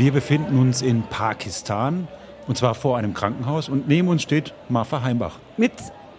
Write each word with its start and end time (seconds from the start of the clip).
Wir 0.00 0.12
befinden 0.12 0.58
uns 0.58 0.80
in 0.80 1.02
Pakistan 1.02 2.08
und 2.48 2.56
zwar 2.56 2.74
vor 2.74 2.96
einem 2.96 3.12
Krankenhaus 3.12 3.68
und 3.68 3.86
neben 3.86 4.08
uns 4.08 4.22
steht 4.22 4.54
Marfa 4.70 5.02
Heimbach. 5.02 5.38
Mit 5.58 5.72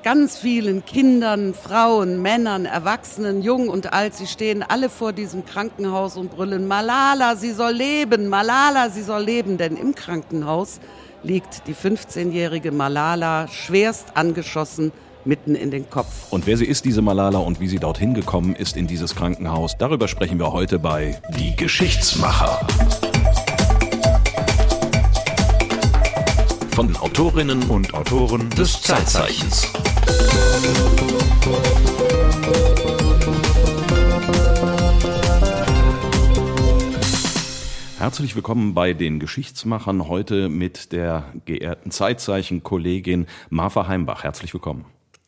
ganz 0.04 0.38
vielen 0.38 0.86
Kindern, 0.86 1.56
Frauen, 1.56 2.22
Männern, 2.22 2.66
Erwachsenen, 2.66 3.42
jung 3.42 3.70
und 3.70 3.92
alt. 3.92 4.14
Sie 4.14 4.28
stehen 4.28 4.62
alle 4.62 4.88
vor 4.88 5.14
diesem 5.14 5.46
Krankenhaus 5.46 6.16
und 6.16 6.30
brüllen, 6.30 6.68
Malala, 6.68 7.36
sie 7.36 7.54
soll 7.54 7.72
leben, 7.72 8.28
Malala, 8.28 8.92
sie 8.92 9.02
soll 9.02 9.24
leben. 9.24 9.58
Denn 9.58 9.76
im 9.76 9.96
Krankenhaus 9.96 10.80
liegt 11.24 11.68
die 11.68 11.74
15-jährige 11.74 12.72
Malala 12.72 13.48
schwerst 13.48 14.16
angeschossen 14.16 14.92
mitten 15.26 15.56
in 15.56 15.72
den 15.72 15.90
Kopf. 15.90 16.32
Und 16.32 16.46
wer 16.46 16.56
sie 16.56 16.66
ist, 16.66 16.86
diese 16.86 17.02
Malala, 17.02 17.40
und 17.40 17.60
wie 17.60 17.68
sie 17.68 17.80
dorthin 17.80 18.14
gekommen 18.14 18.56
ist 18.56 18.78
in 18.78 18.86
dieses 18.86 19.16
Krankenhaus, 19.16 19.76
darüber 19.80 20.08
sprechen 20.08 20.38
wir 20.38 20.54
heute 20.54 20.78
bei 20.78 21.20
Die 21.36 21.56
Geschichtsmacher. 21.56 22.60
Von 26.74 26.88
den 26.88 26.98
Autorinnen 26.98 27.64
und 27.64 27.94
Autoren 27.94 28.50
des 28.52 28.82
Zeitzeichens. 28.82 29.72
Herzlich 37.98 38.36
willkommen 38.36 38.74
bei 38.74 38.94
den 38.94 39.20
Geschichtsmachern 39.20 40.08
heute 40.08 40.50
mit 40.50 40.92
der 40.92 41.26
geehrten 41.46 41.92
Zeitzeichen-Kollegin 41.92 43.28
Marfa 43.50 43.88
Heimbach. 43.88 44.24
Herzlich 44.24 44.54
willkommen. 44.54 44.86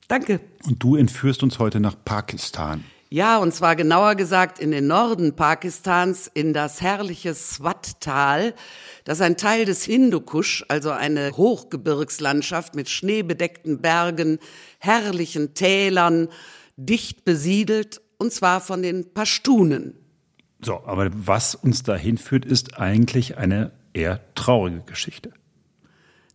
Danke. 0.07 0.39
Und 0.65 0.81
du 0.81 0.95
entführst 0.95 1.43
uns 1.43 1.59
heute 1.59 1.79
nach 1.79 1.95
Pakistan. 2.03 2.85
Ja, 3.13 3.37
und 3.37 3.53
zwar 3.53 3.75
genauer 3.75 4.15
gesagt 4.15 4.57
in 4.57 4.71
den 4.71 4.87
Norden 4.87 5.35
Pakistans, 5.35 6.31
in 6.33 6.51
das 6.51 6.81
herrliche 6.81 7.35
Swat-Tal. 7.35 8.55
Das 9.03 9.21
ein 9.21 9.37
Teil 9.37 9.65
des 9.65 9.83
Hindukusch, 9.83 10.65
also 10.67 10.89
eine 10.89 11.29
Hochgebirgslandschaft 11.37 12.73
mit 12.73 12.89
schneebedeckten 12.89 13.83
Bergen, 13.83 14.39
herrlichen 14.79 15.53
Tälern, 15.53 16.27
dicht 16.75 17.23
besiedelt, 17.23 18.01
und 18.17 18.33
zwar 18.33 18.61
von 18.61 18.81
den 18.81 19.13
Pashtunen. 19.13 19.93
So, 20.59 20.83
aber 20.83 21.11
was 21.13 21.53
uns 21.53 21.83
dahin 21.83 22.17
führt, 22.17 22.45
ist 22.45 22.79
eigentlich 22.79 23.37
eine 23.37 23.73
eher 23.93 24.21
traurige 24.33 24.81
Geschichte. 24.87 25.31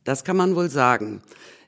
Das 0.04 0.22
kann 0.22 0.36
man 0.36 0.54
wohl 0.54 0.70
sagen. 0.70 1.22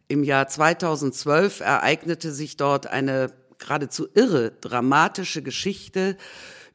Im 0.06 0.22
Jahr 0.22 0.46
2012 0.46 1.58
ereignete 1.58 2.30
sich 2.30 2.56
dort 2.56 2.86
eine 2.86 3.32
geradezu 3.60 4.08
irre, 4.14 4.52
dramatische 4.60 5.42
Geschichte. 5.42 6.16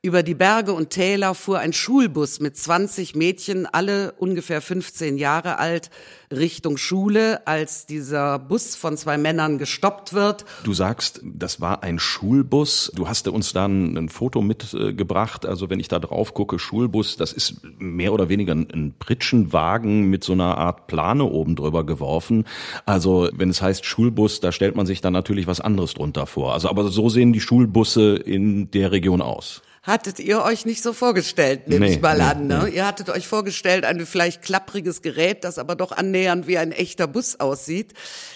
Über 0.06 0.22
die 0.22 0.36
Berge 0.36 0.72
und 0.72 0.92
Täler 0.92 1.34
fuhr 1.34 1.58
ein 1.58 1.73
Schulbus 1.73 2.39
mit 2.39 2.56
20 2.56 3.16
Mädchen, 3.16 3.66
alle 3.66 4.12
ungefähr 4.20 4.62
15 4.62 5.17
Jahre 5.17 5.58
alt, 5.58 5.89
Richtung 6.30 6.78
Schule, 6.78 7.47
als 7.47 7.88
dieser 7.88 8.38
Bus 8.38 8.75
von 8.75 8.97
zwei 8.97 9.17
Männern 9.17 9.58
gestoppt 9.58 10.14
wird. 10.14 10.45
Du 10.64 10.75
sagst, 10.75 11.22
das 11.23 11.59
war 11.59 11.81
ein 11.81 11.97
Schulbus. 11.97 12.92
Du 12.94 13.08
hast 13.08 13.28
uns 13.28 13.52
dann 13.52 13.97
ein 13.97 14.09
Foto 14.09 14.44
mitgebracht. 14.44 15.47
Also 15.47 15.72
wenn 15.72 15.80
ich 15.80 15.88
da 15.88 15.97
drauf 15.97 16.36
gucke, 16.36 16.59
Schulbus, 16.59 17.17
das 17.17 17.34
ist 17.34 17.62
mehr 17.80 18.14
oder 18.14 18.30
weniger 18.30 18.53
ein 18.53 18.94
Pritschenwagen 19.00 20.03
mit 20.03 20.23
so 20.23 20.34
einer 20.34 20.59
Art 20.59 20.86
Plane 20.86 21.23
oben 21.23 21.56
drüber 21.56 21.84
geworfen. 21.84 22.45
Also 22.86 23.28
wenn 23.34 23.50
es 23.50 23.59
heißt 23.59 23.84
Schulbus, 23.84 24.40
da 24.40 24.52
stellt 24.52 24.75
man 24.75 24.86
sich 24.86 25.02
dann 25.02 25.14
natürlich 25.14 25.47
was 25.47 25.62
anderes 25.62 25.95
drunter 25.95 26.28
vor. 26.28 26.53
Also 26.53 26.69
aber 26.69 26.90
so 26.90 27.09
sehen 27.09 27.34
die 27.34 27.42
Schulbusse 27.42 28.17
in 28.17 28.69
der 28.69 28.92
Region 28.92 29.23
aus 29.23 29.64
hattet 29.86 30.19
ihr 30.19 30.41
euch 30.41 30.66
nicht 30.66 30.81
so 30.81 30.94
vorgestellt, 30.94 31.67
nehme 31.67 31.86
nee, 31.86 31.94
ich 31.94 32.02
mal 32.02 32.17
nee, 32.17 32.23
an. 32.23 32.47
Ne? 32.47 32.64
Nee. 32.66 32.75
Ihr 32.75 32.88
hattet 32.88 33.09
euch 33.09 33.28
vorgestellt, 33.28 33.85
ein 33.85 34.03
vielleicht 34.07 34.41
klappriges 34.41 35.03
Gerät, 35.03 35.44
das 35.44 35.59
aber 35.59 35.75
doch 35.75 35.91
annähernd 35.91 36.47
wie 36.47 36.57
ein 36.57 36.72
echter 36.72 37.06
Bus 37.06 37.40
aussieht. 37.40 37.94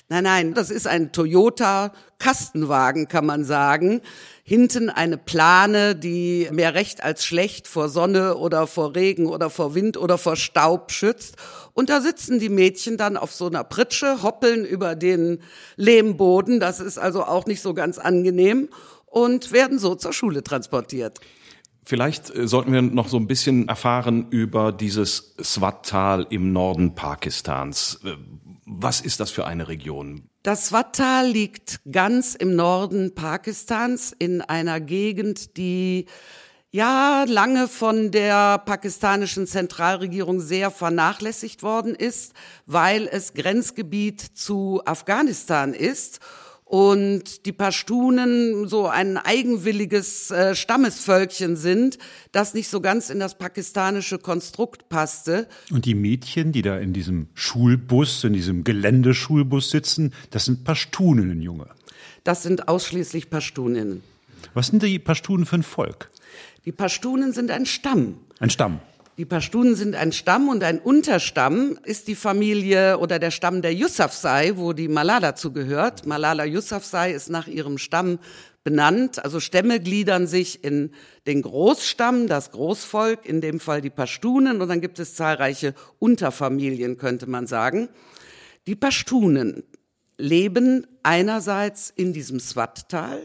Nein, 0.10 0.26
nein, 0.26 0.54
das 0.54 0.70
ist 0.70 0.86
ein 0.86 1.12
Toyota 1.12 1.92
Kastenwagen, 2.20 3.08
kann 3.08 3.26
man 3.26 3.46
sagen. 3.46 4.02
Hinten 4.44 4.90
eine 4.90 5.18
Plane, 5.18 5.96
die 5.96 6.50
mehr 6.52 6.76
recht 6.76 7.04
als 7.04 7.26
schlecht 7.26 7.68
vor 7.68 7.90
Sonne 7.90 8.36
oder 8.36 8.68
vor 8.68 8.96
Regen 8.96 9.26
oder 9.26 9.50
vor 9.50 9.74
Wind 9.74 9.98
oder 9.98 10.20
vor 10.20 10.36
Staub 10.36 10.92
schützt. 10.92 11.36
Und 11.74 11.90
da 11.90 12.02
sitzen 12.02 12.40
die 12.40 12.50
Mädchen 12.50 12.98
dann 12.98 13.18
auf 13.18 13.34
so 13.34 13.48
einer 13.48 13.64
Pritsche, 13.64 14.22
hoppeln 14.22 14.66
über 14.66 14.96
den 14.96 15.42
Lehmboden. 15.78 16.60
Das 16.60 16.80
ist 16.80 17.00
also 17.00 17.24
auch 17.24 17.46
nicht 17.48 17.62
so 17.62 17.74
ganz 17.74 17.98
angenehm 17.98 18.70
und 19.06 19.52
werden 19.52 19.80
so 19.80 19.96
zur 19.96 20.14
Schule 20.14 20.44
transportiert. 20.44 21.20
Vielleicht 21.84 22.36
äh, 22.36 22.48
sollten 22.48 22.72
wir 22.72 22.82
noch 22.82 23.08
so 23.08 23.18
ein 23.18 23.28
bisschen 23.28 23.68
erfahren 23.68 24.28
über 24.30 24.72
dieses 24.72 25.36
Swat-Tal 25.42 26.28
im 26.30 26.52
Norden 26.54 26.96
Pakistans. 26.96 28.00
Äh, 28.04 28.16
was 28.66 29.02
ist 29.02 29.20
das 29.20 29.32
für 29.32 29.48
eine 29.48 29.68
Region? 29.68 30.30
Das 30.44 30.68
Swat-Tal 30.68 31.28
liegt 31.28 31.82
ganz 31.92 32.36
im 32.36 32.56
Norden 32.56 33.16
Pakistans 33.16 34.16
in 34.18 34.42
einer 34.42 34.80
Gegend, 34.80 35.58
die 35.58 36.06
ja 36.72 37.26
lange 37.28 37.68
von 37.68 38.12
der 38.12 38.60
pakistanischen 38.60 39.48
Zentralregierung 39.48 40.40
sehr 40.40 40.70
vernachlässigt 40.70 41.64
worden 41.64 41.96
ist, 41.96 42.34
weil 42.68 43.10
es 43.12 43.34
Grenzgebiet 43.34 44.22
zu 44.22 44.82
Afghanistan 44.86 45.74
ist 45.74 46.20
und 46.70 47.48
die 47.48 47.52
Pashtunen 47.52 48.68
so 48.68 48.86
ein 48.86 49.18
eigenwilliges 49.18 50.30
äh, 50.30 50.54
Stammesvölkchen 50.54 51.56
sind, 51.56 51.98
das 52.32 52.54
nicht 52.54 52.68
so 52.70 52.80
ganz 52.80 53.10
in 53.10 53.20
das 53.20 53.40
pakistanische 53.40 54.20
Konstrukt 54.20 54.88
passte. 54.88 55.48
Und 55.72 55.86
die 55.86 55.96
Mädchen, 55.96 56.52
die 56.52 56.62
da 56.62 56.78
in 56.78 56.94
diesem 56.94 57.28
Schulbus, 57.34 58.24
in 58.24 58.34
diesem 58.34 58.64
Geländeschulbus 58.64 59.72
sitzen, 59.72 60.14
das 60.30 60.46
sind 60.46 60.64
Pashtuninnen, 60.64 61.42
Junge. 61.42 61.66
Das 62.24 62.44
sind 62.44 62.68
ausschließlich 62.68 63.32
Pashtuninnen. 63.32 64.04
Was 64.54 64.68
sind 64.68 64.84
die 64.84 65.00
Pashtunen 65.00 65.48
für 65.48 65.56
ein 65.56 65.64
Volk? 65.64 66.12
Die 66.66 66.72
Pashtunen 66.72 67.34
sind 67.34 67.50
ein 67.50 67.66
Stamm. 67.66 68.20
Ein 68.40 68.52
Stamm. 68.52 68.80
Die 69.20 69.26
Pashtunen 69.26 69.76
sind 69.76 69.96
ein 69.96 70.14
Stamm 70.14 70.48
und 70.48 70.64
ein 70.64 70.80
Unterstamm 70.80 71.78
ist 71.84 72.08
die 72.08 72.16
Familie 72.16 73.00
oder 73.00 73.20
der 73.20 73.32
Stamm 73.32 73.62
der 73.62 73.74
Yusufzai, 73.74 74.54
wo 74.56 74.72
die 74.72 74.88
Malala 74.88 75.36
zugehört. 75.36 76.06
Malala 76.06 76.46
Yusufzai 76.46 77.12
ist 77.12 77.30
nach 77.30 77.46
ihrem 77.46 77.78
Stamm 77.78 78.20
benannt. 78.64 79.22
Also 79.22 79.42
Stämme 79.42 79.82
gliedern 79.82 80.26
sich 80.26 80.64
in 80.64 80.92
den 81.28 81.42
Großstamm, 81.42 82.28
das 82.28 82.52
Großvolk, 82.52 83.26
in 83.26 83.42
dem 83.42 83.60
Fall 83.60 83.82
die 83.82 83.90
Pashtunen, 83.90 84.62
und 84.62 84.70
dann 84.70 84.80
gibt 84.80 85.00
es 85.00 85.16
zahlreiche 85.16 85.74
Unterfamilien, 86.00 86.96
könnte 86.96 87.28
man 87.28 87.46
sagen. 87.46 87.90
Die 88.68 88.78
Pashtunen 88.78 89.64
leben 90.18 90.88
einerseits 91.04 91.92
in 91.94 92.14
diesem 92.14 92.40
Swat-Tal 92.40 93.22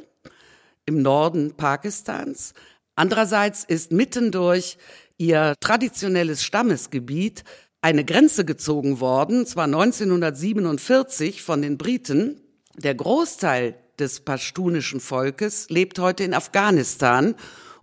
im 0.87 1.03
Norden 1.03 1.55
Pakistans, 1.57 2.53
andererseits 2.97 3.63
ist 3.63 3.93
mittendurch 3.93 4.77
ihr 5.19 5.55
traditionelles 5.61 6.43
Stammesgebiet 6.43 7.45
eine 7.81 8.05
Grenze 8.05 8.45
gezogen 8.45 9.01
worden, 9.01 9.47
zwar 9.47 9.65
1947 9.65 11.43
von 11.43 11.63
den 11.63 11.77
Briten. 11.77 12.41
Der 12.77 12.95
Großteil 12.95 13.75
des 13.99 14.21
pashtunischen 14.21 15.01
Volkes 15.01 15.69
lebt 15.69 15.99
heute 15.99 16.25
in 16.25 16.35
Afghanistan 16.35 17.35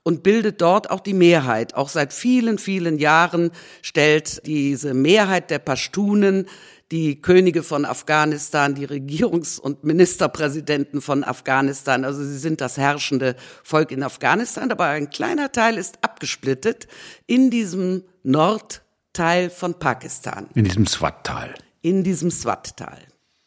und 0.04 0.24
bildet 0.24 0.62
dort 0.62 0.90
auch 0.90 1.00
die 1.00 1.14
Mehrheit. 1.14 1.76
Auch 1.76 1.90
seit 1.90 2.14
vielen, 2.14 2.58
vielen 2.58 2.98
Jahren 2.98 3.52
stellt 3.82 4.46
diese 4.46 4.94
Mehrheit 4.94 5.52
der 5.52 5.60
Pashtunen 5.60 6.48
die 6.92 7.22
Könige 7.22 7.64
von 7.64 7.86
Afghanistan, 7.86 8.76
die 8.76 8.86
Regierungs- 8.86 9.60
und 9.60 9.84
Ministerpräsidenten 9.86 11.02
von 11.02 11.24
Afghanistan. 11.24 12.04
Also 12.04 12.24
sie 12.24 12.38
sind 12.38 12.60
das 12.60 12.78
herrschende 12.78 13.36
Volk 13.64 13.92
in 13.92 14.04
Afghanistan, 14.04 14.70
aber 14.72 14.88
ein 14.88 15.10
kleiner 15.10 15.52
Teil 15.52 15.78
ist 15.78 16.04
abgesplittet 16.04 16.88
in 17.28 17.50
diesem 17.50 18.04
Nordteil 18.24 19.50
von 19.50 19.80
Pakistan. 19.80 20.48
In 20.54 20.66
diesem 20.66 20.86
Swat-Tal. 20.86 21.56
In 21.82 22.04
diesem 22.04 22.30
Swat-Tal. 22.30 23.00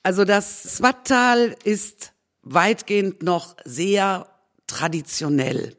Also 0.02 0.24
das 0.24 0.76
Swat-Tal 0.76 1.54
ist 1.64 2.12
weitgehend 2.42 3.22
noch 3.22 3.56
sehr 3.64 4.26
traditionell. 4.66 5.76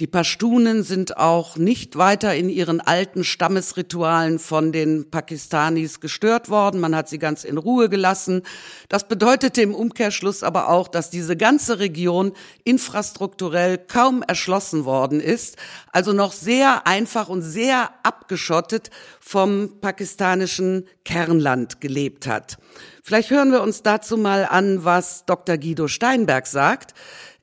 Die 0.00 0.08
Pashtunen 0.08 0.82
sind 0.82 1.18
auch 1.18 1.56
nicht 1.56 1.94
weiter 1.94 2.34
in 2.34 2.48
ihren 2.48 2.80
alten 2.80 3.22
Stammesritualen 3.22 4.40
von 4.40 4.72
den 4.72 5.08
Pakistanis 5.08 6.00
gestört 6.00 6.48
worden. 6.48 6.80
Man 6.80 6.96
hat 6.96 7.08
sie 7.08 7.20
ganz 7.20 7.44
in 7.44 7.58
Ruhe 7.58 7.88
gelassen. 7.88 8.42
Das 8.88 9.06
bedeutete 9.06 9.62
im 9.62 9.72
Umkehrschluss 9.72 10.42
aber 10.42 10.68
auch, 10.68 10.88
dass 10.88 11.10
diese 11.10 11.36
ganze 11.36 11.78
Region 11.78 12.32
infrastrukturell 12.64 13.78
kaum 13.78 14.22
erschlossen 14.22 14.84
worden 14.84 15.20
ist, 15.20 15.58
also 15.92 16.12
noch 16.12 16.32
sehr 16.32 16.88
einfach 16.88 17.28
und 17.28 17.42
sehr 17.42 17.90
abgeschottet 18.02 18.90
vom 19.20 19.78
pakistanischen 19.80 20.88
Kernland 21.04 21.80
gelebt 21.80 22.26
hat. 22.26 22.58
Vielleicht 23.04 23.30
hören 23.30 23.52
wir 23.52 23.62
uns 23.62 23.82
dazu 23.82 24.16
mal 24.16 24.44
an, 24.44 24.84
was 24.84 25.24
Dr. 25.24 25.56
Guido 25.56 25.86
Steinberg 25.86 26.48
sagt. 26.48 26.94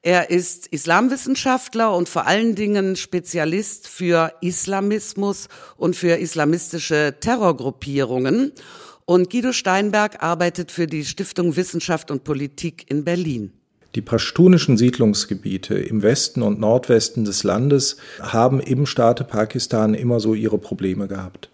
Er 0.03 0.31
ist 0.31 0.65
Islamwissenschaftler 0.65 1.95
und 1.95 2.09
vor 2.09 2.25
allen 2.25 2.56
Dingen 2.56 2.95
Spezialist 2.95 3.88
für 3.88 4.33
Islamismus 4.42 5.48
und 5.77 5.95
für 5.95 6.15
islamistische 6.15 7.18
Terrorgruppierungen. 7.19 8.51
Und 9.06 9.30
Guido 9.30 9.51
Steinberg 9.51 10.24
arbeitet 10.24 10.71
für 10.71 10.88
die 10.88 11.06
Stiftung 11.06 11.56
Wissenschaft 11.56 12.09
und 12.09 12.24
Politik 12.24 12.89
in 12.89 13.03
Berlin. 13.03 13.53
Die 13.94 14.01
pashtunischen 14.01 14.75
Siedlungsgebiete 14.75 15.75
im 15.75 16.01
Westen 16.01 16.42
und 16.42 16.59
Nordwesten 16.59 17.24
des 17.24 17.44
Landes 17.44 17.98
haben 18.21 18.59
im 18.59 18.88
Staate 18.88 19.24
Pakistan 19.24 19.94
immer 19.94 20.19
so 20.19 20.33
ihre 20.33 20.57
Probleme 20.57 21.07
gehabt. 21.07 21.50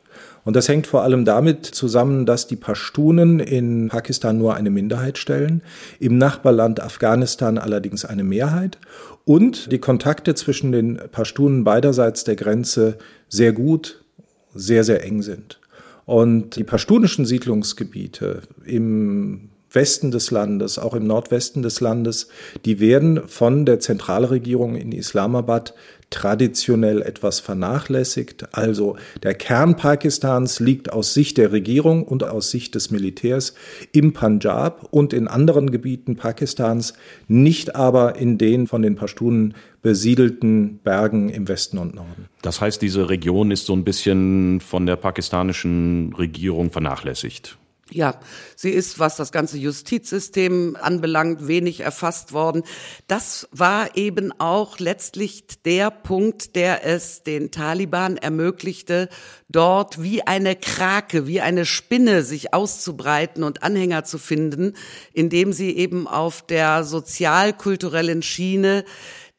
Und 0.47 0.55
das 0.55 0.69
hängt 0.69 0.87
vor 0.87 1.03
allem 1.03 1.25
damit 1.25 1.65
zusammen, 1.65 2.25
dass 2.25 2.47
die 2.47 2.55
Pashtunen 2.55 3.41
in 3.41 3.89
Pakistan 3.89 4.37
nur 4.37 4.55
eine 4.55 4.69
Minderheit 4.69 5.17
stellen, 5.17 5.61
im 5.99 6.17
Nachbarland 6.17 6.79
Afghanistan 6.79 7.57
allerdings 7.57 8.05
eine 8.05 8.23
Mehrheit 8.23 8.77
und 9.25 9.73
die 9.73 9.79
Kontakte 9.79 10.35
zwischen 10.35 10.71
den 10.71 11.01
Pashtunen 11.11 11.65
beiderseits 11.65 12.23
der 12.23 12.37
Grenze 12.37 12.97
sehr 13.27 13.51
gut, 13.51 14.05
sehr, 14.55 14.85
sehr 14.85 15.03
eng 15.03 15.21
sind. 15.21 15.59
Und 16.05 16.55
die 16.55 16.63
pashtunischen 16.63 17.25
Siedlungsgebiete 17.25 18.43
im 18.63 19.49
Westen 19.69 20.11
des 20.11 20.31
Landes, 20.31 20.79
auch 20.79 20.93
im 20.93 21.07
Nordwesten 21.07 21.61
des 21.61 21.81
Landes, 21.81 22.29
die 22.63 22.79
werden 22.79 23.27
von 23.27 23.65
der 23.65 23.81
Zentralregierung 23.81 24.75
in 24.75 24.93
Islamabad 24.93 25.73
traditionell 26.09 27.01
etwas 27.01 27.39
vernachlässigt. 27.39 28.55
Also 28.55 28.97
der 29.23 29.33
Kern 29.33 29.75
Pakistans 29.75 30.59
liegt 30.59 30.91
aus 30.91 31.13
Sicht 31.13 31.37
der 31.37 31.51
Regierung 31.51 32.03
und 32.03 32.23
aus 32.23 32.49
Sicht 32.49 32.75
des 32.75 32.91
Militärs 32.91 33.53
im 33.91 34.13
Punjab 34.13 34.87
und 34.91 35.11
in 35.13 35.27
anderen 35.27 35.69
Gebieten 35.69 36.15
Pakistans, 36.15 36.93
nicht 37.27 37.75
aber 37.75 38.15
in 38.15 38.37
den 38.37 38.67
von 38.67 38.81
den 38.81 38.95
Pashtunen 38.95 39.53
besiedelten 39.81 40.79
Bergen 40.79 41.29
im 41.29 41.47
Westen 41.47 41.77
und 41.77 41.95
Norden. 41.95 42.27
Das 42.41 42.61
heißt, 42.61 42.81
diese 42.81 43.09
Region 43.09 43.51
ist 43.51 43.65
so 43.65 43.73
ein 43.73 43.83
bisschen 43.83 44.61
von 44.61 44.85
der 44.85 44.95
pakistanischen 44.95 46.13
Regierung 46.17 46.71
vernachlässigt. 46.71 47.57
Ja, 47.89 48.19
sie 48.57 48.71
ist, 48.71 48.99
was 48.99 49.15
das 49.15 49.31
ganze 49.31 49.57
Justizsystem 49.57 50.77
anbelangt, 50.79 51.47
wenig 51.47 51.79
erfasst 51.79 52.33
worden. 52.33 52.63
Das 53.07 53.47
war 53.51 53.95
eben 53.95 54.33
auch 54.39 54.79
letztlich 54.79 55.45
der 55.63 55.89
Punkt, 55.89 56.57
der 56.57 56.85
es 56.85 57.23
den 57.23 57.49
Taliban 57.49 58.17
ermöglichte, 58.17 59.07
dort 59.47 60.03
wie 60.03 60.21
eine 60.21 60.57
Krake, 60.57 61.27
wie 61.27 61.39
eine 61.39 61.65
Spinne 61.65 62.23
sich 62.23 62.53
auszubreiten 62.53 63.43
und 63.43 63.63
Anhänger 63.63 64.03
zu 64.03 64.17
finden, 64.17 64.73
indem 65.13 65.53
sie 65.53 65.77
eben 65.77 66.07
auf 66.07 66.45
der 66.45 66.83
sozialkulturellen 66.83 68.21
Schiene 68.21 68.83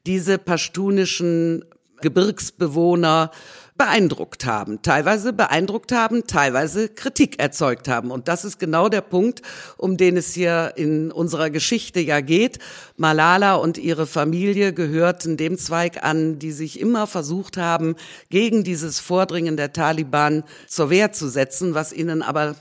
diese 0.07 0.39
pashtunischen 0.39 1.67
Gebirgsbewohner 2.01 3.31
beeindruckt 3.79 4.45
haben, 4.45 4.83
teilweise 4.83 5.33
beeindruckt 5.33 5.93
haben, 5.93 6.27
teilweise 6.27 6.89
Kritik 6.89 7.39
erzeugt 7.41 7.89
haben. 7.89 8.11
Und 8.11 8.29
das 8.29 8.45
ist 8.45 8.59
genau 8.59 8.89
der 8.89 9.01
Punkt, 9.01 9.43
um 9.77 9.97
den 9.97 10.17
es 10.17 10.35
hier 10.35 10.73
in 10.77 11.11
unserer 11.13 11.49
Geschichte 11.49 12.01
ja 12.01 12.21
geht. 12.21 12.59
Malala 12.97 13.55
und 13.55 13.79
ihre 13.79 14.07
Familie 14.07 14.73
gehörten 14.73 15.37
dem 15.37 15.57
Zweig 15.57 16.05
an, 16.05 16.39
die 16.39 16.53
sich 16.53 16.81
immer 16.81 17.07
versucht 17.07 17.57
haben, 17.57 17.95
gegen 18.29 18.65
dieses 18.65 18.99
Vordringen 18.99 19.57
der 19.57 19.73
Taliban 19.73 20.43
zur 20.67 20.91
Wehr 20.91 21.13
zu 21.13 21.29
setzen, 21.29 21.75
was 21.75 21.93
ihnen 21.93 22.23
aber 22.23 22.57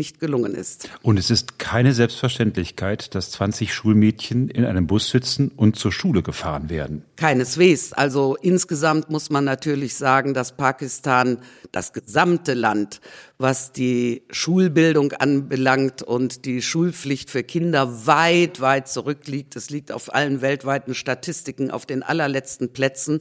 nicht 0.00 0.18
gelungen 0.18 0.54
ist. 0.54 0.88
Und 1.02 1.18
es 1.18 1.30
ist 1.30 1.58
keine 1.58 1.92
Selbstverständlichkeit, 1.92 3.14
dass 3.14 3.32
20 3.32 3.74
Schulmädchen 3.74 4.48
in 4.48 4.64
einem 4.64 4.86
Bus 4.86 5.10
sitzen 5.10 5.50
und 5.54 5.76
zur 5.76 5.92
Schule 5.92 6.22
gefahren 6.22 6.70
werden. 6.70 7.04
Keineswegs. 7.16 7.92
Also 7.92 8.34
insgesamt 8.40 9.10
muss 9.10 9.28
man 9.28 9.44
natürlich 9.44 9.94
sagen, 9.94 10.32
dass 10.32 10.56
Pakistan 10.56 11.40
das 11.70 11.92
gesamte 11.92 12.54
Land, 12.54 13.02
was 13.36 13.72
die 13.72 14.22
Schulbildung 14.30 15.12
anbelangt 15.12 16.02
und 16.02 16.46
die 16.46 16.62
Schulpflicht 16.62 17.28
für 17.28 17.42
Kinder 17.42 18.06
weit, 18.06 18.62
weit 18.62 18.88
zurückliegt. 18.88 19.54
Es 19.54 19.68
liegt 19.68 19.92
auf 19.92 20.14
allen 20.14 20.40
weltweiten 20.40 20.94
Statistiken 20.94 21.70
auf 21.70 21.84
den 21.84 22.02
allerletzten 22.02 22.72
Plätzen. 22.72 23.20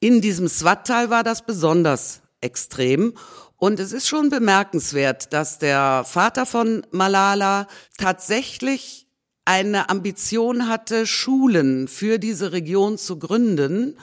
In 0.00 0.20
diesem 0.20 0.48
Swat-Tal 0.48 1.10
war 1.10 1.22
das 1.22 1.46
besonders 1.46 2.22
extrem. 2.40 3.14
Und 3.62 3.78
es 3.78 3.92
ist 3.92 4.08
schon 4.08 4.28
bemerkenswert, 4.28 5.32
dass 5.32 5.60
der 5.60 6.02
Vater 6.04 6.46
von 6.46 6.84
Malala 6.90 7.68
tatsächlich 7.96 9.06
eine 9.44 9.88
Ambition 9.88 10.66
hatte, 10.66 11.06
Schulen 11.06 11.86
für 11.86 12.18
diese 12.18 12.50
Region 12.50 12.98
zu 12.98 13.20
gründen. 13.20 13.96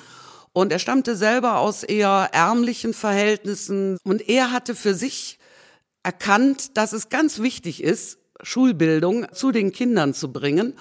Und 0.54 0.72
er 0.72 0.80
stammte 0.80 1.18
selber 1.18 1.58
aus 1.58 1.84
eher 1.84 2.30
ärmlichen 2.32 2.94
Verhältnissen. 2.94 3.98
Und 4.06 4.30
er 4.30 4.54
hatte 4.54 4.76
für 4.76 4.94
sich 4.94 5.40
erkannt, 6.04 6.78
dass 6.78 6.94
es 6.94 7.10
ganz 7.10 7.40
wichtig 7.40 7.84
ist, 7.84 8.18
Schulbildung 8.42 9.28
zu 9.34 9.52
den 9.52 9.74
Kindern 9.74 10.14
zu 10.14 10.32
bringen 10.32 10.74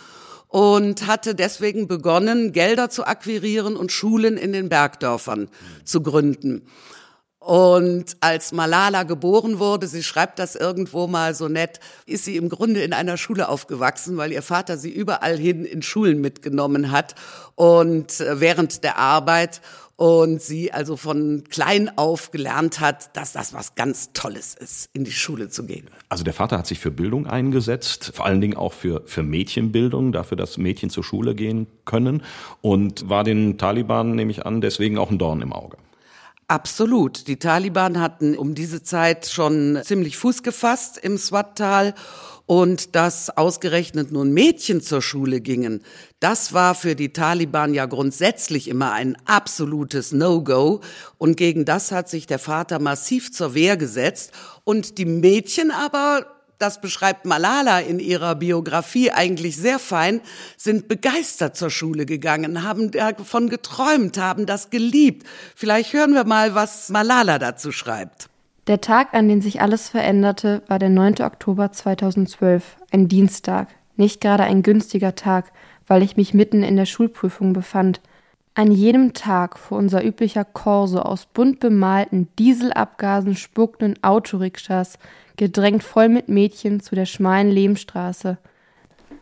und 0.47 1.09
hatte 1.09 1.35
deswegen 1.35 1.89
begonnen, 1.89 2.53
Gelder 2.53 2.91
zu 2.91 3.05
akquirieren 3.09 3.75
und 3.75 3.91
Schulen 3.91 4.37
in 4.37 4.53
den 4.53 4.69
Bergdörfern 4.69 5.49
zu 5.85 6.01
gründen. 6.01 6.63
Und 7.41 8.17
als 8.21 8.53
Malala 8.53 9.05
geboren 9.05 9.61
wurde, 9.61 9.87
sie 9.87 10.03
schreibt 10.03 10.41
das 10.41 10.57
irgendwo 10.57 11.07
mal 11.07 11.35
so 11.35 11.49
nett, 11.49 11.79
ist 12.05 12.25
sie 12.25 12.37
im 12.37 12.49
Grunde 12.49 12.83
in 12.83 12.93
einer 12.93 13.17
Schule 13.17 13.49
aufgewachsen, 13.49 14.17
weil 14.17 14.33
ihr 14.33 14.43
Vater 14.43 14.77
sie 14.77 14.91
überall 14.91 15.37
hin 15.39 15.65
in 15.65 15.83
Schulen 15.83 16.21
mitgenommen 16.21 16.91
hat 16.91 17.15
und 17.55 18.21
äh, 18.21 18.41
während 18.41 18.83
der 18.83 18.99
Arbeit 18.99 19.61
und 19.95 20.41
sie 20.41 20.73
also 20.73 20.97
von 20.97 21.43
klein 21.49 21.91
auf 21.97 22.31
gelernt 22.31 22.79
hat, 22.79 23.17
dass 23.17 23.33
das 23.33 23.53
was 23.53 23.75
ganz 23.75 24.13
Tolles 24.13 24.55
ist, 24.55 24.89
in 24.93 25.05
die 25.05 25.11
Schule 25.11 25.49
zu 25.49 25.65
gehen. 25.65 25.89
Also 26.09 26.23
der 26.23 26.35
Vater 26.35 26.57
hat 26.57 26.69
sich 26.69 26.79
für 26.79 26.93
Bildung 26.93 27.27
eingesetzt, 27.27 28.13
vor 28.15 28.25
allen 28.27 28.41
Dingen 28.41 28.57
auch 28.57 28.73
für, 28.73 29.03
für 29.07 29.25
Mädchenbildung, 29.25 30.13
dafür, 30.13 30.37
dass 30.37 30.57
Mädchen 30.57 30.89
zur 30.89 31.03
Schule 31.03 31.35
gehen 31.35 31.67
können 31.85 32.23
und 32.61 33.09
war 33.09 33.25
den 33.25 33.59
Taliban, 33.59 34.15
nehme 34.15 34.31
ich 34.31 34.47
an, 34.47 34.61
deswegen 34.61 34.99
auch 34.99 35.11
ein 35.11 35.19
Dorn 35.19 35.43
im 35.43 35.53
Auge. 35.53 35.79
Absolut. 36.51 37.29
Die 37.29 37.39
Taliban 37.39 38.01
hatten 38.01 38.35
um 38.35 38.55
diese 38.55 38.83
Zeit 38.83 39.27
schon 39.27 39.81
ziemlich 39.85 40.17
Fuß 40.17 40.43
gefasst 40.43 40.97
im 40.97 41.19
Swat-Tal 41.19 41.95
und 42.47 42.97
dass 42.97 43.29
ausgerechnet 43.29 44.13
nun 44.13 44.33
Mädchen 44.33 44.81
zur 44.81 45.03
Schule 45.03 45.43
gingen, 45.43 45.83
das 46.21 46.55
war 46.55 46.75
für 46.75 46.97
die 46.97 47.13
Taliban 47.13 47.75
ja 47.75 47.85
grundsätzlich 47.85 48.69
immer 48.69 48.93
ein 48.93 49.19
absolutes 49.27 50.13
No-Go. 50.13 50.81
Und 51.19 51.37
gegen 51.37 51.67
das 51.67 51.93
hat 51.93 52.09
sich 52.09 52.27
der 52.27 52.39
Vater 52.39 52.79
massiv 52.79 53.31
zur 53.31 53.53
Wehr 53.53 53.77
gesetzt. 53.77 54.33
Und 54.65 54.97
die 54.97 55.05
Mädchen 55.05 55.71
aber 55.71 56.38
das 56.59 56.81
beschreibt 56.81 57.25
Malala 57.25 57.81
in 57.81 58.01
ihrer 58.01 58.35
Biografie 58.35 59.13
eigentlich 59.13 59.57
sehr 59.57 59.79
fein, 59.79 60.21
sind 60.57 60.89
begeistert 60.89 61.57
zur 61.57 61.71
Schule 61.71 62.05
gegangen, 62.05 62.65
haben 62.65 62.91
davon 62.91 63.49
geträumt, 63.49 64.19
haben 64.19 64.45
das 64.45 64.71
geliebt. 64.71 65.27
Vielleicht 65.55 65.93
hören 65.93 66.15
wir 66.15 66.25
mal, 66.25 66.55
was 66.55 66.89
Malala 66.89 67.39
dazu 67.39 67.73
schreibt. 67.73 68.29
Der 68.67 68.81
Tag, 68.81 69.15
an 69.15 69.29
den 69.29 69.41
sich 69.41 69.63
alles 69.63 69.89
veränderte, 69.89 70.63
war 70.67 70.79
der 70.79 70.91
9. 70.91 71.23
Oktober 71.23 71.73
2012, 71.73 72.77
ein 72.91 73.09
Dienstag. 73.09 73.69
Nicht 73.97 74.21
gerade 74.21 74.45
ein 74.45 74.63
günstiger 74.63 75.15
Tag, 75.15 75.53
weil 75.87 76.03
ich 76.03 76.17
mich 76.17 76.35
mitten 76.35 76.63
in 76.63 76.77
der 76.77 76.85
Schulprüfung 76.85 77.55
befand. 77.55 78.01
An 78.55 78.71
jedem 78.71 79.15
Tag 79.15 79.59
fuhr 79.59 79.79
unser 79.79 80.05
üblicher 80.05 80.45
Korso 80.45 80.99
aus 80.99 81.27
bunt 81.27 81.61
bemalten, 81.61 82.29
Dieselabgasen 82.39 83.37
spuckenden 83.37 84.03
Autorikschas 84.03 84.99
gedrängt 85.39 85.83
voll 85.83 86.11
mit 86.11 86.29
Mädchen 86.29 86.81
zu 86.81 86.95
der 86.95 87.07
schmalen 87.07 87.51
Lehmstraße. 87.51 88.37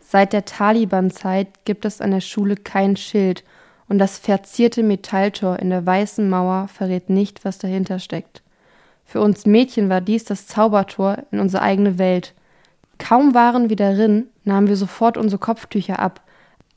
Seit 0.01 0.33
der 0.33 0.45
Taliban-Zeit 0.45 1.65
gibt 1.65 1.85
es 1.85 2.01
an 2.01 2.11
der 2.11 2.21
Schule 2.21 2.57
kein 2.57 2.97
Schild 2.97 3.45
und 3.89 3.99
das 3.99 4.19
verzierte 4.19 4.83
Metalltor 4.83 5.59
in 5.61 5.71
der 5.71 5.87
weißen 5.87 6.29
Mauer 6.29 6.69
verrät 6.69 7.11
nicht, 7.11 7.45
was 7.45 7.59
dahinter 7.59 8.01
steckt. 8.01 8.43
Für 9.05 9.21
uns 9.21 9.47
Mädchen 9.47 9.89
war 9.89 10.01
dies 10.01 10.25
das 10.25 10.49
Zaubertor 10.49 11.19
in 11.31 11.39
unsere 11.39 11.63
eigene 11.63 11.99
Welt. 11.99 12.35
Kaum 12.99 13.35
waren 13.35 13.69
wir 13.69 13.77
darin, 13.77 14.27
nahmen 14.45 14.67
wir 14.67 14.77
sofort 14.77 15.17
unsere 15.17 15.39
Kopftücher 15.39 16.01
ab, 16.01 16.23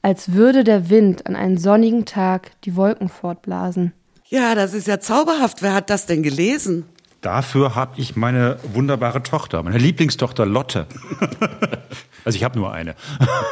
als 0.01 0.33
würde 0.33 0.63
der 0.63 0.89
Wind 0.89 1.25
an 1.25 1.35
einem 1.35 1.57
sonnigen 1.57 2.05
Tag 2.05 2.51
die 2.63 2.75
Wolken 2.75 3.09
fortblasen. 3.09 3.93
Ja, 4.25 4.53
das 4.53 4.73
ist 4.73 4.87
ja 4.87 4.99
zauberhaft. 4.99 5.61
Wer 5.61 5.73
hat 5.73 5.89
das 5.89 6.05
denn 6.05 6.21
gelesen? 6.21 6.85
Dafür 7.21 7.75
habe 7.75 7.99
ich 7.99 8.15
meine 8.15 8.57
wunderbare 8.73 9.21
Tochter, 9.23 9.61
meine 9.61 9.77
Lieblingstochter 9.77 10.45
Lotte. 10.45 10.87
also 12.25 12.35
ich 12.35 12.43
habe 12.43 12.57
nur 12.57 12.71
eine. 12.71 12.95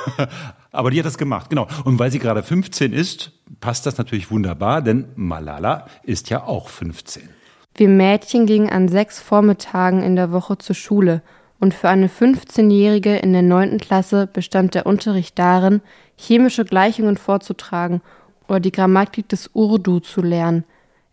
Aber 0.71 0.91
die 0.91 0.99
hat 0.99 1.05
das 1.05 1.17
gemacht, 1.17 1.49
genau. 1.49 1.67
Und 1.83 1.99
weil 1.99 2.11
sie 2.11 2.19
gerade 2.19 2.43
15 2.43 2.93
ist, 2.93 3.31
passt 3.59 3.85
das 3.85 3.97
natürlich 3.97 4.31
wunderbar, 4.31 4.81
denn 4.81 5.09
Malala 5.15 5.87
ist 6.03 6.29
ja 6.29 6.43
auch 6.43 6.69
15. 6.69 7.29
Wir 7.75 7.89
Mädchen 7.89 8.45
gingen 8.45 8.69
an 8.69 8.87
sechs 8.87 9.19
Vormittagen 9.19 10.01
in 10.01 10.15
der 10.15 10.31
Woche 10.31 10.57
zur 10.57 10.75
Schule 10.75 11.21
und 11.59 11.73
für 11.73 11.89
eine 11.89 12.07
15-Jährige 12.07 13.17
in 13.17 13.33
der 13.33 13.41
neunten 13.41 13.79
Klasse 13.79 14.27
bestand 14.27 14.75
der 14.75 14.85
Unterricht 14.85 15.37
darin, 15.37 15.81
chemische 16.15 16.65
Gleichungen 16.65 17.17
vorzutragen 17.17 18.01
oder 18.47 18.59
die 18.59 18.71
Grammatik 18.71 19.29
des 19.29 19.49
Urdu 19.53 19.99
zu 19.99 20.21
lernen, 20.21 20.63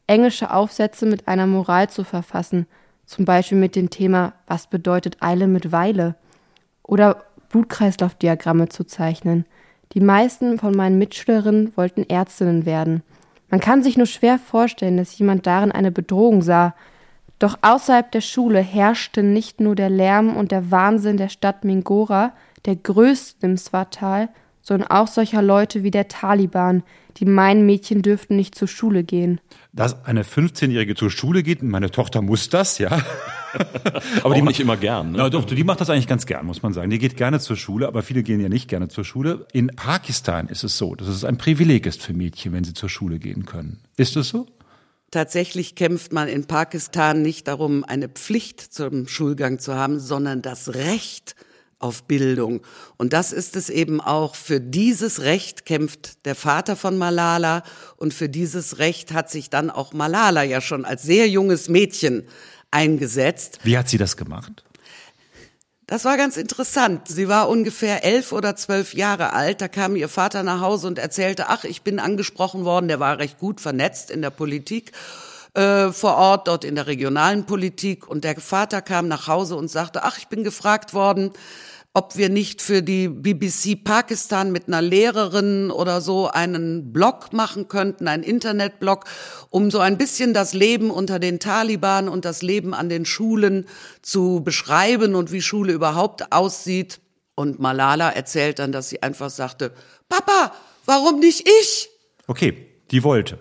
englische 0.07 0.53
Aufsätze 0.53 1.07
mit 1.07 1.29
einer 1.29 1.47
Moral 1.47 1.91
zu 1.91 2.05
verfassen, 2.05 2.67
zum 3.07 3.25
Beispiel 3.25 3.59
mit 3.59 3.77
dem 3.77 3.91
Thema 3.91 4.33
Was 4.47 4.67
bedeutet 4.67 5.19
Eile 5.21 5.47
mit 5.47 5.73
Weile? 5.73 6.17
oder 6.85 7.25
Blutkreislaufdiagramme 7.49 8.69
zu 8.69 8.85
zeichnen. 8.85 9.47
Die 9.93 10.01
meisten 10.01 10.59
von 10.59 10.75
meinen 10.75 10.99
Mitschülerinnen 10.99 11.73
wollten 11.77 12.05
Ärztinnen 12.09 12.67
werden. 12.67 13.03
Man 13.51 13.61
kann 13.61 13.83
sich 13.83 13.97
nur 13.97 14.07
schwer 14.07 14.39
vorstellen, 14.39 14.97
dass 14.97 15.19
jemand 15.19 15.47
darin 15.47 15.73
eine 15.73 15.91
Bedrohung 15.91 16.43
sah. 16.43 16.75
Doch 17.39 17.59
außerhalb 17.63 18.11
der 18.11 18.21
Schule 18.21 18.61
herrschte 18.61 19.23
nicht 19.23 19.61
nur 19.61 19.75
der 19.75 19.91
Lärm 19.91 20.37
und 20.37 20.53
der 20.53 20.71
Wahnsinn 20.71 21.17
der 21.17 21.29
Stadt 21.29 21.65
Mingora, 21.65 22.33
der 22.65 22.77
größten 22.77 23.51
im 23.51 23.57
Swatal, 23.57 24.29
sondern 24.63 24.91
auch 24.91 25.07
solcher 25.07 25.43
Leute 25.43 25.83
wie 25.83 25.91
der 25.91 26.09
Taliban, 26.09 26.83
die 27.17 27.25
meinen 27.25 27.67
Mädchen 27.67 28.03
dürften 28.03 28.37
nicht 28.37 28.55
zur 28.55 28.69
Schule 28.69 29.05
gehen. 29.05 29.41
Dass 29.73 30.05
eine 30.05 30.23
15-Jährige 30.23 30.95
zur 30.95 31.11
Schule 31.11 31.43
geht, 31.43 31.63
meine 31.63 31.91
Tochter 31.91 32.23
muss 32.23 32.49
das, 32.49 32.79
ja. 32.79 33.05
aber 34.23 34.35
die 34.35 34.43
nicht 34.43 34.61
immer 34.61 34.77
gern. 34.77 35.13
Ne? 35.13 35.19
Ja, 35.19 35.31
doch, 35.31 35.45
die 35.45 35.65
macht 35.65 35.81
das 35.81 35.91
eigentlich 35.91 36.07
ganz 36.07 36.27
gern, 36.27 36.47
muss 36.47 36.63
man 36.63 36.73
sagen. 36.73 36.91
Die 36.91 36.99
geht 36.99 37.17
gerne 37.17 37.41
zur 37.41 37.57
Schule, 37.57 37.87
aber 37.87 38.03
viele 38.03 38.23
gehen 38.23 38.41
ja 38.41 38.49
nicht 38.49 38.69
gerne 38.69 38.89
zur 38.89 39.05
Schule. 39.05 39.47
In 39.53 39.69
Pakistan 39.69 40.49
ist 40.49 40.65
es 40.65 40.77
so, 40.77 40.95
dass 40.95 41.09
es 41.09 41.25
ein 41.25 41.39
Privileg 41.39 41.87
ist 41.87 42.03
für 42.03 42.13
Mädchen, 42.13 42.53
wenn 42.53 42.65
sie 42.65 42.75
zur 42.75 42.89
Schule 42.89 43.19
gehen 43.19 43.47
können. 43.47 43.81
Ist 43.97 44.17
es 44.17 44.29
so? 44.29 44.47
Tatsächlich 45.11 45.77
kämpft 45.77 46.13
man 46.13 46.27
in 46.27 46.47
Pakistan 46.47 47.23
nicht 47.23 47.47
darum, 47.47 47.85
eine 47.85 48.09
Pflicht 48.09 48.61
zum 48.61 49.07
Schulgang 49.07 49.61
zu 49.61 49.77
haben, 49.77 50.01
sondern 50.01 50.43
das 50.43 50.75
Recht 50.75 51.37
auf 51.85 52.05
Bildung. 52.05 52.63
Und 52.97 53.13
das 53.13 53.31
ist 53.31 53.57
es 53.57 53.69
eben 53.69 54.01
auch. 54.01 54.35
Für 54.35 54.59
dieses 54.59 55.21
Recht 55.21 55.67
kämpft 55.67 56.25
der 56.25 56.35
Vater 56.35 56.77
von 56.77 56.97
Malala 56.97 57.63
und 57.97 58.15
für 58.15 58.31
dieses 58.31 58.79
Recht 58.79 59.13
hat 59.13 59.31
sich 59.31 59.51
dann 59.51 59.71
auch 59.71 59.93
Malala 59.93 60.43
ja 60.43 60.63
schon 60.63 60.87
als 60.87 61.03
sehr 61.03 61.29
junges 61.29 61.69
Mädchen 61.69 62.27
eingesetzt. 62.71 63.59
Wie 63.65 63.77
hat 63.77 63.91
sie 63.91 63.99
das 63.99 64.17
gemacht? 64.17 64.65
Das 65.87 66.07
war 66.07 66.17
ganz 66.17 66.39
interessant. 66.39 67.03
Sie 67.09 67.29
war 67.29 67.51
ungefähr 67.51 68.03
elf 68.03 68.33
oder 68.33 68.57
zwölf 68.57 68.95
Jahre 68.95 69.35
alt. 69.35 69.61
Da 69.61 69.69
kam 69.69 69.95
ihr 69.95 70.09
Vater 70.09 70.43
nach 70.43 70.61
Hause 70.61 70.87
und 70.87 70.99
erzählte, 70.99 71.51
ach, 71.51 71.65
ich 71.65 71.83
bin 71.83 71.99
angesprochen 71.99 72.65
worden. 72.65 72.89
Der 72.89 73.01
war 73.01 73.19
recht 73.19 73.39
gut 73.39 73.61
vernetzt 73.61 74.11
in 74.11 74.23
der 74.23 74.31
Politik 74.31 74.93
äh, 75.55 75.93
vor 75.93 76.17
Ort, 76.17 76.49
dort 76.49 76.65
in 76.65 76.75
der 76.75 76.87
regionalen 76.87 77.47
Politik. 77.47 78.09
Und 78.09 78.25
der 78.25 78.41
Vater 78.41 78.83
kam 78.83 79.09
nach 79.09 79.29
Hause 79.29 79.57
und 79.57 79.69
sagte, 79.69 80.05
ach, 80.05 80.19
ich 80.19 80.29
bin 80.29 80.45
gefragt 80.45 80.95
worden, 80.95 81.33
ob 81.97 82.17
wir 82.17 82.29
nicht 82.29 82.61
für 82.61 82.83
die 82.83 83.09
BBC 83.09 83.83
Pakistan 83.85 84.51
mit 84.51 84.67
einer 84.67 84.83
Lehrerin 84.83 85.71
oder 85.71 86.01
so 86.01 86.27
einen 86.29 86.93
Blog 86.93 87.33
machen 87.33 87.69
könnten, 87.69 88.09
einen 88.09 88.25
Internetblog, 88.25 89.05
um 89.49 89.71
so 89.71 89.79
ein 89.79 89.97
bisschen 89.97 90.35
das 90.35 90.55
Leben 90.55 90.91
unter 90.91 91.21
den 91.21 91.39
Taliban 91.39 92.09
und 92.09 92.25
das 92.25 92.43
Leben 92.43 92.75
an 92.75 92.89
den 92.89 93.07
Schulen 93.07 93.67
zu 94.03 94.43
beschreiben 94.45 95.15
und 95.15 95.31
wie 95.31 95.41
Schule 95.41 95.73
überhaupt 95.73 96.33
aussieht. 96.33 97.01
Und 97.37 97.61
Malala 97.61 98.11
erzählt 98.11 98.59
dann, 98.59 98.73
dass 98.73 98.89
sie 98.89 99.01
einfach 99.03 99.31
sagte, 99.31 99.73
Papa, 100.09 100.53
warum 100.87 101.21
nicht 101.21 101.49
ich? 101.63 101.91
Okay, 102.27 102.67
die 102.91 103.05
wollte. 103.05 103.39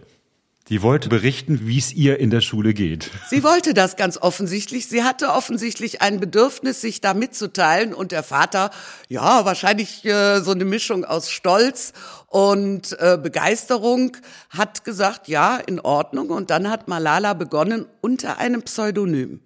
Die 0.74 0.82
wollte 0.82 1.08
berichten, 1.08 1.68
wie 1.68 1.78
es 1.78 1.94
ihr 1.94 2.20
in 2.20 2.32
der 2.32 2.42
Schule 2.42 2.74
geht. 2.74 3.12
Sie 3.30 3.44
wollte 3.44 3.76
das 3.76 3.96
ganz 3.96 4.18
offensichtlich. 4.18 4.88
Sie 4.88 5.04
hatte 5.04 5.30
offensichtlich 5.30 6.02
ein 6.02 6.20
Bedürfnis, 6.20 6.82
sich 6.82 7.00
da 7.00 7.14
mitzuteilen. 7.14 7.94
Und 7.94 8.12
der 8.12 8.24
Vater, 8.24 8.72
ja, 9.08 9.46
wahrscheinlich 9.46 10.04
äh, 10.04 10.40
so 10.40 10.50
eine 10.50 10.66
Mischung 10.66 11.06
aus 11.06 11.30
Stolz 11.30 11.94
und 12.26 12.98
äh, 13.00 13.20
Begeisterung, 13.22 14.18
hat 14.50 14.84
gesagt, 14.84 15.28
ja, 15.28 15.58
in 15.58 15.80
Ordnung. 15.80 16.32
Und 16.32 16.50
dann 16.50 16.68
hat 16.68 16.88
Malala 16.88 17.36
begonnen, 17.36 17.86
unter 18.02 18.40
einem 18.40 18.64
Pseudonym 18.64 19.42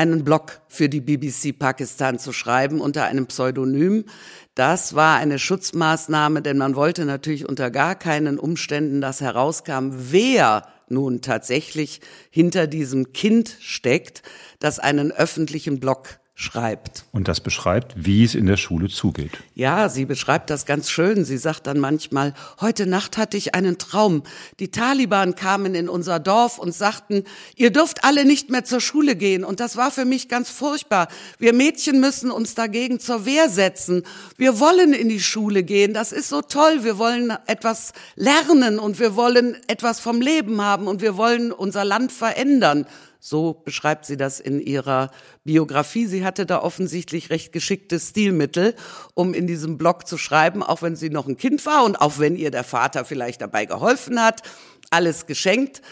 einen 0.00 0.24
Blog 0.24 0.62
für 0.66 0.88
die 0.88 1.02
BBC 1.02 1.58
Pakistan 1.58 2.18
zu 2.18 2.32
schreiben 2.32 2.80
unter 2.80 3.04
einem 3.04 3.26
Pseudonym. 3.26 4.06
Das 4.54 4.94
war 4.94 5.18
eine 5.18 5.38
Schutzmaßnahme, 5.38 6.40
denn 6.40 6.56
man 6.56 6.74
wollte 6.74 7.04
natürlich 7.04 7.46
unter 7.46 7.70
gar 7.70 7.96
keinen 7.96 8.38
Umständen, 8.38 9.02
dass 9.02 9.20
herauskam, 9.20 9.90
wer 9.92 10.66
nun 10.88 11.20
tatsächlich 11.20 12.00
hinter 12.30 12.66
diesem 12.66 13.12
Kind 13.12 13.54
steckt, 13.60 14.22
das 14.58 14.78
einen 14.78 15.12
öffentlichen 15.12 15.80
Blog 15.80 16.18
schreibt. 16.40 17.04
Und 17.12 17.28
das 17.28 17.40
beschreibt, 17.40 17.92
wie 17.96 18.24
es 18.24 18.34
in 18.34 18.46
der 18.46 18.56
Schule 18.56 18.88
zugeht. 18.88 19.32
Ja, 19.54 19.90
sie 19.90 20.06
beschreibt 20.06 20.48
das 20.48 20.64
ganz 20.64 20.88
schön. 20.88 21.26
Sie 21.26 21.36
sagt 21.36 21.66
dann 21.66 21.78
manchmal, 21.78 22.32
heute 22.62 22.86
Nacht 22.86 23.18
hatte 23.18 23.36
ich 23.36 23.54
einen 23.54 23.76
Traum. 23.76 24.22
Die 24.58 24.70
Taliban 24.70 25.34
kamen 25.34 25.74
in 25.74 25.90
unser 25.90 26.18
Dorf 26.18 26.58
und 26.58 26.74
sagten, 26.74 27.24
ihr 27.56 27.70
dürft 27.70 28.04
alle 28.04 28.24
nicht 28.24 28.48
mehr 28.48 28.64
zur 28.64 28.80
Schule 28.80 29.16
gehen. 29.16 29.44
Und 29.44 29.60
das 29.60 29.76
war 29.76 29.90
für 29.90 30.06
mich 30.06 30.28
ganz 30.28 30.48
furchtbar. 30.48 31.08
Wir 31.38 31.52
Mädchen 31.52 32.00
müssen 32.00 32.30
uns 32.30 32.54
dagegen 32.54 33.00
zur 33.00 33.26
Wehr 33.26 33.50
setzen. 33.50 34.04
Wir 34.38 34.58
wollen 34.58 34.94
in 34.94 35.10
die 35.10 35.20
Schule 35.20 35.62
gehen. 35.62 35.92
Das 35.92 36.10
ist 36.10 36.30
so 36.30 36.40
toll. 36.40 36.84
Wir 36.84 36.96
wollen 36.96 37.34
etwas 37.48 37.92
lernen 38.16 38.78
und 38.78 38.98
wir 38.98 39.14
wollen 39.14 39.58
etwas 39.66 40.00
vom 40.00 40.22
Leben 40.22 40.62
haben 40.62 40.88
und 40.88 41.02
wir 41.02 41.18
wollen 41.18 41.52
unser 41.52 41.84
Land 41.84 42.12
verändern. 42.12 42.86
So 43.20 43.52
beschreibt 43.52 44.06
sie 44.06 44.16
das 44.16 44.40
in 44.40 44.60
ihrer 44.60 45.10
Biografie. 45.44 46.06
Sie 46.06 46.24
hatte 46.24 46.46
da 46.46 46.62
offensichtlich 46.62 47.28
recht 47.28 47.52
geschickte 47.52 48.00
Stilmittel, 48.00 48.74
um 49.14 49.34
in 49.34 49.46
diesem 49.46 49.76
Blog 49.76 50.08
zu 50.08 50.16
schreiben, 50.16 50.62
auch 50.62 50.80
wenn 50.80 50.96
sie 50.96 51.10
noch 51.10 51.28
ein 51.28 51.36
Kind 51.36 51.64
war 51.66 51.84
und 51.84 51.96
auch 51.96 52.18
wenn 52.18 52.34
ihr 52.34 52.50
der 52.50 52.64
Vater 52.64 53.04
vielleicht 53.04 53.42
dabei 53.42 53.66
geholfen 53.66 54.22
hat. 54.22 54.42
Alles 54.90 55.26
geschenkt. 55.26 55.82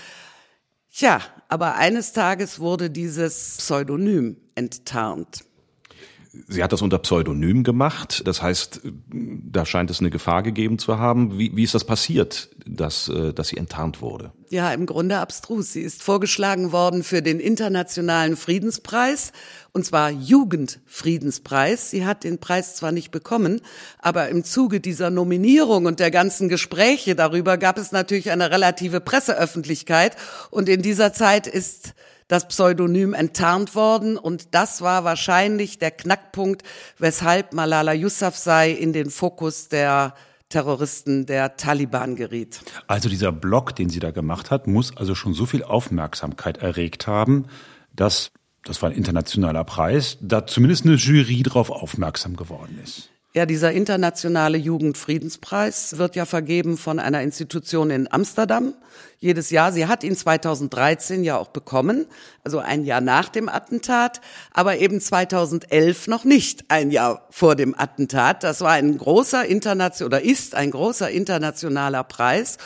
Tja, 0.91 1.21
aber 1.49 1.77
eines 1.77 2.15
Tages 2.15 2.61
wurde 2.61 2.89
dieses 2.91 3.59
Pseudonym 3.59 4.39
enttarnt. 4.55 5.45
Sie 6.47 6.63
hat 6.63 6.73
das 6.73 6.83
unter 6.83 6.99
Pseudonym 6.99 7.65
gemacht. 7.65 8.23
Das 8.27 8.43
heißt, 8.43 8.83
da 9.13 9.65
scheint 9.65 9.91
es 9.91 10.01
eine 10.01 10.11
Gefahr 10.11 10.43
gegeben 10.43 10.79
zu 10.79 10.99
haben. 10.99 11.39
Wie, 11.39 11.57
wie 11.57 11.63
ist 11.63 11.75
das 11.75 11.85
passiert, 11.85 12.51
dass, 12.67 13.09
äh, 13.09 13.33
dass 13.33 13.49
sie 13.49 13.57
enttarnt 13.57 14.03
wurde? 14.03 14.33
Ja, 14.51 14.73
im 14.73 14.87
Grunde 14.87 15.19
abstrus. 15.19 15.73
Sie 15.73 15.81
ist 15.81 16.03
vorgeschlagen 16.03 16.73
worden 16.73 17.03
für 17.03 17.23
den 17.23 17.41
Internationalen 17.41 18.37
Friedenspreis, 18.37 19.33
und 19.73 19.85
zwar 19.85 20.11
Jugendfriedenspreis. 20.11 21.91
Sie 21.91 22.05
hat 22.05 22.25
den 22.25 22.39
Preis 22.39 22.77
zwar 22.77 22.93
nicht 22.93 23.11
bekommen, 23.11 23.61
aber 23.99 24.29
im 24.29 24.45
Zuge 24.45 24.81
dieser 24.81 25.11
Nominierung 25.11 25.87
und 25.87 26.01
der 26.01 26.11
ganzen 26.11 26.49
Gespräche 26.49 27.15
darüber 27.15 27.59
gab 27.59 27.79
es 27.79 27.93
natürlich 27.93 28.31
eine 28.31 28.51
relative 28.51 29.01
Presseöffentlichkeit. 29.01 30.17
Und 30.51 30.69
in 30.69 30.83
dieser 30.83 31.13
Zeit 31.13 31.47
ist 31.47 31.95
das 32.29 32.47
Pseudonym 32.47 33.15
enttarnt 33.15 33.75
worden 33.75 34.17
und 34.17 34.55
das 34.55 34.83
war 34.83 35.05
wahrscheinlich 35.05 35.79
der 35.79 35.91
Knackpunkt, 35.91 36.63
weshalb 36.99 37.53
Malala 37.53 37.93
Yousafzai 37.95 38.71
in 38.71 38.93
den 38.93 39.11
Fokus 39.11 39.69
der 39.69 40.15
Terroristen 40.49 41.27
der 41.27 41.57
Taliban 41.57 42.17
geriet. 42.17 42.61
Also 42.87 43.09
dieser 43.09 43.33
Blog, 43.33 43.75
den 43.77 43.91
sie 43.91 44.01
da 44.01 44.11
gemacht 44.11 44.51
hat, 44.51 44.67
muss 44.67 44.97
also 44.97 45.15
schon 45.15 45.35
so 45.35 45.47
viel 45.47 45.63
Aufmerksamkeit 45.63 46.59
erregt 46.59 47.07
haben, 47.07 47.47
dass, 47.95 48.31
das 48.65 48.81
war 48.81 48.91
ein 48.91 48.97
internationaler 48.97 49.65
Preis, 49.65 50.17
da 50.21 50.47
zumindest 50.47 50.87
eine 50.87 50.95
Jury 50.95 51.43
darauf 51.43 51.71
aufmerksam 51.71 52.37
geworden 52.37 52.79
ist. 52.83 53.11
Ja, 53.35 53.45
dieser 53.45 53.73
internationale 53.73 54.57
Jugendfriedenspreis 54.57 55.99
wird 55.99 56.17
ja 56.17 56.25
vergeben 56.25 56.79
von 56.79 56.99
einer 56.99 57.21
Institution 57.21 57.91
in 57.91 58.11
Amsterdam 58.11 58.73
jedes 59.19 59.51
Jahr. 59.51 59.71
Sie 59.71 59.87
hat 59.87 60.03
ihn 60.03 60.17
2013 60.17 61.23
ja 61.25 61.37
auch 61.37 61.49
bekommen, 61.49 62.07
also 62.43 62.59
ein 62.59 62.85
Jahr 62.85 63.03
nach 63.03 63.29
dem 63.29 63.51
Attentat, 63.51 64.23
aber 64.55 64.79
eben 64.79 64.99
2011 64.99 66.07
noch 66.07 66.25
nicht 66.25 66.71
ein 66.71 66.91
Jahr 66.91 67.27
vor 67.29 67.55
dem 67.55 67.79
Attentat. 67.79 68.45
Das 68.45 68.63
war 68.63 68.73
ein 68.73 68.97
großer 68.97 69.45
international 69.45 70.07
oder 70.07 70.23
ist 70.23 70.55
ein 70.55 70.71
großer 70.71 71.11
internationaler 71.11 72.05
Preis 72.05 72.57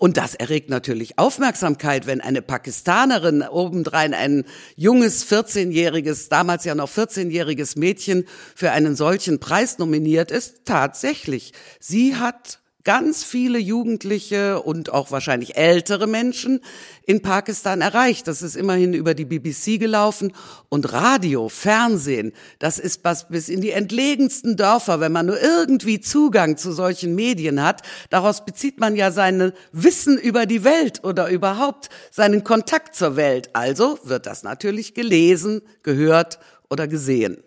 und 0.00 0.16
das 0.16 0.34
erregt 0.34 0.70
natürlich 0.70 1.18
Aufmerksamkeit, 1.18 2.06
wenn 2.06 2.22
eine 2.22 2.40
Pakistanerin 2.40 3.42
obendrein 3.42 4.14
ein 4.14 4.46
junges 4.74 5.30
14-jähriges, 5.30 6.30
damals 6.30 6.64
ja 6.64 6.74
noch 6.74 6.88
14-jähriges 6.88 7.78
Mädchen 7.78 8.26
für 8.56 8.72
einen 8.72 8.96
solchen 8.96 9.40
Preis 9.40 9.76
nominiert 9.76 10.30
ist. 10.30 10.64
Tatsächlich. 10.64 11.52
Sie 11.80 12.16
hat 12.16 12.60
ganz 12.84 13.24
viele 13.24 13.58
Jugendliche 13.58 14.62
und 14.62 14.92
auch 14.92 15.10
wahrscheinlich 15.10 15.56
ältere 15.56 16.06
Menschen 16.06 16.60
in 17.04 17.22
Pakistan 17.22 17.80
erreicht. 17.80 18.26
Das 18.28 18.42
ist 18.42 18.56
immerhin 18.56 18.94
über 18.94 19.14
die 19.14 19.24
BBC 19.24 19.78
gelaufen 19.78 20.32
und 20.68 20.92
Radio, 20.92 21.48
Fernsehen, 21.48 22.32
das 22.58 22.78
ist 22.78 23.04
was 23.04 23.28
bis 23.28 23.48
in 23.48 23.60
die 23.60 23.70
entlegensten 23.70 24.56
Dörfer, 24.56 25.00
wenn 25.00 25.12
man 25.12 25.26
nur 25.26 25.40
irgendwie 25.40 26.00
Zugang 26.00 26.56
zu 26.56 26.72
solchen 26.72 27.14
Medien 27.14 27.62
hat. 27.62 27.82
Daraus 28.08 28.44
bezieht 28.44 28.80
man 28.80 28.96
ja 28.96 29.10
seine 29.10 29.52
Wissen 29.72 30.18
über 30.18 30.46
die 30.46 30.64
Welt 30.64 31.04
oder 31.04 31.28
überhaupt 31.28 31.88
seinen 32.10 32.44
Kontakt 32.44 32.94
zur 32.94 33.16
Welt. 33.16 33.50
Also 33.54 33.98
wird 34.04 34.26
das 34.26 34.42
natürlich 34.42 34.94
gelesen, 34.94 35.62
gehört 35.82 36.38
oder 36.68 36.88
gesehen. 36.88 37.42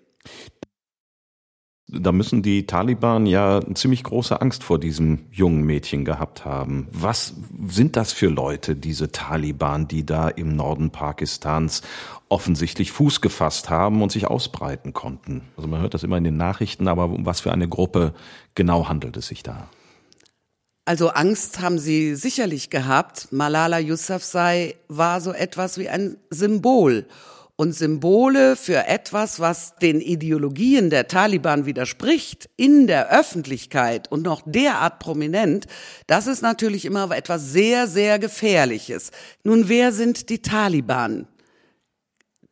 Da 1.95 2.11
müssen 2.11 2.41
die 2.41 2.65
Taliban 2.65 3.27
ja 3.27 3.61
ziemlich 3.75 4.03
große 4.03 4.41
Angst 4.41 4.63
vor 4.63 4.79
diesem 4.79 5.25
jungen 5.31 5.63
Mädchen 5.63 6.05
gehabt 6.05 6.43
haben. 6.43 6.87
Was 6.91 7.35
sind 7.67 7.95
das 7.95 8.11
für 8.13 8.29
Leute, 8.29 8.75
diese 8.75 9.11
Taliban, 9.11 9.87
die 9.87 10.03
da 10.03 10.27
im 10.27 10.55
Norden 10.55 10.89
Pakistans 10.89 11.83
offensichtlich 12.29 12.91
Fuß 12.91 13.21
gefasst 13.21 13.69
haben 13.69 14.01
und 14.01 14.11
sich 14.11 14.25
ausbreiten 14.25 14.93
konnten? 14.93 15.41
Also 15.55 15.67
man 15.69 15.81
hört 15.81 15.93
das 15.93 16.03
immer 16.03 16.17
in 16.17 16.23
den 16.23 16.37
Nachrichten, 16.37 16.87
aber 16.87 17.05
um 17.05 17.27
was 17.27 17.41
für 17.41 17.51
eine 17.51 17.69
Gruppe 17.69 18.13
genau 18.55 18.89
handelt 18.89 19.15
es 19.17 19.27
sich 19.27 19.43
da? 19.43 19.69
Also 20.85 21.09
Angst 21.09 21.61
haben 21.61 21.77
sie 21.77 22.15
sicherlich 22.15 22.69
gehabt. 22.69 23.31
Malala 23.31 23.77
Yousafzai 23.79 24.75
war 24.87 25.21
so 25.21 25.31
etwas 25.31 25.77
wie 25.77 25.89
ein 25.89 26.17
Symbol 26.29 27.05
und 27.63 27.71
Symbole 27.71 28.57
für 28.57 28.87
etwas, 28.87 29.39
was 29.39 29.75
den 29.77 30.01
Ideologien 30.01 30.89
der 30.89 31.07
Taliban 31.07 31.65
widerspricht, 31.65 32.49
in 32.57 32.87
der 32.87 33.09
Öffentlichkeit 33.09 34.11
und 34.11 34.21
noch 34.21 34.41
derart 34.45 34.99
prominent, 34.99 35.65
das 36.05 36.27
ist 36.27 36.41
natürlich 36.41 36.83
immer 36.83 37.09
etwas 37.11 37.53
sehr, 37.53 37.87
sehr 37.87 38.19
Gefährliches. 38.19 39.11
Nun, 39.45 39.69
wer 39.69 39.93
sind 39.93 40.29
die 40.29 40.41
Taliban? 40.41 41.25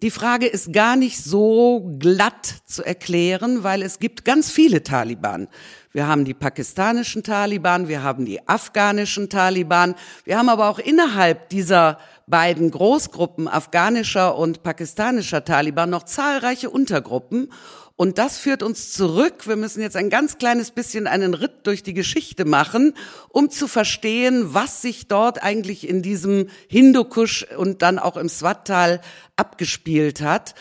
Die 0.01 0.11
Frage 0.11 0.47
ist 0.47 0.71
gar 0.71 0.95
nicht 0.95 1.21
so 1.21 1.91
glatt 1.99 2.55
zu 2.65 2.81
erklären, 2.81 3.63
weil 3.63 3.83
es 3.83 3.99
gibt 3.99 4.23
ganz 4.23 4.49
viele 4.49 4.81
Taliban. 4.81 5.49
Wir 5.91 6.07
haben 6.07 6.23
die 6.23 6.33
pakistanischen 6.33 7.21
Taliban, 7.21 7.89
wir 7.89 8.01
haben 8.01 8.25
die 8.25 8.47
afghanischen 8.47 9.29
Taliban, 9.29 9.93
wir 10.23 10.37
haben 10.37 10.47
aber 10.47 10.69
auch 10.69 10.79
innerhalb 10.79 11.49
dieser 11.49 11.99
beiden 12.27 12.71
Großgruppen 12.71 13.47
afghanischer 13.47 14.37
und 14.37 14.63
pakistanischer 14.63 15.43
Taliban 15.43 15.89
noch 15.89 16.03
zahlreiche 16.03 16.69
Untergruppen. 16.69 17.51
Und 17.95 18.17
das 18.17 18.37
führt 18.37 18.63
uns 18.63 18.93
zurück. 18.93 19.47
Wir 19.47 19.55
müssen 19.55 19.81
jetzt 19.81 19.95
ein 19.95 20.09
ganz 20.09 20.37
kleines 20.39 20.71
bisschen 20.71 21.05
einen 21.05 21.33
Ritt 21.35 21.67
durch 21.67 21.83
die 21.83 21.93
Geschichte 21.93 22.45
machen, 22.45 22.93
um 23.29 23.51
zu 23.51 23.67
verstehen, 23.67 24.53
was 24.53 24.81
sich 24.81 25.07
dort 25.07 25.43
eigentlich 25.43 25.87
in 25.87 26.01
diesem 26.01 26.47
Hindukusch 26.67 27.45
und 27.57 27.83
dann 27.83 27.99
auch 27.99 28.17
im 28.17 28.27
Swat-Tal 28.27 29.01
abgespielt 29.35 30.21
hat. 30.21 30.55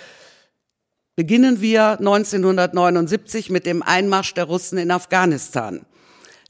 Beginnen 1.16 1.60
wir 1.60 1.98
1979 1.98 3.50
mit 3.50 3.64
dem 3.64 3.82
Einmarsch 3.82 4.34
der 4.34 4.44
Russen 4.44 4.78
in 4.78 4.90
Afghanistan. 4.90 5.86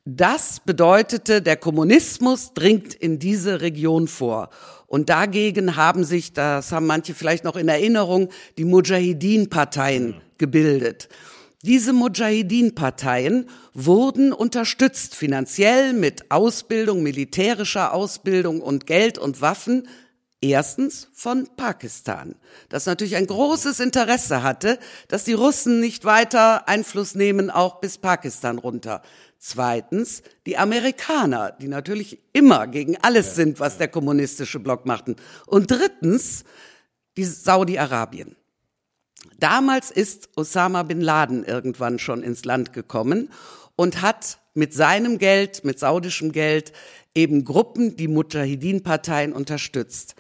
Das 0.07 0.61
bedeutete, 0.65 1.43
der 1.43 1.57
Kommunismus 1.57 2.55
dringt 2.55 2.95
in 2.95 3.19
diese 3.19 3.61
Region 3.61 4.09
vor. 4.09 4.49
Und 4.87 5.11
dagegen 5.11 5.77
haben 5.77 6.05
sich, 6.05 6.33
das 6.33 6.73
haben 6.73 6.87
manche 6.87 7.15
vielleicht 7.15 7.45
noch 7.45 7.57
in 7.57 7.69
Erinnerung, 7.69 8.31
die 8.57 8.65
Mujahideen-Parteien 8.65 10.21
gebildet. 10.39 11.11
Diese 11.63 11.93
Mujahideen-Parteien 11.93 13.51
wurden 13.75 14.33
unterstützt 14.33 15.15
finanziell 15.15 15.93
mit 15.93 16.31
Ausbildung, 16.31 17.03
militärischer 17.03 17.93
Ausbildung 17.93 18.63
und 18.63 18.87
Geld 18.87 19.19
und 19.19 19.43
Waffen. 19.43 19.87
Erstens 20.41 21.09
von 21.13 21.47
Pakistan, 21.57 22.35
das 22.71 22.87
natürlich 22.87 23.17
ein 23.17 23.27
großes 23.27 23.79
Interesse 23.79 24.43
hatte, 24.43 24.79
dass 25.09 25.25
die 25.25 25.35
Russen 25.35 25.81
nicht 25.81 26.07
weiter 26.07 26.67
Einfluss 26.67 27.15
nehmen, 27.15 27.51
auch 27.51 27.83
bis 27.83 27.99
Pakistan 27.99 28.57
runter. 28.57 29.03
Zweitens 29.43 30.23
die 30.45 30.59
Amerikaner, 30.59 31.53
die 31.53 31.67
natürlich 31.67 32.19
immer 32.35 32.67
gegen 32.67 32.99
alles 32.99 33.35
sind, 33.37 33.59
was 33.59 33.79
der 33.79 33.89
kommunistische 33.89 34.61
Block 34.61 34.85
machten. 34.85 35.17
Und 35.47 35.71
drittens 35.71 36.45
die 37.17 37.25
Saudi-Arabien. 37.25 38.37
Damals 39.39 39.91
ist 39.91 40.29
Osama 40.37 40.83
bin 40.83 41.01
Laden 41.01 41.43
irgendwann 41.45 41.99
schon 41.99 42.23
ins 42.23 42.45
Land 42.45 42.75
gekommen 42.75 43.31
und 43.77 44.03
hat 44.03 44.39
mit 44.53 44.75
seinem 44.75 45.17
Geld, 45.17 45.65
mit 45.65 45.79
saudischem 45.79 46.33
Geld, 46.33 46.75
eben 47.15 47.47
Gruppen, 47.47 47.97
die 47.97 48.09
Mujahideen-Parteien 48.09 49.33
unterstützt. 49.33 50.17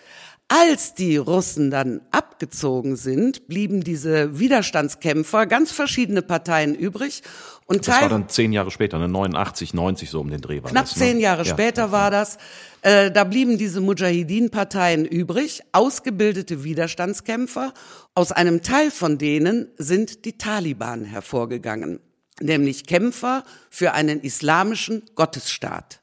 Als 0.53 0.95
die 0.95 1.17
Russen 1.17 1.71
dann 1.71 2.01
abgezogen 2.11 2.97
sind, 2.97 3.47
blieben 3.47 3.85
diese 3.85 4.41
Widerstandskämpfer, 4.41 5.47
ganz 5.47 5.71
verschiedene 5.71 6.23
Parteien 6.23 6.75
übrig. 6.75 7.23
Und 7.67 7.87
das 7.87 8.01
war 8.01 8.09
dann 8.09 8.29
zehn 8.29 8.53
Jahre 8.53 8.73
später, 8.73 8.99
ne? 8.99 9.07
89, 9.07 9.75
90 9.75 10.11
so 10.11 10.21
um 10.21 10.29
den 10.29 10.41
Dreh 10.41 10.61
war 10.61 10.71
Knapp 10.73 10.87
das, 10.87 10.97
ne? 10.97 11.03
zehn 11.05 11.21
Jahre 11.21 11.45
ja. 11.45 11.53
später 11.53 11.93
war 11.93 12.11
das. 12.11 12.37
Äh, 12.83 13.13
da 13.13 13.23
blieben 13.23 13.59
diese 13.59 13.81
Mujahideen-Parteien 13.81 15.05
übrig, 15.05 15.63
ausgebildete 15.71 16.65
Widerstandskämpfer. 16.65 17.73
Aus 18.17 18.33
einem 18.33 18.61
Teil 18.61 18.91
von 18.91 19.19
denen 19.19 19.69
sind 19.79 20.25
die 20.25 20.37
Taliban 20.37 21.05
hervorgegangen, 21.05 22.01
nämlich 22.41 22.87
Kämpfer 22.87 23.45
für 23.71 23.93
einen 23.93 24.21
islamischen 24.21 25.05
Gottesstaat. 25.15 26.01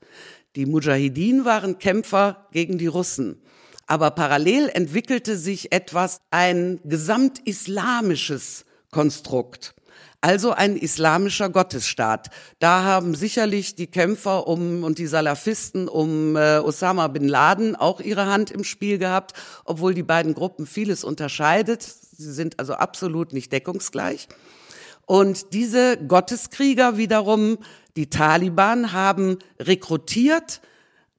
Die 0.56 0.66
Mujahideen 0.66 1.44
waren 1.44 1.80
Kämpfer 1.80 2.48
gegen 2.54 2.78
die 2.78 2.88
Russen. 2.88 3.42
Aber 3.88 4.12
parallel 4.12 4.70
entwickelte 4.70 5.38
sich 5.38 5.72
etwas, 5.72 6.20
ein 6.30 6.80
gesamtislamisches 6.84 8.66
Konstrukt. 8.92 9.74
Also 10.20 10.52
ein 10.52 10.76
islamischer 10.76 11.50
Gottesstaat. 11.50 12.30
Da 12.60 12.84
haben 12.84 13.16
sicherlich 13.16 13.76
die 13.76 13.88
Kämpfer 13.88 14.48
um 14.48 14.84
und 14.84 14.98
die 14.98 15.08
Salafisten 15.08 15.88
um 15.88 16.36
äh, 16.36 16.58
Osama 16.58 17.08
bin 17.08 17.28
Laden 17.28 17.76
auch 17.76 18.02
ihre 18.02 18.26
Hand 18.26 18.52
im 18.52 18.64
Spiel 18.64 18.98
gehabt, 18.98 19.34
obwohl 19.64 19.94
die 19.94 20.04
beiden 20.04 20.34
Gruppen 20.34 20.66
vieles 20.66 21.04
unterscheidet. 21.04 21.84
Sie 21.84 22.34
sind 22.34 22.60
also 22.60 22.74
absolut 22.74 23.32
nicht 23.32 23.54
deckungsgleich. 23.54 24.28
Und 25.06 25.54
diese 25.54 25.98
Gotteskrieger 25.98 26.98
wiederum, 26.98 27.60
die 27.96 28.10
Taliban, 28.10 28.92
haben 28.92 29.38
rekrutiert 29.60 30.62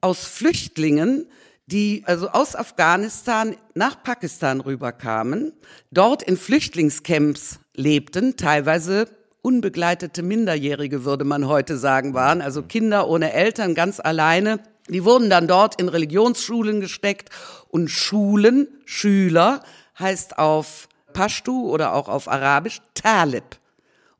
aus 0.01 0.25
Flüchtlingen, 0.25 1.25
die 1.69 2.03
also 2.05 2.29
aus 2.29 2.55
Afghanistan 2.55 3.55
nach 3.75 4.01
Pakistan 4.01 4.59
rüberkamen, 4.59 5.53
dort 5.91 6.23
in 6.23 6.35
Flüchtlingscamps 6.35 7.59
lebten, 7.75 8.37
teilweise 8.37 9.07
unbegleitete 9.41 10.23
Minderjährige, 10.23 11.05
würde 11.05 11.25
man 11.25 11.47
heute 11.47 11.77
sagen, 11.77 12.13
waren, 12.13 12.41
also 12.41 12.63
Kinder 12.63 13.07
ohne 13.07 13.33
Eltern, 13.33 13.75
ganz 13.75 13.99
alleine. 13.99 14.59
Die 14.89 15.05
wurden 15.05 15.29
dann 15.29 15.47
dort 15.47 15.79
in 15.79 15.87
Religionsschulen 15.87 16.81
gesteckt. 16.81 17.29
Und 17.69 17.89
Schulen, 17.89 18.67
Schüler, 18.85 19.61
heißt 19.99 20.39
auf 20.39 20.89
Pashtu 21.13 21.69
oder 21.69 21.93
auch 21.93 22.09
auf 22.09 22.27
Arabisch 22.27 22.81
Talib 22.95 23.59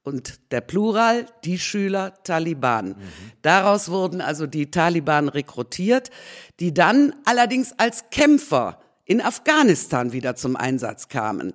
und 0.10 0.52
der 0.52 0.62
Plural 0.62 1.26
die 1.46 1.58
Schüler 1.58 2.14
Taliban. 2.24 2.90
Mhm. 2.90 2.96
Daraus 3.42 3.90
wurden 3.90 4.20
also 4.20 4.48
die 4.48 4.72
Taliban 4.72 5.30
rekrutiert, 5.30 6.10
die 6.60 6.74
dann 6.74 7.16
allerdings 7.24 7.74
als 7.78 8.10
Kämpfer 8.10 8.80
in 9.06 9.22
Afghanistan 9.22 10.12
wieder 10.12 10.36
zum 10.36 10.56
Einsatz 10.56 11.08
kamen. 11.08 11.54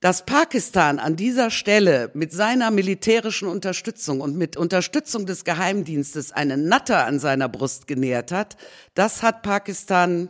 Dass 0.00 0.26
Pakistan 0.26 0.98
an 0.98 1.16
dieser 1.16 1.50
Stelle 1.50 2.10
mit 2.14 2.32
seiner 2.32 2.70
militärischen 2.70 3.48
Unterstützung 3.48 4.20
und 4.20 4.36
mit 4.36 4.56
Unterstützung 4.56 5.24
des 5.26 5.44
Geheimdienstes 5.44 6.32
einen 6.32 6.68
Natter 6.68 7.06
an 7.06 7.18
seiner 7.18 7.48
Brust 7.48 7.86
genährt 7.86 8.32
hat, 8.32 8.56
das 8.94 9.22
hat 9.22 9.42
Pakistan, 9.42 10.28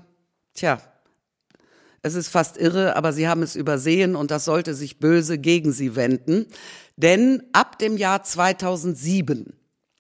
tja, 0.55 0.79
es 2.07 2.15
ist 2.15 2.29
fast 2.29 2.59
irre, 2.59 2.97
aber 2.97 3.15
sie 3.15 3.27
haben 3.29 3.43
es 3.43 3.57
übersehen 3.57 4.15
und 4.15 4.31
das 4.31 4.45
sollte 4.45 4.75
sich 4.75 4.99
böse 4.99 5.39
gegen 5.39 5.73
sie 5.73 5.97
wenden. 5.97 6.45
Denn 6.97 7.43
ab 7.53 7.79
dem 7.79 7.97
Jahr 7.97 8.23
2007 8.23 9.55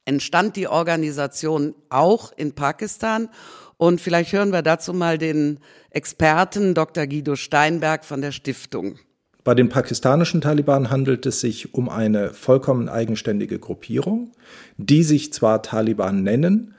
entstand 0.05 0.57
die 0.57 0.69
Organisation 0.69 1.75
auch 1.89 2.33
in 2.37 2.55
Pakistan. 2.55 3.29
Und 3.77 4.01
vielleicht 4.01 4.33
hören 4.33 4.53
wir 4.53 4.63
dazu 4.63 4.93
mal 4.93 5.19
den 5.19 5.59
Experten 5.91 6.75
Dr. 6.75 7.07
Guido 7.07 7.37
Steinberg 7.37 8.05
von 8.05 8.21
der 8.21 8.33
Stiftung. 8.33 8.99
Bei 9.43 9.55
den 9.55 9.69
pakistanischen 9.69 10.41
Taliban 10.41 10.91
handelt 10.91 11.27
es 11.27 11.41
sich 11.41 11.75
um 11.75 11.91
eine 11.91 12.33
vollkommen 12.33 12.89
eigenständige 12.89 13.59
Gruppierung, 13.59 14.33
die 14.79 15.03
sich 15.03 15.35
zwar 15.35 15.63
Taliban 15.63 16.23
nennen, 16.23 16.74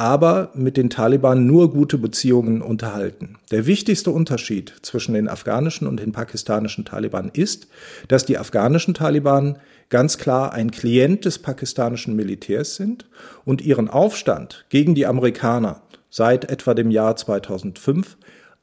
aber 0.00 0.50
mit 0.54 0.78
den 0.78 0.88
Taliban 0.88 1.46
nur 1.46 1.70
gute 1.70 1.98
Beziehungen 1.98 2.62
unterhalten. 2.62 3.36
Der 3.50 3.66
wichtigste 3.66 4.10
Unterschied 4.10 4.72
zwischen 4.80 5.12
den 5.12 5.28
afghanischen 5.28 5.86
und 5.86 6.00
den 6.00 6.12
pakistanischen 6.12 6.86
Taliban 6.86 7.30
ist, 7.30 7.68
dass 8.08 8.24
die 8.24 8.38
afghanischen 8.38 8.94
Taliban 8.94 9.58
ganz 9.90 10.16
klar 10.16 10.54
ein 10.54 10.70
Klient 10.70 11.26
des 11.26 11.38
pakistanischen 11.38 12.16
Militärs 12.16 12.76
sind 12.76 13.10
und 13.44 13.60
ihren 13.60 13.90
Aufstand 13.90 14.64
gegen 14.70 14.94
die 14.94 15.04
Amerikaner 15.04 15.82
seit 16.08 16.50
etwa 16.50 16.72
dem 16.72 16.90
Jahr 16.90 17.16
2005 17.16 18.16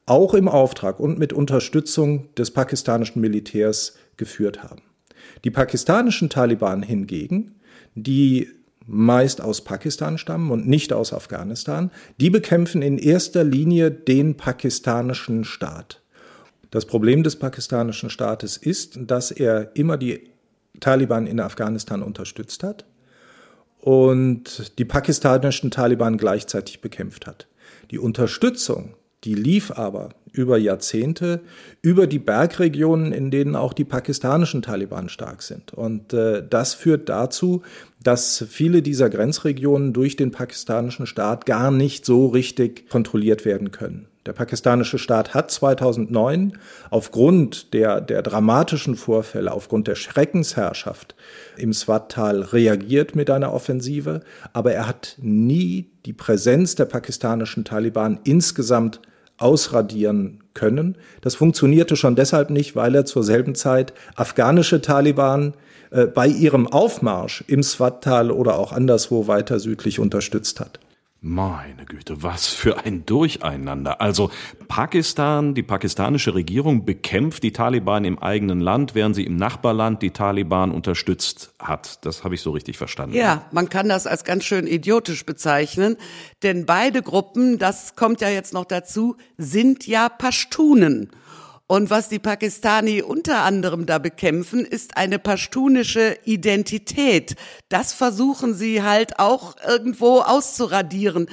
auch 0.06 0.34
im 0.34 0.48
Auftrag 0.48 0.98
und 0.98 1.20
mit 1.20 1.32
Unterstützung 1.32 2.34
des 2.34 2.50
pakistanischen 2.50 3.20
Militärs 3.20 3.94
geführt 4.16 4.64
haben. 4.64 4.82
Die 5.44 5.52
pakistanischen 5.52 6.30
Taliban 6.30 6.82
hingegen, 6.82 7.60
die 7.94 8.48
meist 8.88 9.42
aus 9.42 9.62
Pakistan 9.62 10.16
stammen 10.16 10.50
und 10.50 10.66
nicht 10.66 10.92
aus 10.94 11.12
Afghanistan, 11.12 11.90
die 12.20 12.30
bekämpfen 12.30 12.80
in 12.80 12.96
erster 12.98 13.44
Linie 13.44 13.90
den 13.90 14.36
pakistanischen 14.36 15.44
Staat. 15.44 16.02
Das 16.70 16.86
Problem 16.86 17.22
des 17.22 17.36
pakistanischen 17.36 18.08
Staates 18.08 18.56
ist, 18.56 18.98
dass 19.02 19.30
er 19.30 19.76
immer 19.76 19.98
die 19.98 20.30
Taliban 20.80 21.26
in 21.26 21.38
Afghanistan 21.38 22.02
unterstützt 22.02 22.62
hat 22.62 22.86
und 23.80 24.78
die 24.78 24.84
pakistanischen 24.84 25.70
Taliban 25.70 26.16
gleichzeitig 26.16 26.80
bekämpft 26.80 27.26
hat. 27.26 27.46
Die 27.90 27.98
Unterstützung, 27.98 28.94
die 29.24 29.34
lief 29.34 29.70
aber 29.70 30.10
über 30.32 30.58
Jahrzehnte 30.58 31.40
über 31.82 32.06
die 32.06 32.18
Bergregionen, 32.18 33.12
in 33.12 33.30
denen 33.30 33.56
auch 33.56 33.72
die 33.72 33.84
pakistanischen 33.84 34.62
Taliban 34.62 35.08
stark 35.08 35.42
sind. 35.42 35.72
Und 35.72 36.12
äh, 36.12 36.42
das 36.48 36.74
führt 36.74 37.08
dazu, 37.08 37.62
dass 38.02 38.44
viele 38.48 38.82
dieser 38.82 39.10
Grenzregionen 39.10 39.92
durch 39.92 40.16
den 40.16 40.30
pakistanischen 40.30 41.06
Staat 41.06 41.46
gar 41.46 41.70
nicht 41.70 42.04
so 42.04 42.26
richtig 42.26 42.88
kontrolliert 42.88 43.44
werden 43.44 43.70
können. 43.70 44.06
Der 44.28 44.34
pakistanische 44.34 44.98
Staat 44.98 45.32
hat 45.32 45.50
2009 45.50 46.58
aufgrund 46.90 47.72
der, 47.72 48.02
der 48.02 48.20
dramatischen 48.20 48.94
Vorfälle, 48.94 49.52
aufgrund 49.52 49.88
der 49.88 49.94
Schreckensherrschaft 49.94 51.14
im 51.56 51.72
Swat-Tal 51.72 52.42
reagiert 52.42 53.16
mit 53.16 53.30
einer 53.30 53.54
Offensive, 53.54 54.20
aber 54.52 54.74
er 54.74 54.86
hat 54.86 55.16
nie 55.18 55.90
die 56.04 56.12
Präsenz 56.12 56.74
der 56.74 56.84
pakistanischen 56.84 57.64
Taliban 57.64 58.20
insgesamt 58.24 59.00
ausradieren 59.38 60.40
können. 60.54 60.96
Das 61.20 61.36
funktionierte 61.36 61.96
schon 61.96 62.16
deshalb 62.16 62.50
nicht, 62.50 62.76
weil 62.76 62.94
er 62.94 63.04
zur 63.04 63.22
selben 63.24 63.54
Zeit 63.54 63.92
afghanische 64.16 64.82
Taliban 64.82 65.54
äh, 65.90 66.06
bei 66.06 66.26
ihrem 66.26 66.66
Aufmarsch 66.66 67.44
im 67.46 67.62
Swat-Tal 67.62 68.30
oder 68.30 68.58
auch 68.58 68.72
anderswo 68.72 69.26
weiter 69.26 69.58
südlich 69.58 69.98
unterstützt 70.00 70.60
hat. 70.60 70.80
Meine 71.20 71.84
Güte, 71.84 72.22
was 72.22 72.46
für 72.46 72.84
ein 72.84 73.04
Durcheinander. 73.04 74.00
Also 74.00 74.30
Pakistan, 74.68 75.52
die 75.52 75.64
pakistanische 75.64 76.36
Regierung 76.36 76.84
bekämpft 76.84 77.42
die 77.42 77.52
Taliban 77.52 78.04
im 78.04 78.20
eigenen 78.20 78.60
Land, 78.60 78.94
während 78.94 79.16
sie 79.16 79.24
im 79.24 79.34
Nachbarland 79.34 80.00
die 80.00 80.12
Taliban 80.12 80.70
unterstützt 80.70 81.52
hat. 81.58 82.04
Das 82.06 82.22
habe 82.22 82.36
ich 82.36 82.40
so 82.40 82.52
richtig 82.52 82.78
verstanden. 82.78 83.16
Ja, 83.16 83.46
man 83.50 83.68
kann 83.68 83.88
das 83.88 84.06
als 84.06 84.22
ganz 84.22 84.44
schön 84.44 84.68
idiotisch 84.68 85.26
bezeichnen, 85.26 85.96
denn 86.44 86.66
beide 86.66 87.02
Gruppen, 87.02 87.58
das 87.58 87.96
kommt 87.96 88.20
ja 88.20 88.28
jetzt 88.28 88.54
noch 88.54 88.64
dazu, 88.64 89.16
sind 89.36 89.88
ja 89.88 90.08
Pashtunen. 90.08 91.10
Und 91.70 91.90
was 91.90 92.08
die 92.08 92.18
Pakistani 92.18 93.02
unter 93.02 93.42
anderem 93.42 93.84
da 93.84 93.98
bekämpfen, 93.98 94.64
ist 94.64 94.96
eine 94.96 95.18
pashtunische 95.18 96.16
Identität. 96.24 97.36
Das 97.68 97.92
versuchen 97.92 98.54
sie 98.54 98.82
halt 98.82 99.18
auch 99.18 99.54
irgendwo 99.68 100.20
auszuradieren. 100.20 101.28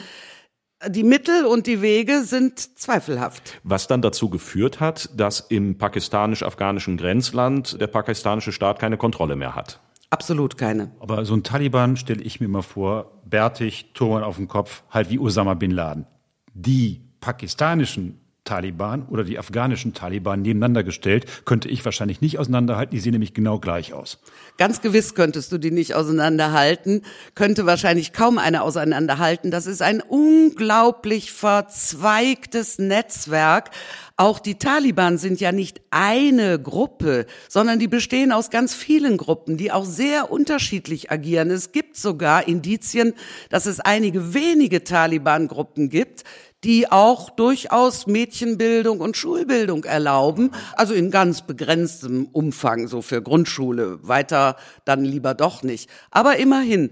Die 0.86 1.06
Mittel 1.06 1.46
und 1.46 1.68
die 1.68 1.82
Wege 1.82 2.24
sind 2.24 2.78
zweifelhaft. 2.78 3.62
Was 3.64 3.88
dann 3.88 4.02
dazu 4.02 4.30
geführt 4.30 4.82
hat, 4.82 5.10
dass 5.16 5.40
im 5.40 5.78
pakistanisch-afghanischen 5.78 6.98
Grenzland 6.98 7.80
der 7.80 7.88
pakistanische 7.88 8.52
Staat 8.52 8.78
keine 8.78 8.98
Kontrolle 8.98 9.38
mehr 9.38 9.56
hat. 9.56 9.80
Absolut 10.10 10.58
keine. 10.58 10.92
Aber 11.00 11.24
so 11.24 11.34
ein 11.34 11.44
Taliban 11.44 11.96
stelle 11.96 12.22
ich 12.22 12.42
mir 12.42 12.50
mal 12.50 12.62
vor, 12.62 13.22
bärtig, 13.24 13.92
Turban 13.94 14.24
auf 14.24 14.36
dem 14.36 14.50
Kopf, 14.50 14.84
halt 14.90 15.10
wie 15.10 15.18
Osama 15.18 15.54
bin 15.54 15.72
Laden. 15.72 16.06
Die 16.54 17.02
pakistanischen 17.22 18.20
Taliban 18.46 19.08
oder 19.10 19.24
die 19.24 19.38
afghanischen 19.38 19.94
Taliban 19.94 20.42
nebeneinander 20.42 20.84
gestellt, 20.84 21.46
könnte 21.46 21.68
ich 21.68 21.84
wahrscheinlich 21.84 22.22
nicht 22.22 22.40
auseinanderhalten. 22.40 22.96
Die 22.96 23.02
sehen 23.02 23.12
nämlich 23.12 23.34
genau 23.34 23.60
gleich 23.60 23.94
aus. 23.94 24.20
Ganz 24.58 24.82
gewiss 24.82 25.16
könntest 25.16 25.52
du 25.52 25.58
die 25.58 25.72
nicht 25.72 25.96
auseinanderhalten, 25.96 27.02
könnte 27.34 27.66
wahrscheinlich 27.66 28.14
kaum 28.14 28.38
einer 28.38 28.64
auseinanderhalten. 28.64 29.52
Das 29.52 29.66
ist 29.66 29.82
ein 29.82 30.02
unglaublich 30.02 31.34
verzweigtes 31.34 32.80
Netzwerk. 32.80 33.72
Auch 34.18 34.40
die 34.40 34.56
Taliban 34.56 35.18
sind 35.18 35.42
ja 35.42 35.52
nicht 35.52 35.82
eine 35.90 36.58
Gruppe, 36.58 37.26
sondern 37.50 37.80
die 37.80 37.90
bestehen 37.90 38.32
aus 38.32 38.50
ganz 38.50 38.74
vielen 38.74 39.18
Gruppen, 39.18 39.58
die 39.58 39.74
auch 39.74 39.84
sehr 39.84 40.32
unterschiedlich 40.32 41.12
agieren. 41.12 41.52
Es 41.52 41.74
gibt 41.74 41.98
sogar 41.98 42.48
Indizien, 42.48 43.14
dass 43.50 43.66
es 43.66 43.82
einige 43.82 44.34
wenige 44.34 44.86
Taliban-Gruppen 44.86 45.90
gibt, 45.90 46.24
die 46.66 46.92
auch 46.92 47.30
durchaus 47.30 48.08
Mädchenbildung 48.08 49.00
und 49.00 49.16
Schulbildung 49.16 49.84
erlauben, 49.84 50.52
also 50.74 50.96
in 50.96 51.12
ganz 51.12 51.44
begrenztem 51.44 52.28
Umfang, 52.32 52.88
so 52.88 53.04
für 53.04 53.22
Grundschule, 53.22 54.00
weiter 54.02 54.56
dann 54.84 55.06
lieber 55.06 55.36
doch 55.36 55.62
nicht. 55.62 55.90
Aber 56.10 56.38
immerhin. 56.38 56.90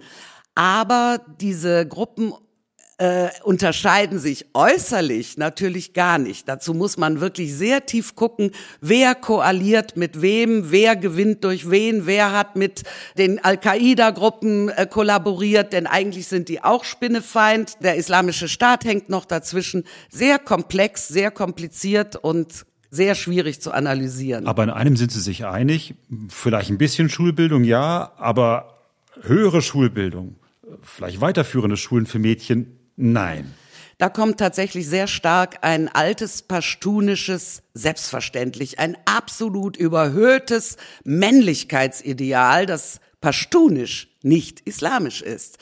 Aber 0.53 1.19
diese 1.41 1.87
Gruppen 1.87 2.33
äh, 3.03 3.31
unterscheiden 3.43 4.17
sich 4.17 4.45
äußerlich 4.53 5.37
natürlich 5.37 5.91
gar 5.91 6.17
nicht. 6.17 6.47
Dazu 6.47 6.73
muss 6.73 6.95
man 6.95 7.19
wirklich 7.19 7.53
sehr 7.53 7.85
tief 7.85 8.15
gucken, 8.15 8.51
wer 8.79 9.13
koaliert 9.13 9.97
mit 9.97 10.21
wem, 10.21 10.71
wer 10.71 10.95
gewinnt 10.95 11.43
durch 11.43 11.69
wen, 11.69 12.05
wer 12.05 12.31
hat 12.31 12.55
mit 12.55 12.83
den 13.17 13.43
Al-Qaida-Gruppen 13.43 14.69
äh, 14.69 14.87
kollaboriert, 14.89 15.73
denn 15.73 15.85
eigentlich 15.85 16.27
sind 16.27 16.47
die 16.47 16.63
auch 16.63 16.85
Spinnefeind. 16.85 17.73
Der 17.81 17.97
Islamische 17.97 18.47
Staat 18.47 18.85
hängt 18.85 19.09
noch 19.09 19.25
dazwischen. 19.25 19.83
Sehr 20.09 20.39
komplex, 20.39 21.09
sehr 21.09 21.29
kompliziert 21.29 22.15
und 22.15 22.65
sehr 22.89 23.15
schwierig 23.15 23.59
zu 23.59 23.73
analysieren. 23.73 24.47
Aber 24.47 24.63
in 24.63 24.69
einem 24.69 24.95
sind 24.95 25.11
Sie 25.11 25.19
sich 25.19 25.45
einig, 25.45 25.95
vielleicht 26.29 26.69
ein 26.69 26.77
bisschen 26.77 27.09
Schulbildung, 27.09 27.65
ja, 27.65 28.13
aber 28.15 28.77
höhere 29.23 29.61
Schulbildung, 29.61 30.37
vielleicht 30.81 31.19
weiterführende 31.19 31.75
Schulen 31.75 32.05
für 32.05 32.19
Mädchen 32.19 32.79
Nein. 32.95 33.53
Da 33.97 34.09
kommt 34.09 34.39
tatsächlich 34.39 34.87
sehr 34.87 35.07
stark 35.07 35.59
ein 35.61 35.87
altes 35.87 36.41
pashtunisches 36.41 37.61
Selbstverständlich, 37.73 38.79
ein 38.79 38.97
absolut 39.05 39.77
überhöhtes 39.77 40.77
Männlichkeitsideal, 41.03 42.65
das 42.65 42.99
pashtunisch, 43.21 44.09
nicht 44.21 44.61
islamisch 44.61 45.21
ist. 45.21 45.57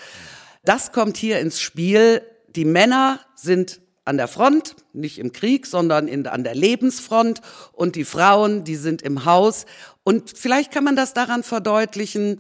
Das 0.66 0.92
kommt 0.92 1.18
hier 1.18 1.40
ins 1.40 1.62
Spiel. 1.62 2.22
Die 2.56 2.66
Männer 2.66 3.20
sind 3.36 3.82
an 4.06 4.18
der 4.18 4.28
Front, 4.28 4.76
nicht 4.94 5.20
im 5.20 5.32
Krieg, 5.32 5.68
sondern 5.68 6.08
in, 6.08 6.26
an 6.28 6.44
der 6.44 6.56
Lebensfront 6.56 7.42
und 7.72 7.96
die 7.96 8.06
Frauen, 8.06 8.64
die 8.64 8.76
sind 8.76 9.02
im 9.02 9.26
Haus. 9.26 9.66
Und 10.04 10.32
vielleicht 10.36 10.72
kann 10.72 10.84
man 10.84 10.96
das 10.96 11.14
daran 11.14 11.44
verdeutlichen, 11.44 12.40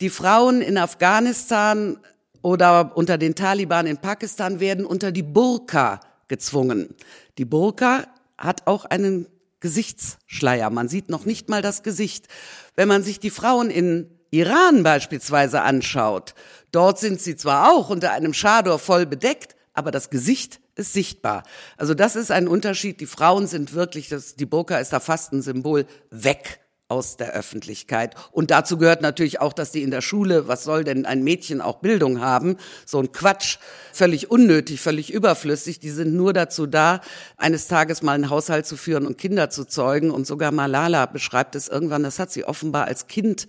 die 0.00 0.10
Frauen 0.10 0.62
in 0.62 0.78
Afghanistan 0.78 1.98
oder 2.42 2.96
unter 2.96 3.18
den 3.18 3.34
Taliban 3.34 3.86
in 3.86 3.98
Pakistan 3.98 4.60
werden 4.60 4.84
unter 4.84 5.12
die 5.12 5.22
Burka 5.22 6.00
gezwungen. 6.28 6.94
Die 7.38 7.44
Burka 7.44 8.04
hat 8.36 8.66
auch 8.66 8.84
einen 8.84 9.26
Gesichtsschleier. 9.60 10.70
Man 10.70 10.88
sieht 10.88 11.08
noch 11.08 11.24
nicht 11.24 11.48
mal 11.48 11.62
das 11.62 11.82
Gesicht. 11.82 12.26
Wenn 12.74 12.88
man 12.88 13.02
sich 13.02 13.20
die 13.20 13.30
Frauen 13.30 13.70
in 13.70 14.10
Iran 14.30 14.82
beispielsweise 14.82 15.62
anschaut, 15.62 16.34
dort 16.72 16.98
sind 16.98 17.20
sie 17.20 17.36
zwar 17.36 17.72
auch 17.72 17.90
unter 17.90 18.10
einem 18.12 18.34
Schador 18.34 18.78
voll 18.78 19.06
bedeckt, 19.06 19.54
aber 19.72 19.90
das 19.90 20.10
Gesicht 20.10 20.60
ist 20.74 20.92
sichtbar. 20.92 21.44
Also 21.76 21.94
das 21.94 22.16
ist 22.16 22.30
ein 22.30 22.48
Unterschied. 22.48 23.00
Die 23.00 23.06
Frauen 23.06 23.46
sind 23.46 23.74
wirklich, 23.74 24.08
das, 24.08 24.34
die 24.34 24.46
Burka 24.46 24.78
ist 24.78 24.92
da 24.92 25.00
fast 25.00 25.32
ein 25.32 25.42
Symbol, 25.42 25.86
weg 26.10 26.61
aus 26.92 27.16
der 27.16 27.32
Öffentlichkeit. 27.32 28.14
Und 28.32 28.50
dazu 28.50 28.76
gehört 28.76 29.00
natürlich 29.00 29.40
auch, 29.40 29.54
dass 29.54 29.72
die 29.72 29.82
in 29.82 29.90
der 29.90 30.02
Schule, 30.02 30.46
was 30.46 30.62
soll 30.62 30.84
denn 30.84 31.06
ein 31.06 31.24
Mädchen 31.24 31.62
auch 31.62 31.78
Bildung 31.78 32.20
haben? 32.20 32.58
So 32.84 32.98
ein 32.98 33.12
Quatsch, 33.12 33.56
völlig 33.94 34.30
unnötig, 34.30 34.78
völlig 34.78 35.10
überflüssig. 35.10 35.80
Die 35.80 35.88
sind 35.88 36.12
nur 36.14 36.34
dazu 36.34 36.66
da, 36.66 37.00
eines 37.38 37.66
Tages 37.66 38.02
mal 38.02 38.12
einen 38.12 38.28
Haushalt 38.28 38.66
zu 38.66 38.76
führen 38.76 39.06
und 39.06 39.16
Kinder 39.16 39.48
zu 39.48 39.64
zeugen. 39.64 40.10
Und 40.10 40.26
sogar 40.26 40.52
Malala 40.52 41.06
beschreibt 41.06 41.56
es 41.56 41.66
irgendwann, 41.68 42.02
das 42.02 42.18
hat 42.18 42.30
sie 42.30 42.44
offenbar 42.44 42.84
als 42.84 43.06
Kind 43.06 43.48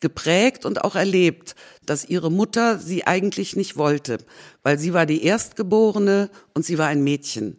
geprägt 0.00 0.66
und 0.66 0.84
auch 0.84 0.96
erlebt, 0.96 1.54
dass 1.86 2.04
ihre 2.04 2.30
Mutter 2.30 2.78
sie 2.78 3.06
eigentlich 3.06 3.56
nicht 3.56 3.78
wollte, 3.78 4.18
weil 4.62 4.78
sie 4.78 4.92
war 4.92 5.06
die 5.06 5.24
Erstgeborene 5.24 6.28
und 6.52 6.66
sie 6.66 6.76
war 6.76 6.88
ein 6.88 7.02
Mädchen 7.02 7.56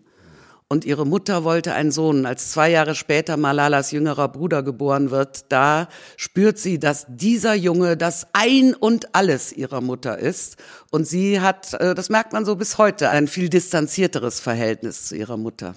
und 0.74 0.86
ihre 0.86 1.06
Mutter 1.06 1.44
wollte 1.44 1.74
einen 1.74 1.92
Sohn. 1.92 2.26
Als 2.26 2.52
zwei 2.52 2.72
Jahre 2.72 2.96
später 2.96 3.38
Malalas 3.38 3.92
jüngerer 3.92 4.28
Bruder 4.28 4.64
geboren 4.64 5.12
wird, 5.12 5.46
da 5.50 5.88
spürt 6.18 6.58
sie, 6.58 6.80
dass 6.80 7.06
dieser 7.08 7.54
Junge 7.54 7.96
das 7.96 8.28
Ein 8.34 8.74
und 8.74 9.16
Alles 9.16 9.54
ihrer 9.54 9.82
Mutter 9.82 10.18
ist. 10.18 10.58
Und 10.90 11.08
sie 11.08 11.40
hat, 11.40 11.76
äh, 11.76 11.94
das 11.94 12.10
merkt 12.10 12.34
man 12.34 12.44
so 12.44 12.56
bis 12.56 12.80
heute, 12.80 13.12
ein 13.12 13.28
viel 13.28 13.50
distanzierteres 13.50 14.40
Verhältnis 14.40 15.06
zu 15.06 15.16
ihrer 15.16 15.38
Mutter 15.38 15.76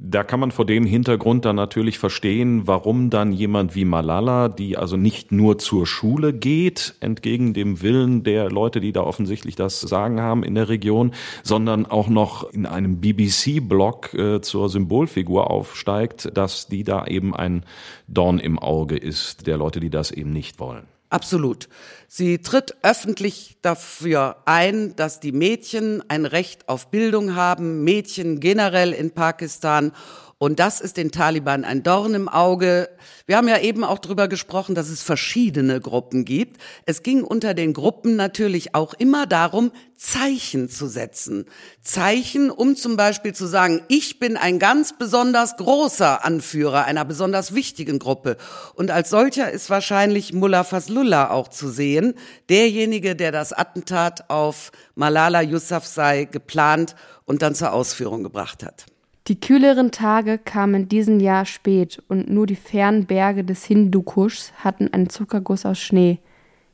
da 0.00 0.24
kann 0.24 0.40
man 0.40 0.50
vor 0.50 0.64
dem 0.64 0.86
Hintergrund 0.86 1.44
dann 1.44 1.56
natürlich 1.56 1.98
verstehen, 1.98 2.66
warum 2.66 3.10
dann 3.10 3.32
jemand 3.32 3.74
wie 3.74 3.84
Malala, 3.84 4.48
die 4.48 4.78
also 4.78 4.96
nicht 4.96 5.30
nur 5.30 5.58
zur 5.58 5.86
Schule 5.86 6.32
geht, 6.32 6.94
entgegen 7.00 7.52
dem 7.52 7.82
Willen 7.82 8.22
der 8.22 8.50
Leute, 8.50 8.80
die 8.80 8.92
da 8.92 9.02
offensichtlich 9.02 9.56
das 9.56 9.80
Sagen 9.80 10.20
haben 10.20 10.42
in 10.42 10.54
der 10.54 10.70
Region, 10.70 11.12
sondern 11.42 11.84
auch 11.84 12.08
noch 12.08 12.50
in 12.50 12.64
einem 12.64 13.00
BBC-Blog 13.00 14.14
äh, 14.14 14.40
zur 14.40 14.70
Symbolfigur 14.70 15.50
aufsteigt, 15.50 16.30
dass 16.34 16.68
die 16.68 16.84
da 16.84 17.06
eben 17.06 17.34
ein 17.36 17.64
Dorn 18.06 18.38
im 18.38 18.58
Auge 18.58 18.96
ist, 18.96 19.46
der 19.46 19.58
Leute, 19.58 19.80
die 19.80 19.90
das 19.90 20.10
eben 20.10 20.30
nicht 20.30 20.60
wollen. 20.60 20.86
Absolut. 21.10 21.68
Sie 22.06 22.38
tritt 22.38 22.76
öffentlich 22.82 23.56
dafür 23.62 24.36
ein, 24.44 24.94
dass 24.96 25.20
die 25.20 25.32
Mädchen 25.32 26.02
ein 26.08 26.26
Recht 26.26 26.68
auf 26.68 26.90
Bildung 26.90 27.34
haben, 27.34 27.82
Mädchen 27.82 28.40
generell 28.40 28.92
in 28.92 29.12
Pakistan 29.12 29.92
Und 30.40 30.60
das 30.60 30.80
ist 30.80 30.96
den 30.96 31.10
Taliban 31.10 31.64
ein 31.64 31.82
Dorn 31.82 32.14
im 32.14 32.28
Auge. 32.28 32.88
Wir 33.26 33.36
haben 33.36 33.48
ja 33.48 33.58
eben 33.58 33.82
auch 33.82 33.98
drüber 33.98 34.28
gesprochen, 34.28 34.76
dass 34.76 34.88
es 34.88 35.02
verschiedene 35.02 35.80
Gruppen 35.80 36.24
gibt. 36.24 36.62
Es 36.86 37.02
ging 37.02 37.24
unter 37.24 37.54
den 37.54 37.72
Gruppen 37.72 38.14
natürlich 38.14 38.76
auch 38.76 38.94
immer 38.94 39.26
darum, 39.26 39.72
Zeichen 39.96 40.68
zu 40.68 40.86
setzen. 40.86 41.46
Zeichen, 41.82 42.52
um 42.52 42.76
zum 42.76 42.96
Beispiel 42.96 43.34
zu 43.34 43.46
sagen, 43.46 43.82
ich 43.88 44.20
bin 44.20 44.36
ein 44.36 44.60
ganz 44.60 44.96
besonders 44.96 45.56
großer 45.56 46.24
Anführer 46.24 46.84
einer 46.84 47.04
besonders 47.04 47.52
wichtigen 47.52 47.98
Gruppe. 47.98 48.36
Und 48.74 48.92
als 48.92 49.10
solcher 49.10 49.50
ist 49.50 49.70
wahrscheinlich 49.70 50.32
Mullah 50.32 50.62
Faslullah 50.62 51.30
auch 51.30 51.48
zu 51.48 51.68
sehen, 51.68 52.14
derjenige, 52.48 53.16
der 53.16 53.32
das 53.32 53.52
Attentat 53.52 54.30
auf 54.30 54.70
Malala 54.94 55.42
Yousafzai 55.42 56.26
geplant 56.26 56.94
und 57.24 57.42
dann 57.42 57.56
zur 57.56 57.72
Ausführung 57.72 58.22
gebracht 58.22 58.62
hat. 58.62 58.86
Die 59.28 59.38
kühleren 59.38 59.90
Tage 59.90 60.38
kamen 60.38 60.74
in 60.74 60.88
diesem 60.88 61.20
Jahr 61.20 61.44
spät 61.44 62.02
und 62.08 62.30
nur 62.30 62.46
die 62.46 62.56
fernen 62.56 63.04
Berge 63.04 63.44
des 63.44 63.62
Hindukuschs 63.66 64.54
hatten 64.56 64.90
einen 64.94 65.10
Zuckerguss 65.10 65.66
aus 65.66 65.78
Schnee. 65.78 66.18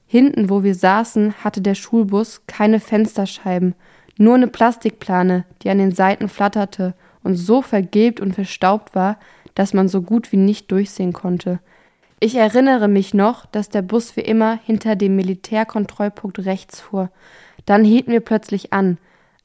Hinten, 0.06 0.48
wo 0.50 0.62
wir 0.62 0.76
saßen, 0.76 1.42
hatte 1.42 1.60
der 1.60 1.74
Schulbus 1.74 2.42
keine 2.46 2.78
Fensterscheiben, 2.78 3.74
nur 4.18 4.36
eine 4.36 4.46
Plastikplane, 4.46 5.44
die 5.62 5.70
an 5.70 5.78
den 5.78 5.92
Seiten 5.92 6.28
flatterte 6.28 6.94
und 7.24 7.34
so 7.34 7.60
vergilbt 7.60 8.20
und 8.20 8.36
verstaubt 8.36 8.94
war, 8.94 9.18
dass 9.56 9.74
man 9.74 9.88
so 9.88 10.02
gut 10.02 10.30
wie 10.30 10.36
nicht 10.36 10.70
durchsehen 10.70 11.12
konnte. 11.12 11.58
Ich 12.20 12.36
erinnere 12.36 12.86
mich 12.86 13.14
noch, 13.14 13.46
dass 13.46 13.68
der 13.68 13.82
Bus 13.82 14.14
wie 14.16 14.20
immer 14.20 14.60
hinter 14.64 14.94
dem 14.94 15.16
Militärkontrollpunkt 15.16 16.46
rechts 16.46 16.80
fuhr. 16.80 17.10
Dann 17.66 17.84
hielten 17.84 18.12
wir 18.12 18.20
plötzlich 18.20 18.72
an. 18.72 18.98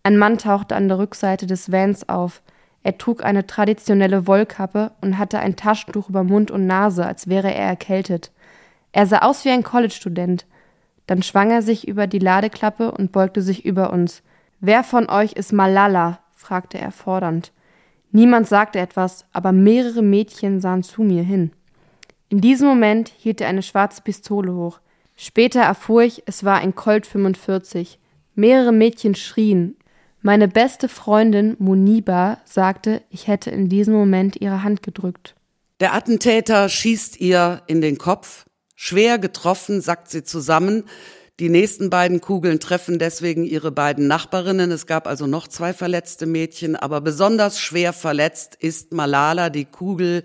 Ein 0.04 0.20
Mann 0.20 0.38
tauchte 0.38 0.76
an 0.76 0.88
der 0.88 1.00
Rückseite 1.00 1.48
des 1.48 1.72
Vans 1.72 2.08
auf. 2.08 2.44
Er 2.84 2.98
trug 2.98 3.24
eine 3.24 3.46
traditionelle 3.46 4.26
Wollkappe 4.28 4.92
und 5.02 5.18
hatte 5.18 5.40
ein 5.40 5.56
Taschentuch 5.56 6.10
über 6.10 6.24
Mund 6.24 6.50
und 6.50 6.66
Nase, 6.66 7.06
als 7.06 7.28
wäre 7.28 7.54
er 7.54 7.66
erkältet. 7.66 8.32
Er 8.92 9.06
sah 9.06 9.20
aus 9.20 9.46
wie 9.46 9.50
ein 9.50 9.64
College-Student. 9.64 10.46
Dann 11.08 11.24
schwang 11.24 11.52
er 11.52 11.62
sich 11.62 11.88
über 11.88 12.08
die 12.08 12.20
Ladeklappe 12.20 12.92
und 12.92 13.12
beugte 13.12 13.42
sich 13.42 13.66
über 13.66 13.92
uns. 13.92 14.24
Wer 14.60 14.84
von 14.84 15.10
euch 15.10 15.34
ist 15.34 15.54
Malala? 15.54 16.20
fragte 16.36 16.78
er 16.78 16.92
fordernd. 16.92 17.52
Niemand 18.12 18.48
sagte 18.48 18.80
etwas, 18.80 19.26
aber 19.34 19.52
mehrere 19.52 20.02
Mädchen 20.02 20.62
sahen 20.62 20.84
zu 20.84 21.04
mir 21.04 21.24
hin. 21.24 21.52
In 22.30 22.42
diesem 22.42 22.68
Moment 22.68 23.10
hielt 23.10 23.42
er 23.42 23.50
eine 23.50 23.62
schwarze 23.62 24.02
Pistole 24.02 24.54
hoch. 24.54 24.80
Später 25.16 25.62
erfuhr 25.62 26.04
ich, 26.04 26.24
es 26.26 26.44
war 26.44 26.60
ein 26.60 26.76
Colt 26.76 27.06
45. 27.06 28.00
Mehrere 28.36 28.72
Mädchen 28.72 29.16
schrien, 29.16 29.76
meine 30.22 30.48
beste 30.48 30.90
Freundin 30.90 31.56
Muniba 31.60 32.40
sagte, 32.46 33.02
ich 33.10 33.28
hätte 33.28 33.50
in 33.52 33.70
diesem 33.70 33.94
Moment 33.94 34.40
ihre 34.42 34.64
Hand 34.64 34.84
gedrückt. 34.84 35.36
Der 35.80 35.94
Attentäter 35.94 36.68
schießt 36.68 37.22
ihr 37.22 37.62
in 37.68 37.82
den 37.82 37.98
Kopf. 37.98 38.46
Schwer 38.76 39.18
getroffen, 39.18 39.82
sackt 39.82 40.10
sie 40.10 40.24
zusammen. 40.24 40.84
Die 41.40 41.48
nächsten 41.48 41.90
beiden 41.90 42.20
Kugeln 42.20 42.60
treffen 42.60 43.00
deswegen 43.00 43.46
ihre 43.46 43.72
beiden 43.72 44.08
Nachbarinnen. 44.08 44.72
Es 44.72 44.88
gab 44.88 45.08
also 45.08 45.26
noch 45.26 45.48
zwei 45.48 45.72
verletzte 45.72 46.26
Mädchen, 46.26 46.76
aber 46.76 47.00
besonders 47.00 47.62
schwer 47.62 47.94
verletzt 47.94 48.56
ist 48.60 48.92
Malala. 48.92 49.50
Die 49.50 49.64
Kugel 49.64 50.24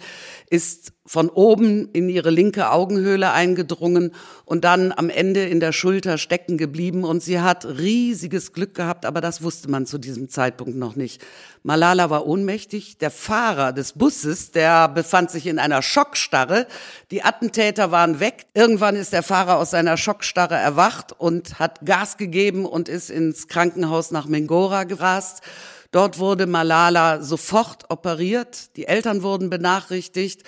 ist 0.50 0.92
von 1.06 1.28
oben 1.28 1.90
in 1.92 2.08
ihre 2.08 2.30
linke 2.30 2.70
Augenhöhle 2.70 3.30
eingedrungen 3.32 4.14
und 4.46 4.64
dann 4.64 4.90
am 4.90 5.10
Ende 5.10 5.44
in 5.44 5.60
der 5.60 5.72
Schulter 5.72 6.16
stecken 6.16 6.56
geblieben. 6.56 7.04
Und 7.04 7.22
sie 7.22 7.40
hat 7.40 7.66
riesiges 7.66 8.54
Glück 8.54 8.74
gehabt, 8.74 9.04
aber 9.04 9.20
das 9.20 9.42
wusste 9.42 9.70
man 9.70 9.84
zu 9.84 9.98
diesem 9.98 10.30
Zeitpunkt 10.30 10.76
noch 10.76 10.96
nicht. 10.96 11.20
Malala 11.62 12.08
war 12.08 12.26
ohnmächtig. 12.26 12.96
Der 12.98 13.10
Fahrer 13.10 13.74
des 13.74 13.92
Busses, 13.92 14.52
der 14.52 14.88
befand 14.88 15.30
sich 15.30 15.46
in 15.46 15.58
einer 15.58 15.82
Schockstarre. 15.82 16.66
Die 17.10 17.22
Attentäter 17.22 17.90
waren 17.90 18.18
weg. 18.18 18.46
Irgendwann 18.54 18.96
ist 18.96 19.12
der 19.12 19.22
Fahrer 19.22 19.58
aus 19.58 19.72
seiner 19.72 19.98
Schockstarre 19.98 20.56
erwacht 20.56 21.12
und 21.12 21.58
hat 21.58 21.84
Gas 21.84 22.16
gegeben 22.16 22.64
und 22.64 22.88
ist 22.88 23.10
ins 23.10 23.48
Krankenhaus 23.48 24.10
nach 24.10 24.26
Mengora 24.26 24.84
gerast. 24.84 25.42
Dort 25.90 26.18
wurde 26.18 26.46
Malala 26.46 27.22
sofort 27.22 27.90
operiert. 27.90 28.76
Die 28.76 28.86
Eltern 28.86 29.22
wurden 29.22 29.50
benachrichtigt. 29.50 30.42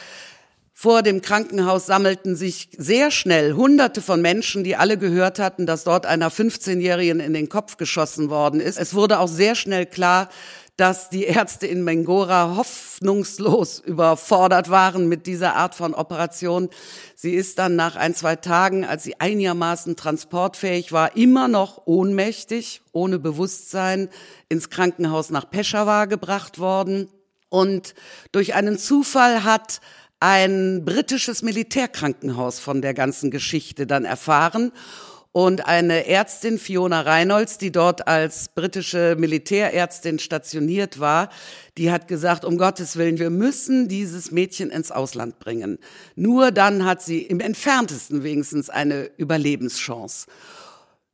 Vor 0.79 1.03
dem 1.03 1.23
Krankenhaus 1.23 1.87
sammelten 1.87 2.37
sich 2.37 2.69
sehr 2.77 3.11
schnell 3.11 3.55
Hunderte 3.55 4.03
von 4.03 4.21
Menschen, 4.21 4.63
die 4.63 4.77
alle 4.77 4.99
gehört 4.99 5.39
hatten, 5.39 5.65
dass 5.65 5.85
dort 5.85 6.05
einer 6.05 6.31
15-Jährigen 6.31 7.19
in 7.19 7.33
den 7.33 7.49
Kopf 7.49 7.79
geschossen 7.79 8.29
worden 8.29 8.61
ist. 8.61 8.79
Es 8.79 8.93
wurde 8.93 9.21
auch 9.21 9.27
sehr 9.27 9.55
schnell 9.55 9.87
klar, 9.87 10.29
dass 10.77 11.09
die 11.09 11.25
Ärzte 11.25 11.67
in 11.67 11.83
Mengora 11.83 12.57
hoffnungslos 12.59 13.79
überfordert 13.87 14.69
waren 14.69 15.09
mit 15.09 15.27
dieser 15.27 15.57
Art 15.57 15.75
von 15.75 15.95
Operation. 15.95 16.69
Sie 17.15 17.33
ist 17.33 17.59
dann 17.59 17.75
nach 17.75 17.97
ein, 17.97 18.15
zwei 18.15 18.37
Tagen, 18.37 18.85
als 18.85 19.03
sie 19.03 19.19
einigermaßen 19.19 19.97
transportfähig 19.97 20.93
war, 20.93 21.17
immer 21.17 21.49
noch 21.49 21.87
ohnmächtig, 21.87 22.83
ohne 22.93 23.19
Bewusstsein, 23.19 24.11
ins 24.51 24.69
Krankenhaus 24.69 25.31
nach 25.31 25.49
Peshawar 25.49 26.07
gebracht 26.07 26.59
worden. 26.59 27.09
Und 27.49 27.95
durch 28.33 28.55
einen 28.55 28.77
Zufall 28.77 29.45
hat 29.45 29.81
ein 30.21 30.85
britisches 30.85 31.43
Militärkrankenhaus 31.43 32.59
von 32.59 32.83
der 32.83 32.95
ganzen 32.95 33.31
Geschichte 33.31 33.87
dann 33.87 34.05
erfahren. 34.05 34.73
Und 35.33 35.67
eine 35.67 36.07
Ärztin, 36.07 36.59
Fiona 36.59 37.03
Reynolds, 37.03 37.59
die 37.59 37.71
dort 37.71 38.09
als 38.09 38.49
britische 38.49 39.17
Militärärztin 39.19 40.19
stationiert 40.19 40.99
war, 40.99 41.29
die 41.77 41.91
hat 41.91 42.09
gesagt, 42.09 42.47
um 42.47 42.57
Gottes 42.57 42.97
Willen, 42.97 43.19
wir 43.19 43.29
müssen 43.29 43.87
dieses 43.87 44.31
Mädchen 44.31 44.71
ins 44.71 44.91
Ausland 44.91 45.39
bringen. 45.39 45.79
Nur 46.15 46.53
dann 46.53 46.87
hat 46.87 47.03
sie 47.03 47.21
im 47.21 47.41
entferntesten 47.41 48.23
wenigstens 48.23 48.71
eine 48.71 49.11
Überlebenschance. 49.19 50.27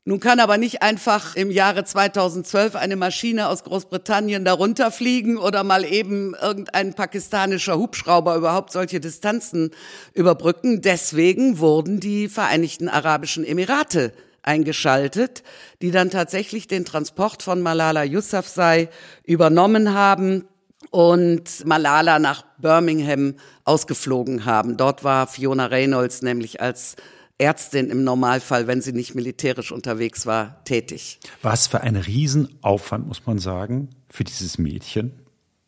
Nun 0.04 0.18
kann 0.18 0.40
aber 0.40 0.58
nicht 0.58 0.82
einfach 0.82 1.36
im 1.36 1.52
Jahre 1.52 1.84
2012 1.84 2.74
eine 2.74 2.96
Maschine 2.96 3.48
aus 3.48 3.62
Großbritannien 3.62 4.44
darunter 4.44 4.90
fliegen 4.90 5.36
oder 5.36 5.62
mal 5.62 5.84
eben 5.84 6.34
irgendein 6.34 6.94
pakistanischer 6.94 7.78
Hubschrauber 7.78 8.34
überhaupt 8.34 8.72
solche 8.72 8.98
Distanzen 8.98 9.70
überbrücken. 10.12 10.80
Deswegen 10.80 11.60
wurden 11.60 12.00
die 12.00 12.28
Vereinigten 12.28 12.88
Arabischen 12.88 13.44
Emirate 13.44 14.12
eingeschaltet, 14.42 15.44
die 15.82 15.92
dann 15.92 16.10
tatsächlich 16.10 16.66
den 16.66 16.84
Transport 16.84 17.44
von 17.44 17.62
Malala 17.62 18.02
Yousafzai 18.02 18.88
übernommen 19.22 19.94
haben 19.94 20.48
und 20.90 21.64
Malala 21.64 22.18
nach 22.18 22.44
Birmingham 22.58 23.36
ausgeflogen 23.64 24.46
haben. 24.46 24.76
Dort 24.76 25.04
war 25.04 25.28
Fiona 25.28 25.66
Reynolds 25.66 26.22
nämlich 26.22 26.60
als 26.60 26.96
Ärztin 27.42 27.90
im 27.90 28.04
Normalfall, 28.04 28.68
wenn 28.68 28.80
sie 28.80 28.92
nicht 28.92 29.16
militärisch 29.16 29.72
unterwegs 29.72 30.26
war, 30.26 30.62
tätig. 30.64 31.18
Was 31.42 31.66
für 31.66 31.80
ein 31.80 31.96
Riesenaufwand, 31.96 33.08
muss 33.08 33.26
man 33.26 33.38
sagen, 33.38 33.88
für 34.08 34.22
dieses 34.22 34.58
Mädchen. 34.58 35.12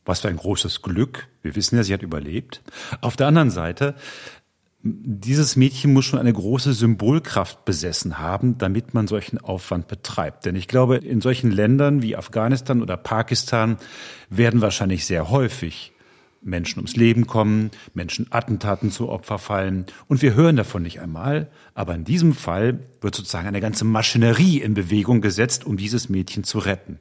Was 0.04 0.20
für 0.20 0.28
ein 0.28 0.36
großes 0.36 0.82
Glück. 0.82 1.26
Wir 1.42 1.56
wissen 1.56 1.76
ja, 1.76 1.82
sie 1.82 1.92
hat 1.92 2.02
überlebt. 2.02 2.62
Auf 3.00 3.16
der 3.16 3.26
anderen 3.26 3.50
Seite, 3.50 3.96
dieses 4.82 5.56
Mädchen 5.56 5.92
muss 5.92 6.04
schon 6.04 6.20
eine 6.20 6.32
große 6.32 6.74
Symbolkraft 6.74 7.64
besessen 7.64 8.18
haben, 8.18 8.56
damit 8.58 8.94
man 8.94 9.08
solchen 9.08 9.38
Aufwand 9.38 9.88
betreibt. 9.88 10.44
Denn 10.44 10.54
ich 10.54 10.68
glaube, 10.68 10.98
in 10.98 11.22
solchen 11.22 11.50
Ländern 11.50 12.02
wie 12.02 12.16
Afghanistan 12.16 12.82
oder 12.82 12.98
Pakistan 12.98 13.78
werden 14.28 14.60
wahrscheinlich 14.60 15.06
sehr 15.06 15.30
häufig 15.30 15.93
Menschen 16.44 16.78
ums 16.78 16.96
Leben 16.96 17.26
kommen, 17.26 17.70
Menschen 17.94 18.26
Attentaten 18.30 18.90
zu 18.90 19.08
Opfer 19.08 19.38
fallen 19.38 19.86
und 20.08 20.22
wir 20.22 20.34
hören 20.34 20.56
davon 20.56 20.82
nicht 20.82 21.00
einmal, 21.00 21.50
aber 21.74 21.94
in 21.94 22.04
diesem 22.04 22.34
Fall 22.34 22.80
wird 23.00 23.14
sozusagen 23.14 23.48
eine 23.48 23.60
ganze 23.60 23.84
Maschinerie 23.84 24.60
in 24.60 24.74
Bewegung 24.74 25.20
gesetzt, 25.20 25.66
um 25.66 25.76
dieses 25.76 26.08
Mädchen 26.08 26.44
zu 26.44 26.58
retten. 26.58 27.00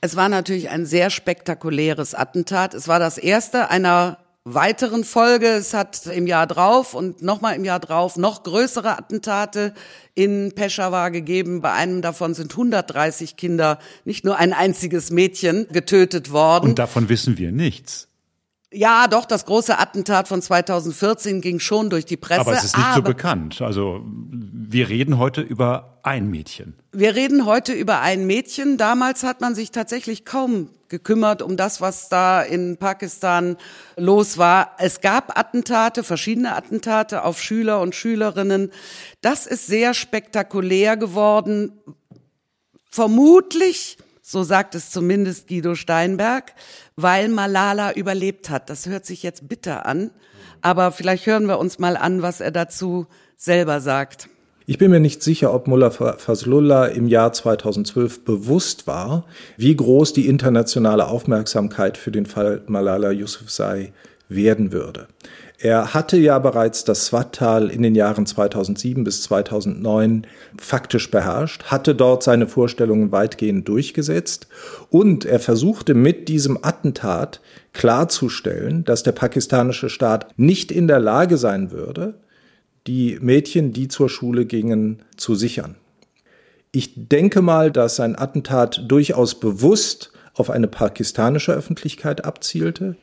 Es 0.00 0.14
war 0.14 0.28
natürlich 0.28 0.70
ein 0.70 0.86
sehr 0.86 1.10
spektakuläres 1.10 2.14
Attentat. 2.14 2.72
Es 2.74 2.86
war 2.86 3.00
das 3.00 3.18
erste 3.18 3.68
einer 3.68 4.18
weiteren 4.54 5.04
Folge. 5.04 5.46
Es 5.48 5.74
hat 5.74 6.06
im 6.06 6.26
Jahr 6.26 6.46
drauf 6.46 6.94
und 6.94 7.22
nochmal 7.22 7.56
im 7.56 7.64
Jahr 7.64 7.80
drauf 7.80 8.16
noch 8.16 8.44
größere 8.44 8.96
Attentate 8.96 9.74
in 10.14 10.52
Peshawar 10.54 11.10
gegeben. 11.10 11.60
Bei 11.60 11.72
einem 11.72 12.00
davon 12.00 12.34
sind 12.34 12.52
130 12.52 13.36
Kinder, 13.36 13.78
nicht 14.04 14.24
nur 14.24 14.36
ein 14.36 14.52
einziges 14.52 15.10
Mädchen, 15.10 15.66
getötet 15.72 16.30
worden. 16.30 16.70
Und 16.70 16.78
davon 16.78 17.08
wissen 17.08 17.38
wir 17.38 17.52
nichts. 17.52 18.07
Ja, 18.70 19.06
doch, 19.08 19.24
das 19.24 19.46
große 19.46 19.78
Attentat 19.78 20.28
von 20.28 20.42
2014 20.42 21.40
ging 21.40 21.58
schon 21.58 21.88
durch 21.88 22.04
die 22.04 22.18
Presse. 22.18 22.42
Aber 22.42 22.52
es 22.52 22.64
ist 22.64 22.76
nicht 22.76 22.94
so 22.94 23.02
bekannt. 23.02 23.62
Also 23.62 24.02
wir 24.04 24.90
reden 24.90 25.16
heute 25.16 25.40
über 25.40 26.00
ein 26.02 26.28
Mädchen. 26.28 26.74
Wir 26.92 27.14
reden 27.14 27.46
heute 27.46 27.72
über 27.72 28.00
ein 28.00 28.26
Mädchen. 28.26 28.76
Damals 28.76 29.22
hat 29.22 29.40
man 29.40 29.54
sich 29.54 29.70
tatsächlich 29.70 30.26
kaum 30.26 30.68
gekümmert 30.88 31.40
um 31.40 31.56
das, 31.56 31.80
was 31.80 32.10
da 32.10 32.42
in 32.42 32.76
Pakistan 32.76 33.56
los 33.96 34.36
war. 34.36 34.72
Es 34.78 35.00
gab 35.00 35.38
Attentate, 35.38 36.04
verschiedene 36.04 36.54
Attentate 36.54 37.24
auf 37.24 37.40
Schüler 37.40 37.80
und 37.80 37.94
Schülerinnen. 37.94 38.70
Das 39.22 39.46
ist 39.46 39.66
sehr 39.66 39.94
spektakulär 39.94 40.98
geworden. 40.98 41.72
Vermutlich 42.90 43.96
so 44.28 44.42
sagt 44.42 44.74
es 44.74 44.90
zumindest 44.90 45.48
Guido 45.48 45.74
Steinberg, 45.74 46.52
weil 47.00 47.28
Malala 47.28 47.92
überlebt 47.92 48.50
hat. 48.50 48.68
Das 48.70 48.86
hört 48.86 49.06
sich 49.06 49.22
jetzt 49.22 49.48
bitter 49.48 49.86
an, 49.86 50.10
aber 50.62 50.90
vielleicht 50.90 51.26
hören 51.26 51.46
wir 51.46 51.60
uns 51.60 51.78
mal 51.78 51.96
an, 51.96 52.22
was 52.22 52.40
er 52.40 52.50
dazu 52.50 53.06
selber 53.36 53.80
sagt. 53.80 54.28
Ich 54.66 54.78
bin 54.78 54.90
mir 54.90 54.98
nicht 54.98 55.22
sicher, 55.22 55.54
ob 55.54 55.68
Mullah 55.68 55.90
Fazlullah 55.90 56.86
im 56.86 57.06
Jahr 57.06 57.32
2012 57.32 58.24
bewusst 58.24 58.88
war, 58.88 59.24
wie 59.56 59.76
groß 59.76 60.12
die 60.12 60.26
internationale 60.26 61.06
Aufmerksamkeit 61.06 61.96
für 61.96 62.10
den 62.10 62.26
Fall 62.26 62.62
Malala 62.66 63.12
Yousafzai 63.12 63.92
werden 64.28 64.72
würde. 64.72 65.06
Er 65.60 65.92
hatte 65.92 66.16
ja 66.16 66.38
bereits 66.38 66.84
das 66.84 67.06
Swat-Tal 67.06 67.68
in 67.70 67.82
den 67.82 67.96
Jahren 67.96 68.26
2007 68.26 69.02
bis 69.02 69.22
2009 69.24 70.24
faktisch 70.56 71.10
beherrscht, 71.10 71.64
hatte 71.64 71.96
dort 71.96 72.22
seine 72.22 72.46
Vorstellungen 72.46 73.10
weitgehend 73.10 73.66
durchgesetzt 73.66 74.46
und 74.88 75.24
er 75.24 75.40
versuchte 75.40 75.94
mit 75.94 76.28
diesem 76.28 76.62
Attentat 76.62 77.40
klarzustellen, 77.72 78.84
dass 78.84 79.02
der 79.02 79.10
pakistanische 79.10 79.88
Staat 79.88 80.32
nicht 80.36 80.70
in 80.70 80.86
der 80.86 81.00
Lage 81.00 81.36
sein 81.36 81.72
würde, 81.72 82.14
die 82.86 83.18
Mädchen, 83.20 83.72
die 83.72 83.88
zur 83.88 84.08
Schule 84.08 84.46
gingen, 84.46 85.02
zu 85.16 85.34
sichern. 85.34 85.74
Ich 86.70 86.92
denke 86.94 87.42
mal, 87.42 87.72
dass 87.72 87.96
sein 87.96 88.16
Attentat 88.16 88.84
durchaus 88.86 89.40
bewusst 89.40 90.12
auf 90.34 90.50
eine 90.50 90.68
pakistanische 90.68 91.52
Öffentlichkeit 91.52 92.24
abzielte. 92.24 92.96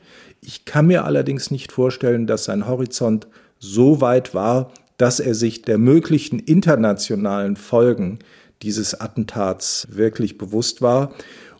Ich 0.48 0.64
kann 0.64 0.86
mir 0.86 1.04
allerdings 1.04 1.50
nicht 1.50 1.72
vorstellen, 1.72 2.28
dass 2.28 2.44
sein 2.44 2.68
Horizont 2.68 3.26
so 3.58 4.00
weit 4.00 4.32
war, 4.32 4.70
dass 4.96 5.18
er 5.18 5.34
sich 5.34 5.62
der 5.62 5.76
möglichen 5.76 6.38
internationalen 6.38 7.56
Folgen 7.56 8.20
dieses 8.62 9.00
Attentats 9.00 9.88
wirklich 9.90 10.38
bewusst 10.38 10.82
war. 10.82 11.12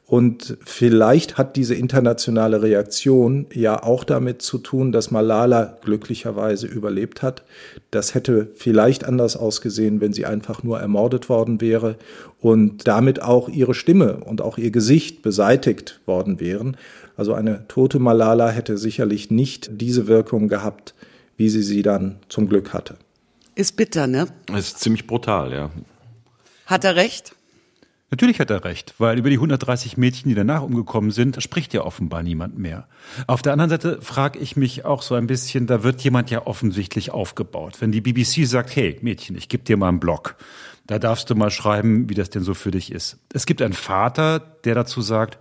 Und 0.07 0.57
vielleicht 0.64 1.37
hat 1.37 1.57
diese 1.57 1.75
internationale 1.75 2.62
Reaktion 2.62 3.46
ja 3.53 3.83
auch 3.83 4.05
damit 4.05 4.40
zu 4.40 4.59
tun, 4.59 4.92
dass 4.92 5.11
Malala 5.11 5.79
glücklicherweise 5.83 6.68
überlebt 6.68 7.22
hat. 7.22 7.42
Das 7.90 8.14
hätte 8.14 8.53
vielleicht 8.55 9.05
anders 9.05 9.37
ausgesehen, 9.37 10.01
wenn 10.01 10.12
sie 10.12 10.27
einfach 10.27 10.62
nur 10.62 10.79
ermordet 10.79 11.29
worden 11.29 11.61
wäre 11.61 11.96
und 12.38 12.87
damit 12.87 13.20
auch 13.20 13.49
ihre 13.49 13.75
Stimme 13.75 14.18
und 14.18 14.40
auch 14.40 14.59
ihr 14.59 14.70
Gesicht 14.70 15.22
beseitigt 15.22 16.01
worden 16.07 16.38
wären. 16.38 16.77
Also 17.17 17.35
eine 17.35 17.67
tote 17.69 17.99
Malala 17.99 18.51
hätte 18.51 18.79
sicherlich 18.79 19.31
nicht 19.31 19.69
diese 19.81 20.07
Wirkung 20.07 20.49
gehabt, 20.49 20.95
wie 21.37 21.49
sie 21.49 21.63
sie 21.63 21.83
dann 21.83 22.19
zum 22.29 22.49
Glück 22.49 22.73
hatte. 22.73 22.97
Ist 23.55 23.77
bitter, 23.77 24.07
ne? 24.07 24.27
Ist 24.55 24.81
ziemlich 24.81 25.07
brutal, 25.07 25.53
ja. 25.53 25.71
Hat 26.67 26.85
er 26.85 26.97
recht? 26.97 27.35
Natürlich 28.11 28.39
hat 28.39 28.51
er 28.51 28.63
recht, 28.65 28.95
weil 28.99 29.19
über 29.19 29.31
die 29.31 29.37
130 29.37 29.97
Mädchen, 29.97 30.29
die 30.29 30.37
danach 30.37 30.63
umgekommen 30.63 31.11
sind, 31.11 31.43
spricht 31.43 31.75
ja 31.75 31.83
offenbar 31.83 32.23
niemand 32.23 32.57
mehr. 32.57 32.87
Auf 33.27 33.43
der 33.43 33.53
anderen 33.53 33.71
Seite 33.71 34.01
frage 34.01 34.39
ich 34.39 34.57
mich 34.57 34.85
auch 34.85 35.03
so 35.03 35.17
ein 35.17 35.27
bisschen, 35.27 35.67
da 35.67 35.83
wird 35.83 36.01
jemand 36.03 36.31
ja 36.31 36.47
offensichtlich 36.47 37.11
aufgebaut. 37.11 37.81
Wenn 37.81 37.91
die 37.91 38.01
BBC 38.01 38.47
sagt, 38.47 38.77
hey 38.77 38.97
Mädchen, 39.03 39.37
ich 39.37 39.49
gebe 39.49 39.65
dir 39.65 39.77
mal 39.77 39.89
einen 39.89 39.99
Blog, 39.99 40.37
da 40.87 41.01
darfst 41.01 41.31
du 41.31 41.35
mal 41.35 41.51
schreiben, 41.51 42.09
wie 42.09 42.15
das 42.15 42.31
denn 42.31 42.45
so 42.45 42.55
für 42.55 42.71
dich 42.71 42.93
ist. 42.93 43.19
Es 43.33 43.45
gibt 43.45 43.61
einen 43.61 43.75
Vater, 43.75 44.39
der 44.39 44.77
dazu 44.77 45.01
sagt, 45.01 45.39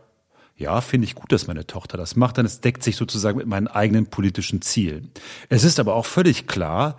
ja, 0.56 0.80
finde 0.80 1.06
ich 1.06 1.16
gut, 1.16 1.32
dass 1.32 1.48
meine 1.48 1.68
Tochter 1.68 1.98
das 1.98 2.16
macht, 2.16 2.38
denn 2.38 2.46
es 2.46 2.62
deckt 2.62 2.82
sich 2.82 2.96
sozusagen 2.96 3.38
mit 3.38 3.48
meinen 3.48 3.68
eigenen 3.68 4.08
politischen 4.08 4.62
Zielen. 4.62 5.12
Es 5.50 5.64
ist 5.64 5.80
aber 5.80 5.96
auch 5.96 6.06
völlig 6.06 6.48
klar, 6.48 6.98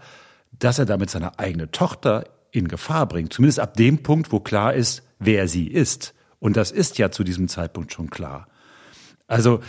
dass 0.58 0.78
er 0.78 0.84
damit 0.84 1.10
seine 1.10 1.38
eigene 1.38 1.70
Tochter 1.70 2.24
in 2.50 2.68
Gefahr 2.68 3.06
bringt. 3.06 3.32
Zumindest 3.32 3.60
ab 3.60 3.74
dem 3.74 4.02
Punkt, 4.02 4.30
wo 4.30 4.40
klar 4.40 4.74
ist, 4.74 5.02
wer 5.18 5.48
sie 5.48 5.68
ist. 5.68 6.14
Und 6.38 6.56
das 6.56 6.70
ist 6.70 6.98
ja 6.98 7.10
zu 7.10 7.24
diesem 7.24 7.48
Zeitpunkt 7.48 7.92
schon 7.92 8.10
klar. 8.10 8.46
Also 9.26 9.60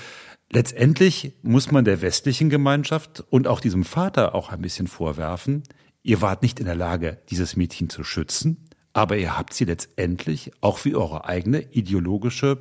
letztendlich 0.51 1.33
muss 1.41 1.71
man 1.71 1.85
der 1.85 2.01
westlichen 2.01 2.49
Gemeinschaft 2.49 3.23
und 3.29 3.47
auch 3.47 3.61
diesem 3.61 3.83
Vater 3.83 4.35
auch 4.35 4.49
ein 4.51 4.61
bisschen 4.61 4.87
vorwerfen, 4.87 5.63
ihr 6.03 6.21
wart 6.21 6.41
nicht 6.41 6.59
in 6.59 6.65
der 6.65 6.75
Lage, 6.75 7.19
dieses 7.29 7.55
Mädchen 7.55 7.89
zu 7.89 8.03
schützen, 8.03 8.69
aber 8.93 9.17
ihr 9.17 9.37
habt 9.37 9.53
sie 9.53 9.65
letztendlich 9.65 10.51
auch 10.61 10.77
für 10.77 10.97
eure 10.97 11.25
eigene 11.25 11.61
ideologische 11.71 12.57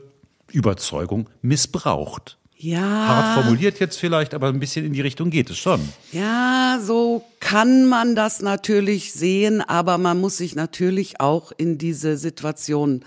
Überzeugung 0.52 1.28
missbraucht. 1.42 2.38
Ja. 2.58 2.80
Hart 2.80 3.42
formuliert 3.42 3.80
jetzt 3.80 3.98
vielleicht, 3.98 4.32
aber 4.32 4.48
ein 4.48 4.58
bisschen 4.58 4.86
in 4.86 4.94
die 4.94 5.02
Richtung 5.02 5.28
geht 5.28 5.50
es 5.50 5.58
schon. 5.58 5.80
Ja, 6.12 6.80
so 6.82 7.22
kann 7.38 7.86
man 7.86 8.16
das 8.16 8.40
natürlich 8.40 9.12
sehen, 9.12 9.60
aber 9.60 9.98
man 9.98 10.18
muss 10.18 10.38
sich 10.38 10.54
natürlich 10.54 11.20
auch 11.20 11.52
in 11.56 11.76
diese 11.76 12.16
Situation 12.16 13.04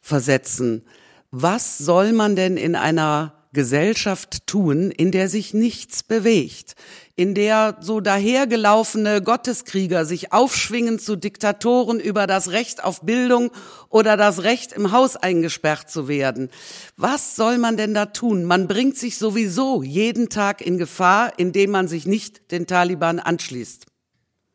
versetzen. 0.00 0.82
Was 1.30 1.78
soll 1.78 2.12
man 2.12 2.34
denn 2.34 2.56
in 2.56 2.74
einer 2.74 3.34
Gesellschaft 3.52 4.46
tun, 4.46 4.90
in 4.90 5.12
der 5.12 5.28
sich 5.28 5.54
nichts 5.54 6.02
bewegt, 6.02 6.74
in 7.14 7.34
der 7.34 7.76
so 7.80 8.00
dahergelaufene 8.00 9.22
Gotteskrieger 9.22 10.04
sich 10.04 10.32
aufschwingen 10.32 10.98
zu 10.98 11.16
Diktatoren 11.16 12.00
über 12.00 12.26
das 12.26 12.50
Recht 12.50 12.82
auf 12.82 13.02
Bildung 13.02 13.50
oder 13.88 14.16
das 14.16 14.42
Recht 14.42 14.72
im 14.72 14.92
Haus 14.92 15.16
eingesperrt 15.16 15.90
zu 15.90 16.08
werden. 16.08 16.48
Was 16.96 17.36
soll 17.36 17.58
man 17.58 17.76
denn 17.76 17.92
da 17.92 18.06
tun? 18.06 18.44
Man 18.44 18.66
bringt 18.66 18.96
sich 18.96 19.18
sowieso 19.18 19.82
jeden 19.82 20.30
Tag 20.30 20.60
in 20.60 20.78
Gefahr, 20.78 21.32
indem 21.36 21.70
man 21.70 21.86
sich 21.86 22.06
nicht 22.06 22.50
den 22.50 22.66
Taliban 22.66 23.18
anschließt. 23.18 23.86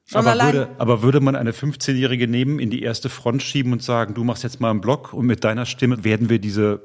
Schon 0.05 0.19
aber, 0.19 0.31
allein. 0.31 0.53
Würde, 0.53 0.69
aber 0.77 1.03
würde 1.03 1.19
man 1.19 1.35
eine 1.35 1.51
15-Jährige 1.51 2.27
nehmen, 2.27 2.59
in 2.59 2.69
die 2.69 2.81
erste 2.81 3.09
Front 3.09 3.43
schieben 3.43 3.73
und 3.73 3.83
sagen, 3.83 4.13
du 4.13 4.23
machst 4.23 4.43
jetzt 4.43 4.59
mal 4.59 4.71
einen 4.71 4.81
Blog 4.81 5.13
und 5.13 5.25
mit 5.25 5.43
deiner 5.43 5.65
Stimme 5.65 6.03
werden 6.03 6.29
wir 6.29 6.39
diese 6.39 6.81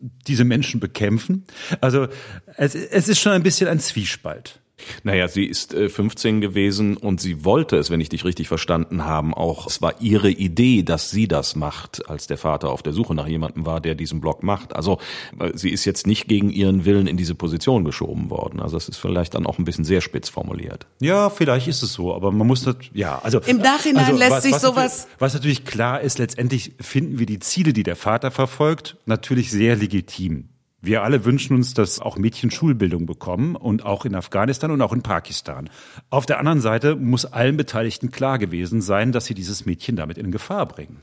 diese 0.00 0.44
Menschen 0.44 0.80
bekämpfen. 0.80 1.44
Also 1.80 2.08
es, 2.56 2.74
es 2.74 3.08
ist 3.08 3.20
schon 3.20 3.32
ein 3.32 3.42
bisschen 3.42 3.68
ein 3.68 3.80
Zwiespalt. 3.80 4.60
Naja, 5.02 5.28
sie 5.28 5.44
ist 5.44 5.74
15 5.74 6.36
äh, 6.36 6.40
gewesen 6.40 6.96
und 6.96 7.20
sie 7.20 7.44
wollte 7.44 7.76
es, 7.76 7.90
wenn 7.90 8.00
ich 8.00 8.08
dich 8.08 8.24
richtig 8.24 8.48
verstanden 8.48 9.04
habe, 9.04 9.36
auch. 9.36 9.66
Es 9.66 9.82
war 9.82 10.00
ihre 10.00 10.30
Idee, 10.30 10.82
dass 10.82 11.10
sie 11.10 11.28
das 11.28 11.56
macht, 11.56 12.08
als 12.08 12.26
der 12.26 12.38
Vater 12.38 12.70
auf 12.70 12.82
der 12.82 12.92
Suche 12.92 13.14
nach 13.14 13.26
jemandem 13.26 13.66
war, 13.66 13.80
der 13.80 13.94
diesen 13.94 14.20
Blog 14.20 14.42
macht. 14.42 14.74
Also 14.74 14.98
äh, 15.38 15.50
sie 15.54 15.70
ist 15.70 15.84
jetzt 15.84 16.06
nicht 16.06 16.28
gegen 16.28 16.50
ihren 16.50 16.84
Willen 16.84 17.06
in 17.06 17.16
diese 17.16 17.34
Position 17.34 17.84
geschoben 17.84 18.30
worden. 18.30 18.60
Also 18.60 18.76
das 18.76 18.88
ist 18.88 18.98
vielleicht 18.98 19.34
dann 19.34 19.46
auch 19.46 19.58
ein 19.58 19.64
bisschen 19.64 19.84
sehr 19.84 20.00
spitz 20.00 20.28
formuliert. 20.28 20.86
Ja, 21.00 21.30
vielleicht 21.30 21.68
ist 21.68 21.82
es 21.82 21.92
so, 21.92 22.14
aber 22.14 22.32
man 22.32 22.46
muss 22.46 22.64
das, 22.64 22.76
ja, 22.92 23.18
also. 23.22 23.40
Im 23.40 23.58
Nachhinein 23.58 24.06
also, 24.06 24.18
lässt 24.18 24.30
was, 24.30 24.42
sich 24.42 24.52
was 24.52 24.62
sowas. 24.62 24.76
Natürlich, 24.76 25.20
was 25.20 25.34
natürlich 25.34 25.64
klar 25.64 26.00
ist, 26.00 26.18
letztendlich 26.18 26.72
finden 26.80 27.18
wir 27.18 27.26
die 27.26 27.38
Ziele, 27.38 27.72
die 27.72 27.82
der 27.82 27.96
Vater 27.96 28.30
verfolgt, 28.30 28.96
natürlich 29.06 29.50
sehr 29.50 29.76
legitim. 29.76 30.48
Wir 30.82 31.02
alle 31.02 31.24
wünschen 31.26 31.56
uns, 31.56 31.74
dass 31.74 32.00
auch 32.00 32.16
Mädchen 32.16 32.50
Schulbildung 32.50 33.04
bekommen 33.04 33.54
und 33.54 33.84
auch 33.84 34.06
in 34.06 34.14
Afghanistan 34.14 34.70
und 34.70 34.80
auch 34.80 34.94
in 34.94 35.02
Pakistan. 35.02 35.68
Auf 36.08 36.24
der 36.24 36.38
anderen 36.38 36.60
Seite 36.60 36.96
muss 36.96 37.26
allen 37.26 37.58
Beteiligten 37.58 38.10
klar 38.10 38.38
gewesen 38.38 38.80
sein, 38.80 39.12
dass 39.12 39.26
sie 39.26 39.34
dieses 39.34 39.66
Mädchen 39.66 39.96
damit 39.96 40.16
in 40.16 40.32
Gefahr 40.32 40.66
bringen. 40.66 41.02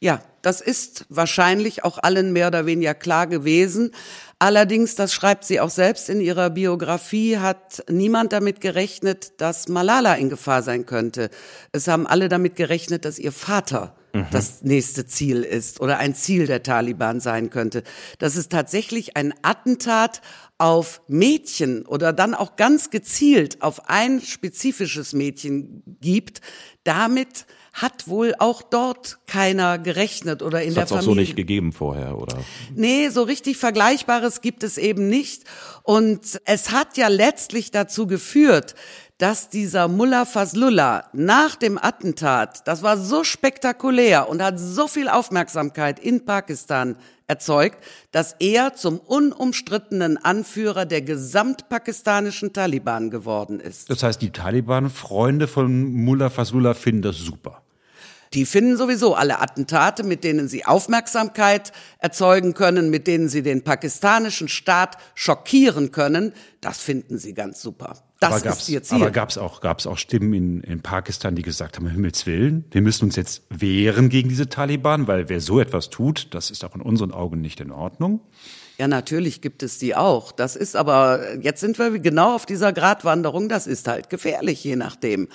Ja, 0.00 0.22
das 0.42 0.60
ist 0.60 1.06
wahrscheinlich 1.08 1.84
auch 1.84 1.98
allen 1.98 2.32
mehr 2.32 2.46
oder 2.46 2.66
weniger 2.66 2.94
klar 2.94 3.26
gewesen. 3.26 3.90
Allerdings, 4.38 4.94
das 4.94 5.12
schreibt 5.12 5.44
sie 5.44 5.60
auch 5.60 5.70
selbst 5.70 6.08
in 6.08 6.20
ihrer 6.20 6.50
Biografie, 6.50 7.38
hat 7.38 7.84
niemand 7.90 8.32
damit 8.32 8.60
gerechnet, 8.60 9.40
dass 9.40 9.68
Malala 9.68 10.14
in 10.14 10.30
Gefahr 10.30 10.62
sein 10.62 10.86
könnte. 10.86 11.30
Es 11.72 11.88
haben 11.88 12.06
alle 12.06 12.28
damit 12.28 12.54
gerechnet, 12.54 13.04
dass 13.04 13.18
ihr 13.18 13.32
Vater 13.32 13.97
mhm. 14.12 14.26
das 14.30 14.62
nächste 14.62 15.06
Ziel 15.06 15.42
ist 15.42 15.80
oder 15.80 15.98
ein 15.98 16.14
Ziel 16.14 16.46
der 16.46 16.62
Taliban 16.62 17.20
sein 17.20 17.50
könnte. 17.50 17.82
Dass 18.18 18.36
es 18.36 18.48
tatsächlich 18.48 19.16
ein 19.16 19.34
Attentat 19.42 20.20
auf 20.58 21.00
Mädchen 21.06 21.86
oder 21.86 22.12
dann 22.12 22.34
auch 22.34 22.56
ganz 22.56 22.90
gezielt 22.90 23.62
auf 23.62 23.88
ein 23.88 24.20
spezifisches 24.20 25.12
Mädchen 25.12 25.82
gibt, 26.00 26.40
damit 26.82 27.46
hat 27.72 28.08
wohl 28.08 28.34
auch 28.38 28.62
dort 28.62 29.18
keiner 29.26 29.78
gerechnet 29.78 30.42
oder 30.42 30.62
in 30.62 30.74
das 30.74 30.74
der 30.74 30.86
Familie. 30.86 30.98
Das 30.98 31.04
auch 31.04 31.10
so 31.10 31.14
nicht 31.14 31.36
gegeben 31.36 31.72
vorher, 31.72 32.18
oder? 32.18 32.38
Nee, 32.74 33.08
so 33.10 33.22
richtig 33.22 33.56
Vergleichbares 33.56 34.40
gibt 34.40 34.64
es 34.64 34.78
eben 34.78 35.08
nicht. 35.08 35.44
Und 35.84 36.40
es 36.44 36.72
hat 36.72 36.96
ja 36.96 37.06
letztlich 37.06 37.70
dazu 37.70 38.08
geführt, 38.08 38.74
dass 39.18 39.48
dieser 39.48 39.88
Mullah 39.88 40.24
Fazlullah 40.24 41.04
nach 41.12 41.56
dem 41.56 41.76
Attentat, 41.76 42.66
das 42.68 42.84
war 42.84 42.96
so 42.96 43.24
spektakulär 43.24 44.28
und 44.28 44.40
hat 44.42 44.60
so 44.60 44.86
viel 44.86 45.08
Aufmerksamkeit 45.08 45.98
in 45.98 46.24
Pakistan 46.24 46.96
erzeugt, 47.26 47.84
dass 48.12 48.36
er 48.38 48.74
zum 48.74 48.98
unumstrittenen 48.98 50.16
Anführer 50.16 50.86
der 50.86 51.02
gesamtpakistanischen 51.02 52.52
Taliban 52.52 53.10
geworden 53.10 53.58
ist. 53.58 53.90
Das 53.90 54.04
heißt, 54.04 54.22
die 54.22 54.30
Taliban, 54.30 54.88
Freunde 54.88 55.48
von 55.48 55.92
Mullah 55.92 56.30
Fazlullah, 56.30 56.74
finden 56.74 57.02
das 57.02 57.16
super. 57.16 57.62
Die 58.34 58.46
finden 58.46 58.76
sowieso 58.76 59.14
alle 59.14 59.40
Attentate, 59.40 60.04
mit 60.04 60.22
denen 60.22 60.48
sie 60.48 60.64
Aufmerksamkeit 60.64 61.72
erzeugen 61.98 62.54
können, 62.54 62.90
mit 62.90 63.06
denen 63.06 63.28
sie 63.28 63.42
den 63.42 63.64
pakistanischen 63.64 64.48
Staat 64.48 64.96
schockieren 65.14 65.90
können, 65.92 66.32
das 66.60 66.78
finden 66.78 67.18
sie 67.18 67.32
ganz 67.32 67.60
super. 67.62 68.07
Das 68.20 68.42
ist 68.42 68.68
ihr 68.68 68.82
Ziel. 68.82 68.96
Aber 68.96 69.10
gab 69.10 69.30
es 69.30 69.38
auch, 69.38 69.60
gab's 69.60 69.86
auch 69.86 69.96
Stimmen 69.96 70.32
in, 70.32 70.60
in 70.62 70.82
Pakistan, 70.82 71.36
die 71.36 71.42
gesagt 71.42 71.76
haben, 71.76 71.88
Himmels 71.88 72.26
Willen, 72.26 72.64
wir 72.70 72.82
müssen 72.82 73.04
uns 73.04 73.16
jetzt 73.16 73.44
wehren 73.48 74.08
gegen 74.08 74.28
diese 74.28 74.48
Taliban, 74.48 75.06
weil 75.06 75.28
wer 75.28 75.40
so 75.40 75.60
etwas 75.60 75.90
tut, 75.90 76.34
das 76.34 76.50
ist 76.50 76.64
auch 76.64 76.74
in 76.74 76.80
unseren 76.80 77.12
Augen 77.12 77.40
nicht 77.40 77.60
in 77.60 77.70
Ordnung. 77.70 78.20
Ja, 78.80 78.86
natürlich 78.86 79.40
gibt 79.40 79.64
es 79.64 79.78
die 79.78 79.96
auch. 79.96 80.30
Das 80.30 80.54
ist 80.54 80.76
aber, 80.76 81.36
jetzt 81.40 81.60
sind 81.60 81.80
wir 81.80 81.98
genau 81.98 82.36
auf 82.36 82.46
dieser 82.46 82.72
Gratwanderung, 82.72 83.48
das 83.48 83.66
ist 83.66 83.88
halt 83.88 84.08
gefährlich, 84.08 84.62
je 84.62 84.76
nachdem. 84.76 85.26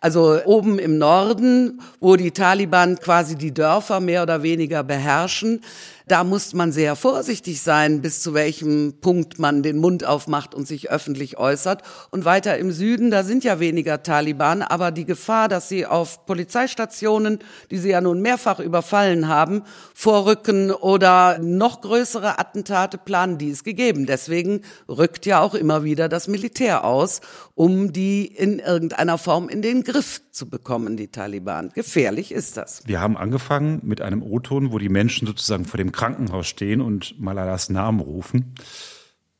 Also 0.00 0.38
oben 0.44 0.78
im 0.78 0.98
Norden, 0.98 1.80
wo 1.98 2.14
die 2.14 2.30
Taliban 2.30 3.00
quasi 3.00 3.34
die 3.34 3.52
Dörfer 3.52 3.98
mehr 3.98 4.22
oder 4.22 4.44
weniger 4.44 4.84
beherrschen, 4.84 5.62
da 6.06 6.24
muss 6.24 6.52
man 6.52 6.72
sehr 6.72 6.96
vorsichtig 6.96 7.62
sein, 7.62 8.02
bis 8.02 8.20
zu 8.20 8.34
welchem 8.34 8.94
Punkt 9.00 9.38
man 9.38 9.62
den 9.62 9.78
Mund 9.78 10.04
aufmacht 10.04 10.54
und 10.54 10.66
sich 10.66 10.90
öffentlich 10.90 11.38
äußert. 11.38 11.82
Und 12.10 12.24
weiter 12.24 12.58
im 12.58 12.72
Süden, 12.72 13.10
da 13.10 13.22
sind 13.22 13.44
ja 13.44 13.60
weniger 13.60 14.02
Taliban, 14.02 14.62
aber 14.62 14.90
die 14.90 15.04
Gefahr, 15.04 15.48
dass 15.48 15.68
sie 15.68 15.86
auf 15.86 16.26
Polizeistationen, 16.26 17.38
die 17.70 17.78
sie 17.78 17.90
ja 17.90 18.00
nun 18.00 18.20
mehrfach 18.20 18.58
überfallen 18.58 19.28
haben, 19.28 19.62
vorrücken 19.94 20.70
oder 20.72 21.38
noch 21.38 21.80
größere 21.80 22.38
Attentate 22.38 22.91
planen, 22.98 23.38
die 23.38 23.48
ist 23.48 23.64
gegeben. 23.64 24.06
Deswegen 24.06 24.62
rückt 24.88 25.26
ja 25.26 25.40
auch 25.40 25.54
immer 25.54 25.84
wieder 25.84 26.08
das 26.08 26.28
Militär 26.28 26.84
aus, 26.84 27.20
um 27.54 27.92
die 27.92 28.26
in 28.26 28.58
irgendeiner 28.58 29.18
Form 29.18 29.48
in 29.48 29.62
den 29.62 29.82
Griff 29.82 30.20
zu 30.30 30.48
bekommen, 30.48 30.96
die 30.96 31.08
Taliban. 31.08 31.70
Gefährlich 31.74 32.32
ist 32.32 32.56
das. 32.56 32.82
Wir 32.86 33.00
haben 33.00 33.16
angefangen 33.16 33.80
mit 33.82 34.00
einem 34.00 34.22
O-Ton, 34.22 34.72
wo 34.72 34.78
die 34.78 34.88
Menschen 34.88 35.26
sozusagen 35.26 35.64
vor 35.64 35.78
dem 35.78 35.92
Krankenhaus 35.92 36.46
stehen 36.46 36.80
und 36.80 37.20
Malalas 37.20 37.68
Namen 37.68 38.00
rufen. 38.00 38.54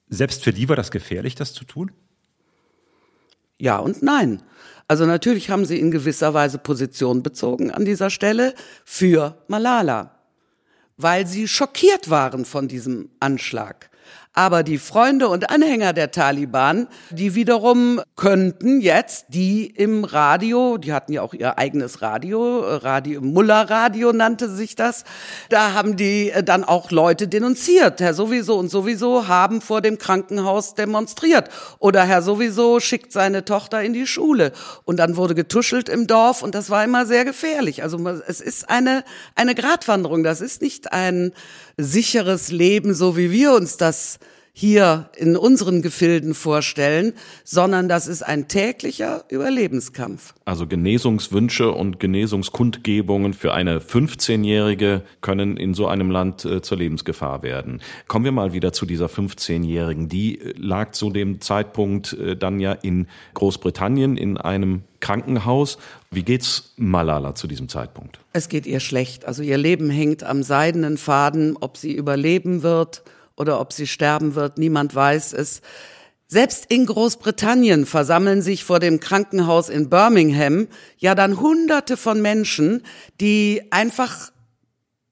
Selbst 0.09 0.45
für 0.45 0.53
die 0.53 0.69
war 0.69 0.77
das 0.77 0.91
gefährlich, 0.91 1.35
das 1.35 1.55
zu 1.55 1.65
tun? 1.65 1.91
Ja 3.59 3.79
und 3.79 4.03
nein. 4.03 4.43
Also 4.89 5.07
natürlich 5.07 5.51
haben 5.51 5.65
sie 5.65 5.79
in 5.79 5.91
gewisser 5.91 6.35
Weise 6.35 6.59
Position 6.59 7.23
bezogen 7.23 7.71
an 7.71 7.85
dieser 7.85 8.11
Stelle 8.11 8.55
für 8.85 9.37
Malala, 9.49 10.22
weil 10.97 11.27
sie 11.27 11.49
schockiert 11.49 12.11
waren 12.11 12.45
von 12.45 12.69
diesem 12.69 13.11
Anschlag. 13.21 13.91
Aber 14.35 14.63
die 14.63 14.79
Freunde 14.79 15.29
und 15.29 15.51
Anhänger 15.51 15.93
der 15.93 16.11
Taliban, 16.11 16.89
die 17.11 17.35
wiederum 17.35 18.01
könnten 18.17 18.81
jetzt 18.81 19.27
die 19.29 19.67
im 19.67 20.05
Radio, 20.05 20.79
die 20.79 20.95
hatten 20.95 21.13
ja 21.13 21.21
auch 21.21 21.35
ihr 21.35 21.59
eigenes 21.59 22.01
Radio, 22.01 22.61
Radio 22.61 23.21
Mullah 23.21 23.61
Radio 23.61 24.15
nannte 24.15 24.49
sich 24.49 24.75
das, 24.75 25.05
da 25.51 25.75
haben 25.75 25.99
die 25.99 26.31
äh, 26.31 26.43
dann 26.43 26.65
auch 26.65 26.91
Leute 26.91 27.29
denunziert. 27.29 28.01
Herr 28.01 28.15
sowieso 28.15 28.59
und 28.59 28.71
sowieso 28.71 29.29
haben 29.29 29.61
vor 29.61 29.83
dem 29.83 29.99
Krankenhaus 29.99 30.75
demonstriert 30.75 31.51
oder 31.79 32.05
Herr 32.05 32.23
sowieso 32.23 32.81
schickt 32.81 33.13
seine 33.13 33.45
Tochter 33.45 33.83
in 33.83 33.93
die 33.93 34.07
Schule 34.07 34.53
und 34.85 34.97
dann 34.97 35.17
wurde 35.17 35.35
getuschelt 35.35 35.91
im 35.91 36.07
Dorf 36.07 36.43
und 36.43 36.55
das 36.55 36.71
war 36.71 36.83
immer 36.83 37.05
sehr 37.05 37.27
gefährlich. 37.27 37.83
Also 37.83 37.99
es 38.27 38.41
ist 38.41 38.71
eine 38.71 39.05
eine 39.35 39.55
Gratwanderung, 39.55 40.23
das 40.23 40.41
ist 40.41 40.63
nicht 40.63 40.91
ein 40.95 41.33
sicheres 41.77 42.51
Leben, 42.51 42.95
so 42.95 43.17
wie 43.17 43.31
wir 43.31 43.53
uns 43.53 43.77
das 43.77 44.19
hier 44.55 45.09
in 45.17 45.35
unseren 45.37 45.81
Gefilden 45.81 46.35
vorstellen, 46.35 47.15
sondern 47.43 47.89
das 47.89 48.07
ist 48.07 48.23
ein 48.23 48.49
täglicher 48.49 49.25
Überlebenskampf. 49.31 50.35
Also 50.45 50.67
Genesungswünsche 50.67 51.73
und 51.73 51.99
Genesungskundgebungen 51.99 53.33
für 53.33 53.55
eine 53.55 53.79
15-Jährige 53.79 55.03
können 55.23 55.57
in 55.57 55.73
so 55.73 55.87
einem 55.87 56.11
Land 56.11 56.45
äh, 56.45 56.61
zur 56.61 56.77
Lebensgefahr 56.77 57.43
werden. 57.43 57.81
Kommen 58.09 58.27
wir 58.27 58.33
mal 58.33 58.53
wieder 58.53 58.75
zu 58.75 58.85
dieser 58.85 59.07
15-Jährigen. 59.07 60.11
Die 60.11 60.39
äh, 60.39 60.53
lag 60.59 60.91
zu 60.91 61.09
dem 61.09 61.41
Zeitpunkt 61.41 62.13
äh, 62.13 62.37
dann 62.37 62.61
ja 62.61 62.73
in 62.73 63.07
Großbritannien 63.33 64.19
in 64.19 64.37
einem 64.37 64.83
Krankenhaus. 65.01 65.79
Wie 66.11 66.25
geht's 66.25 66.75
Malala 66.77 67.35
zu 67.35 67.47
diesem 67.47 67.71
Zeitpunkt? 67.71 68.21
Es 68.35 68.51
geht 68.51 68.67
ihr 68.67 68.81
schlecht. 68.81 69.25
Also 69.25 69.43
ihr 69.43 69.57
Leben 69.57 69.89
hängt 69.89 70.25
am 70.25 70.43
seidenen 70.43 70.99
Faden, 70.99 71.57
ob 71.59 71.79
sie 71.79 71.95
überleben 71.95 72.63
wird 72.63 73.03
oder 73.43 73.61
ob 73.61 73.75
sie 73.75 73.87
sterben 73.87 74.35
wird, 74.35 74.57
niemand 74.57 74.95
weiß 74.95 75.35
es. 75.35 75.61
Selbst 76.29 76.65
in 76.71 76.87
Großbritannien 76.87 77.85
versammeln 77.85 78.41
sich 78.41 78.65
vor 78.65 78.81
dem 78.81 79.01
Krankenhaus 79.01 79.69
in 79.69 79.91
Birmingham 79.91 80.69
ja 80.97 81.15
dann 81.15 81.41
Hunderte 81.41 81.99
von 81.99 82.23
Menschen, 82.23 82.85
die 83.21 83.65
einfach 83.71 84.33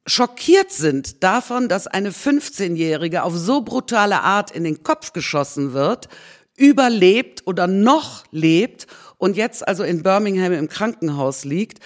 schockiert 0.07 0.73
sind 0.73 1.23
davon, 1.23 1.69
dass 1.69 1.87
eine 1.87 2.11
15-Jährige 2.11 3.23
auf 3.25 3.37
so 3.37 3.61
brutale 3.61 4.23
Art 4.23 4.51
in 4.51 4.65
den 4.65 4.83
Kopf 4.83 5.13
geschossen 5.13 5.75
wird, 5.75 6.09
überlebt 6.57 7.43
oder 7.47 7.67
noch 7.67 8.25
lebt 8.31 8.87
und 9.19 9.37
jetzt 9.37 9.69
also 9.69 9.83
in 9.85 10.03
Birmingham 10.03 10.53
im 10.53 10.69
Krankenhaus 10.69 11.45
liegt. 11.45 11.81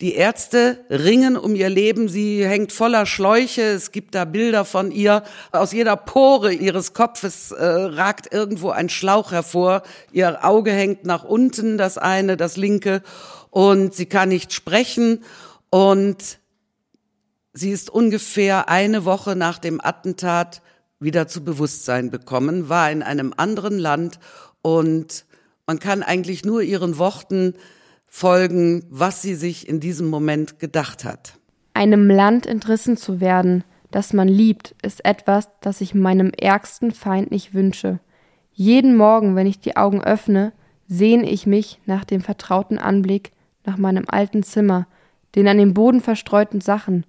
Die 0.00 0.14
Ärzte 0.14 0.84
ringen 0.88 1.36
um 1.36 1.54
ihr 1.54 1.68
Leben. 1.68 2.08
Sie 2.08 2.46
hängt 2.46 2.72
voller 2.72 3.04
Schläuche. 3.04 3.62
Es 3.62 3.92
gibt 3.92 4.14
da 4.14 4.24
Bilder 4.24 4.64
von 4.64 4.90
ihr. 4.90 5.22
Aus 5.52 5.72
jeder 5.72 5.96
Pore 5.96 6.52
ihres 6.52 6.94
Kopfes 6.94 7.50
äh, 7.50 7.64
ragt 7.64 8.32
irgendwo 8.32 8.70
ein 8.70 8.88
Schlauch 8.88 9.30
hervor. 9.30 9.82
Ihr 10.10 10.44
Auge 10.44 10.72
hängt 10.72 11.04
nach 11.04 11.24
unten, 11.24 11.76
das 11.76 11.98
eine, 11.98 12.38
das 12.38 12.56
linke. 12.56 13.02
Und 13.50 13.94
sie 13.94 14.06
kann 14.06 14.30
nicht 14.30 14.54
sprechen. 14.54 15.22
Und 15.68 16.38
sie 17.52 17.70
ist 17.70 17.90
ungefähr 17.90 18.70
eine 18.70 19.04
Woche 19.04 19.36
nach 19.36 19.58
dem 19.58 19.80
Attentat 19.82 20.62
wieder 20.98 21.28
zu 21.28 21.44
Bewusstsein 21.44 22.10
bekommen, 22.10 22.68
war 22.68 22.90
in 22.90 23.02
einem 23.02 23.32
anderen 23.36 23.78
Land 23.78 24.20
und 24.62 25.24
man 25.66 25.78
kann 25.78 26.02
eigentlich 26.02 26.44
nur 26.44 26.62
ihren 26.62 26.98
Worten 26.98 27.54
folgen, 28.10 28.84
was 28.90 29.22
sie 29.22 29.36
sich 29.36 29.68
in 29.68 29.80
diesem 29.80 30.10
Moment 30.10 30.58
gedacht 30.58 31.04
hat. 31.04 31.38
Einem 31.72 32.10
Land 32.10 32.44
entrissen 32.44 32.96
zu 32.96 33.20
werden, 33.20 33.64
das 33.92 34.12
man 34.12 34.28
liebt, 34.28 34.74
ist 34.82 35.04
etwas, 35.04 35.48
das 35.60 35.80
ich 35.80 35.94
meinem 35.94 36.32
ärgsten 36.32 36.90
Feind 36.90 37.30
nicht 37.30 37.54
wünsche. 37.54 38.00
Jeden 38.52 38.96
Morgen, 38.96 39.36
wenn 39.36 39.46
ich 39.46 39.60
die 39.60 39.76
Augen 39.76 40.02
öffne, 40.02 40.52
sehne 40.88 41.30
ich 41.30 41.46
mich 41.46 41.80
nach 41.86 42.04
dem 42.04 42.20
vertrauten 42.20 42.78
Anblick, 42.78 43.30
nach 43.64 43.78
meinem 43.78 44.04
alten 44.08 44.42
Zimmer, 44.42 44.88
den 45.36 45.46
an 45.46 45.58
dem 45.58 45.72
Boden 45.72 46.00
verstreuten 46.00 46.60
Sachen. 46.60 47.06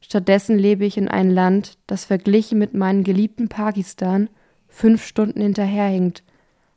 Stattdessen 0.00 0.58
lebe 0.58 0.84
ich 0.84 0.98
in 0.98 1.08
einem 1.08 1.30
Land, 1.30 1.78
das 1.86 2.04
verglichen 2.04 2.58
mit 2.58 2.74
meinem 2.74 3.04
geliebten 3.04 3.48
Pakistan 3.48 4.28
fünf 4.68 5.04
Stunden 5.04 5.40
hinterherhinkt. 5.40 6.22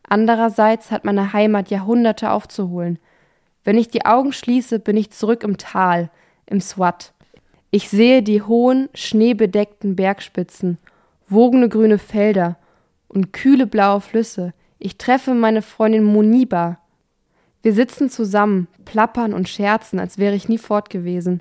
Andererseits 0.07 0.91
hat 0.91 1.03
meine 1.03 1.33
Heimat 1.33 1.69
Jahrhunderte 1.69 2.31
aufzuholen– 2.31 2.99
wenn 3.69 3.77
ich 3.77 3.89
die 3.89 4.03
Augen 4.03 4.33
schließe, 4.33 4.79
bin 4.79 4.97
ich 4.97 5.11
zurück 5.11 5.43
im 5.43 5.57
Tal, 5.57 6.09
im 6.47 6.59
Swat. 6.59 7.13
Ich 7.69 7.91
sehe 7.91 8.23
die 8.23 8.41
hohen, 8.41 8.89
schneebedeckten 8.95 9.95
Bergspitzen, 9.95 10.79
wogende 11.27 11.69
grüne 11.69 11.99
Felder 11.99 12.57
und 13.09 13.31
kühle 13.31 13.67
blaue 13.67 14.01
Flüsse. 14.01 14.55
Ich 14.79 14.97
treffe 14.97 15.35
meine 15.35 15.61
Freundin 15.61 16.03
Moniba. 16.03 16.79
Wir 17.61 17.73
sitzen 17.73 18.09
zusammen, 18.09 18.67
plappern 18.85 19.35
und 19.35 19.47
scherzen, 19.47 19.99
als 19.99 20.17
wäre 20.17 20.33
ich 20.33 20.49
nie 20.49 20.57
fort 20.57 20.89
gewesen. 20.89 21.39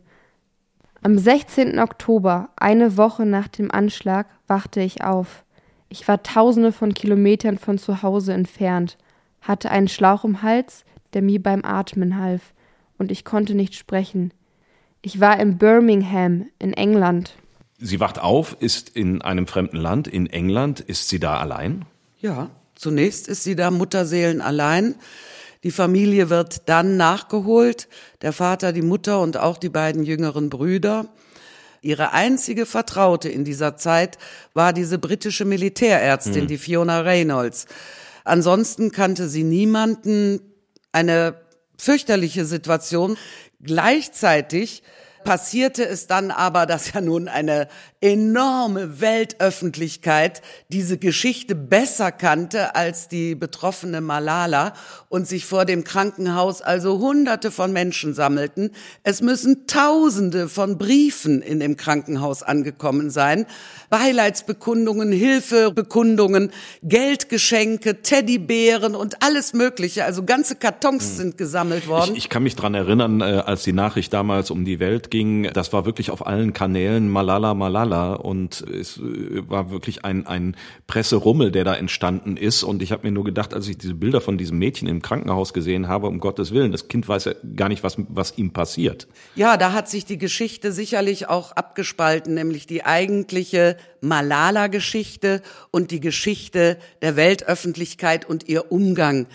Am 1.01 1.17
16. 1.17 1.79
Oktober, 1.79 2.51
eine 2.57 2.99
Woche 2.99 3.25
nach 3.25 3.49
dem 3.49 3.71
Anschlag, 3.71 4.27
wachte 4.47 4.83
ich 4.83 5.03
auf. 5.03 5.47
Ich 5.89 6.07
war 6.07 6.23
tausende 6.23 6.73
von 6.73 6.93
Kilometern 6.93 7.57
von 7.57 7.79
zu 7.79 8.03
Hause 8.03 8.35
entfernt, 8.35 8.99
hatte 9.41 9.71
einen 9.71 9.89
Schlauch 9.89 10.25
im 10.25 10.43
Hals, 10.43 10.85
der 11.15 11.23
mir 11.23 11.43
beim 11.43 11.65
Atmen 11.65 12.19
half, 12.19 12.55
und 12.99 13.13
ich 13.13 13.25
konnte 13.25 13.55
nicht 13.55 13.75
sprechen. 13.75 14.33
Ich 15.03 15.21
war 15.21 15.39
in 15.39 15.59
Birmingham 15.59 16.49
in 16.59 16.73
England. 16.73 17.35
Sie 17.79 18.01
wacht 18.01 18.19
auf, 18.19 18.57
ist 18.59 18.89
in 18.89 19.23
einem 19.23 19.47
fremden 19.47 19.77
Land, 19.77 20.09
in 20.09 20.27
England. 20.27 20.81
Ist 20.81 21.09
sie 21.09 21.21
da 21.21 21.39
allein? 21.39 21.85
Ja, 22.19 22.51
zunächst 22.75 23.29
ist 23.29 23.45
sie 23.45 23.55
da 23.55 23.71
Mutterseelen 23.71 24.41
allein. 24.41 24.97
Die 25.63 25.71
Familie 25.71 26.31
wird 26.31 26.69
dann 26.69 26.97
nachgeholt, 26.97 27.89
der 28.23 28.33
Vater, 28.33 28.73
die 28.73 28.83
Mutter 28.83 29.21
und 29.21 29.37
auch 29.37 29.59
die 29.59 29.69
beiden 29.69 30.05
jüngeren 30.05 30.51
Brüder. 30.51 31.07
Ihre 31.81 32.13
einzige 32.13 32.67
Vertraute 32.67 33.29
in 33.29 33.45
dieser 33.45 33.77
Zeit 33.77 34.19
war 34.55 34.73
diese 34.73 34.99
britische 34.99 35.45
Militärärztin, 35.45 36.43
hm. 36.43 36.47
die 36.49 36.59
Fiona 36.59 37.01
Reynolds. 37.01 37.67
Ansonsten 38.25 38.91
kannte 38.91 39.29
sie 39.29 39.45
niemanden, 39.45 40.41
eine 40.93 41.41
fürchterliche 41.79 42.45
Situation. 42.45 43.17
Gleichzeitig 43.61 44.83
passierte 45.29 45.87
es 45.87 46.07
dann 46.07 46.31
aber, 46.31 46.65
dass 46.65 46.95
ja 46.95 47.03
nun 47.03 47.29
eine 47.29 47.69
enorme 48.01 49.03
Weltöffentlichkeit 49.03 50.41
diese 50.69 50.97
Geschichte 50.97 51.55
besser 51.55 52.13
kannte 52.13 52.75
als 52.75 53.09
die 53.09 53.35
betroffene 53.35 54.01
Malala 54.01 54.73
und 55.11 55.27
sich 55.27 55.45
vor 55.45 55.67
dem 55.67 55.85
Krankenhaus 55.85 56.63
also 56.63 56.99
hunderte 56.99 57.51
von 57.51 57.75
Menschen 57.75 58.15
sammelten. 58.15 58.71
Es 59.03 59.21
müssen 59.21 59.67
tausende 59.67 60.49
von 60.49 60.79
Briefen 60.79 61.43
in 61.43 61.61
dem 61.61 61.77
Krankenhaus 61.77 62.43
angekommen 62.43 63.11
sein. 63.11 63.45
Beileidsbekundungen, 63.91 65.13
Hilfebekundungen, 65.13 66.53
Geldgeschenke, 66.83 68.01
Teddybären 68.01 68.95
und 68.95 69.23
alles 69.23 69.53
Mögliche. 69.53 70.07
Also 70.07 70.25
ganze 70.25 70.57
Kartons 70.57 71.05
hm. 71.05 71.17
sind 71.17 71.39
gesammelt 71.39 71.87
worden. 71.87 72.13
Ich, 72.13 72.25
ich 72.25 72.29
kann 72.31 72.45
mich 72.45 72.57
dran 72.57 72.75
erinnern, 72.75 73.21
äh, 73.21 73.43
als 73.45 73.63
die 73.65 73.73
Nachricht 73.75 74.15
damals 74.15 74.51
um 74.51 74.65
die 74.65 74.79
Welt 74.79 75.11
ging, 75.11 75.18
das 75.53 75.73
war 75.73 75.87
wirklich 75.87 76.11
auf 76.11 76.27
allen 76.27 76.53
Kanälen 76.53 77.09
Malala, 77.09 77.55
Malala 77.55 78.15
und 78.15 78.61
es 78.61 78.99
äh, 78.99 79.49
war 79.49 79.71
wirklich 79.71 80.05
ein, 80.05 80.27
ein 80.27 80.57
Presserummel, 80.87 81.51
der 81.51 81.65
da 81.65 81.75
entstanden 81.75 82.37
ist 82.37 82.63
und 82.63 82.83
ich 82.83 82.93
habe 82.93 83.07
mir 83.07 83.13
nur 83.13 83.25
gedacht, 83.25 83.55
als 83.55 83.69
ich 83.69 83.79
diese 83.79 83.95
Bilder 83.95 84.21
von 84.21 84.39
diesem 84.39 84.59
Mädchen 84.59 84.89
im 84.89 85.03
Krankenhaus 85.03 85.53
gesehen 85.53 85.89
habe, 85.89 86.07
um 86.07 86.21
Gottes 86.21 86.53
Willen, 86.53 86.73
das 86.73 86.89
Kind 86.89 87.09
weiß 87.09 87.27
ja 87.27 87.33
gar 87.57 87.69
nicht, 87.69 87.83
was, 87.83 87.97
was 88.09 88.37
ihm 88.39 88.53
passiert. 88.53 89.09
Ja, 89.35 89.57
da 89.57 89.73
hat 89.73 89.89
sich 89.89 90.05
die 90.05 90.19
Geschichte 90.19 90.73
sicherlich 90.73 91.29
auch 91.29 91.53
abgespalten, 91.53 92.35
nämlich 92.35 92.67
die 92.67 92.85
eigentliche 92.85 93.77
Malala-Geschichte 94.01 95.43
und 95.71 95.91
die 95.91 96.01
Geschichte 96.01 96.79
der 97.03 97.17
Weltöffentlichkeit 97.17 98.29
und 98.29 98.49
ihr 98.49 98.71
Umgang 98.71 99.27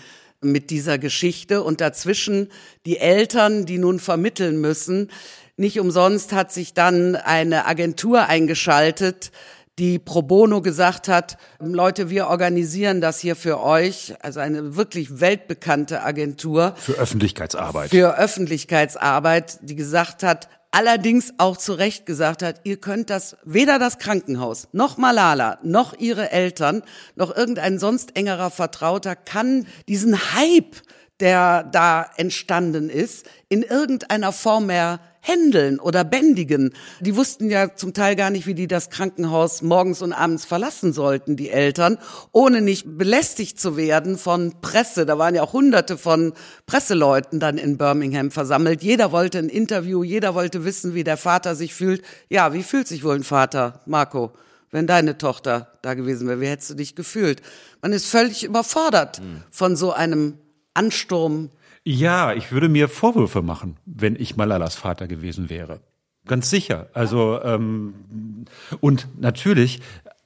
mit 0.44 0.70
dieser 0.70 0.98
Geschichte 0.98 1.62
und 1.62 1.80
dazwischen 1.80 2.48
die 2.86 2.98
Eltern, 2.98 3.66
die 3.66 3.78
nun 3.78 3.98
vermitteln 3.98 4.60
müssen. 4.60 5.10
Nicht 5.56 5.78
umsonst 5.78 6.32
hat 6.32 6.52
sich 6.52 6.74
dann 6.74 7.14
eine 7.14 7.66
Agentur 7.66 8.26
eingeschaltet, 8.26 9.30
die 9.78 9.98
pro 9.98 10.22
bono 10.22 10.62
gesagt 10.62 11.08
hat, 11.08 11.36
Leute, 11.60 12.10
wir 12.10 12.28
organisieren 12.28 13.00
das 13.00 13.18
hier 13.20 13.36
für 13.36 13.60
euch, 13.60 14.14
also 14.20 14.40
eine 14.40 14.76
wirklich 14.76 15.20
weltbekannte 15.20 16.02
Agentur. 16.02 16.74
Für 16.76 16.94
Öffentlichkeitsarbeit. 16.94 17.90
Für 17.90 18.18
Öffentlichkeitsarbeit, 18.18 19.58
die 19.62 19.76
gesagt 19.76 20.22
hat, 20.24 20.48
allerdings 20.72 21.34
auch 21.38 21.56
zu 21.56 21.72
Recht 21.74 22.04
gesagt 22.04 22.42
hat, 22.42 22.60
ihr 22.64 22.76
könnt 22.76 23.08
das, 23.10 23.36
weder 23.44 23.78
das 23.78 23.98
Krankenhaus, 23.98 24.68
noch 24.72 24.96
Malala, 24.96 25.58
noch 25.62 25.94
ihre 25.98 26.32
Eltern, 26.32 26.82
noch 27.14 27.34
irgendein 27.34 27.78
sonst 27.78 28.16
engerer 28.16 28.50
Vertrauter 28.50 29.14
kann 29.14 29.66
diesen 29.86 30.34
Hype, 30.34 30.76
der 31.20 31.62
da 31.62 32.10
entstanden 32.16 32.90
ist, 32.90 33.26
in 33.48 33.62
irgendeiner 33.62 34.32
Form 34.32 34.66
mehr 34.66 34.98
händeln 35.26 35.80
oder 35.80 36.04
bändigen. 36.04 36.74
Die 37.00 37.16
wussten 37.16 37.48
ja 37.48 37.74
zum 37.74 37.94
Teil 37.94 38.14
gar 38.14 38.28
nicht, 38.28 38.46
wie 38.46 38.54
die 38.54 38.68
das 38.68 38.90
Krankenhaus 38.90 39.62
morgens 39.62 40.02
und 40.02 40.12
abends 40.12 40.44
verlassen 40.44 40.92
sollten, 40.92 41.36
die 41.36 41.48
Eltern, 41.48 41.96
ohne 42.30 42.60
nicht 42.60 42.98
belästigt 42.98 43.58
zu 43.58 43.78
werden 43.78 44.18
von 44.18 44.60
Presse. 44.60 45.06
Da 45.06 45.18
waren 45.18 45.34
ja 45.34 45.42
auch 45.42 45.54
hunderte 45.54 45.96
von 45.96 46.34
Presseleuten 46.66 47.40
dann 47.40 47.56
in 47.56 47.78
Birmingham 47.78 48.30
versammelt. 48.30 48.82
Jeder 48.82 49.12
wollte 49.12 49.38
ein 49.38 49.48
Interview, 49.48 50.04
jeder 50.04 50.34
wollte 50.34 50.66
wissen, 50.66 50.94
wie 50.94 51.04
der 51.04 51.16
Vater 51.16 51.54
sich 51.54 51.74
fühlt. 51.74 52.02
Ja, 52.28 52.52
wie 52.52 52.62
fühlt 52.62 52.86
sich 52.86 53.02
wohl 53.02 53.16
ein 53.16 53.24
Vater, 53.24 53.80
Marco? 53.86 54.32
wenn 54.70 54.88
deine 54.88 55.16
Tochter 55.18 55.68
da 55.82 55.94
gewesen 55.94 56.26
wäre, 56.26 56.40
wie 56.40 56.48
hättest 56.48 56.70
du 56.70 56.74
dich 56.74 56.96
gefühlt? 56.96 57.42
Man 57.80 57.92
ist 57.92 58.06
völlig 58.06 58.42
überfordert 58.42 59.20
mhm. 59.20 59.44
von 59.52 59.76
so 59.76 59.92
einem 59.92 60.36
Ansturm 60.74 61.50
ja, 61.84 62.32
ich 62.32 62.50
würde 62.50 62.68
mir 62.68 62.88
Vorwürfe 62.88 63.42
machen, 63.42 63.76
wenn 63.84 64.16
ich 64.16 64.36
Malalas 64.36 64.74
Vater 64.74 65.06
gewesen 65.06 65.50
wäre. 65.50 65.80
Ganz 66.26 66.48
sicher. 66.48 66.88
Also 66.94 67.40
ähm, 67.42 68.46
und 68.80 69.08
natürlich 69.20 69.80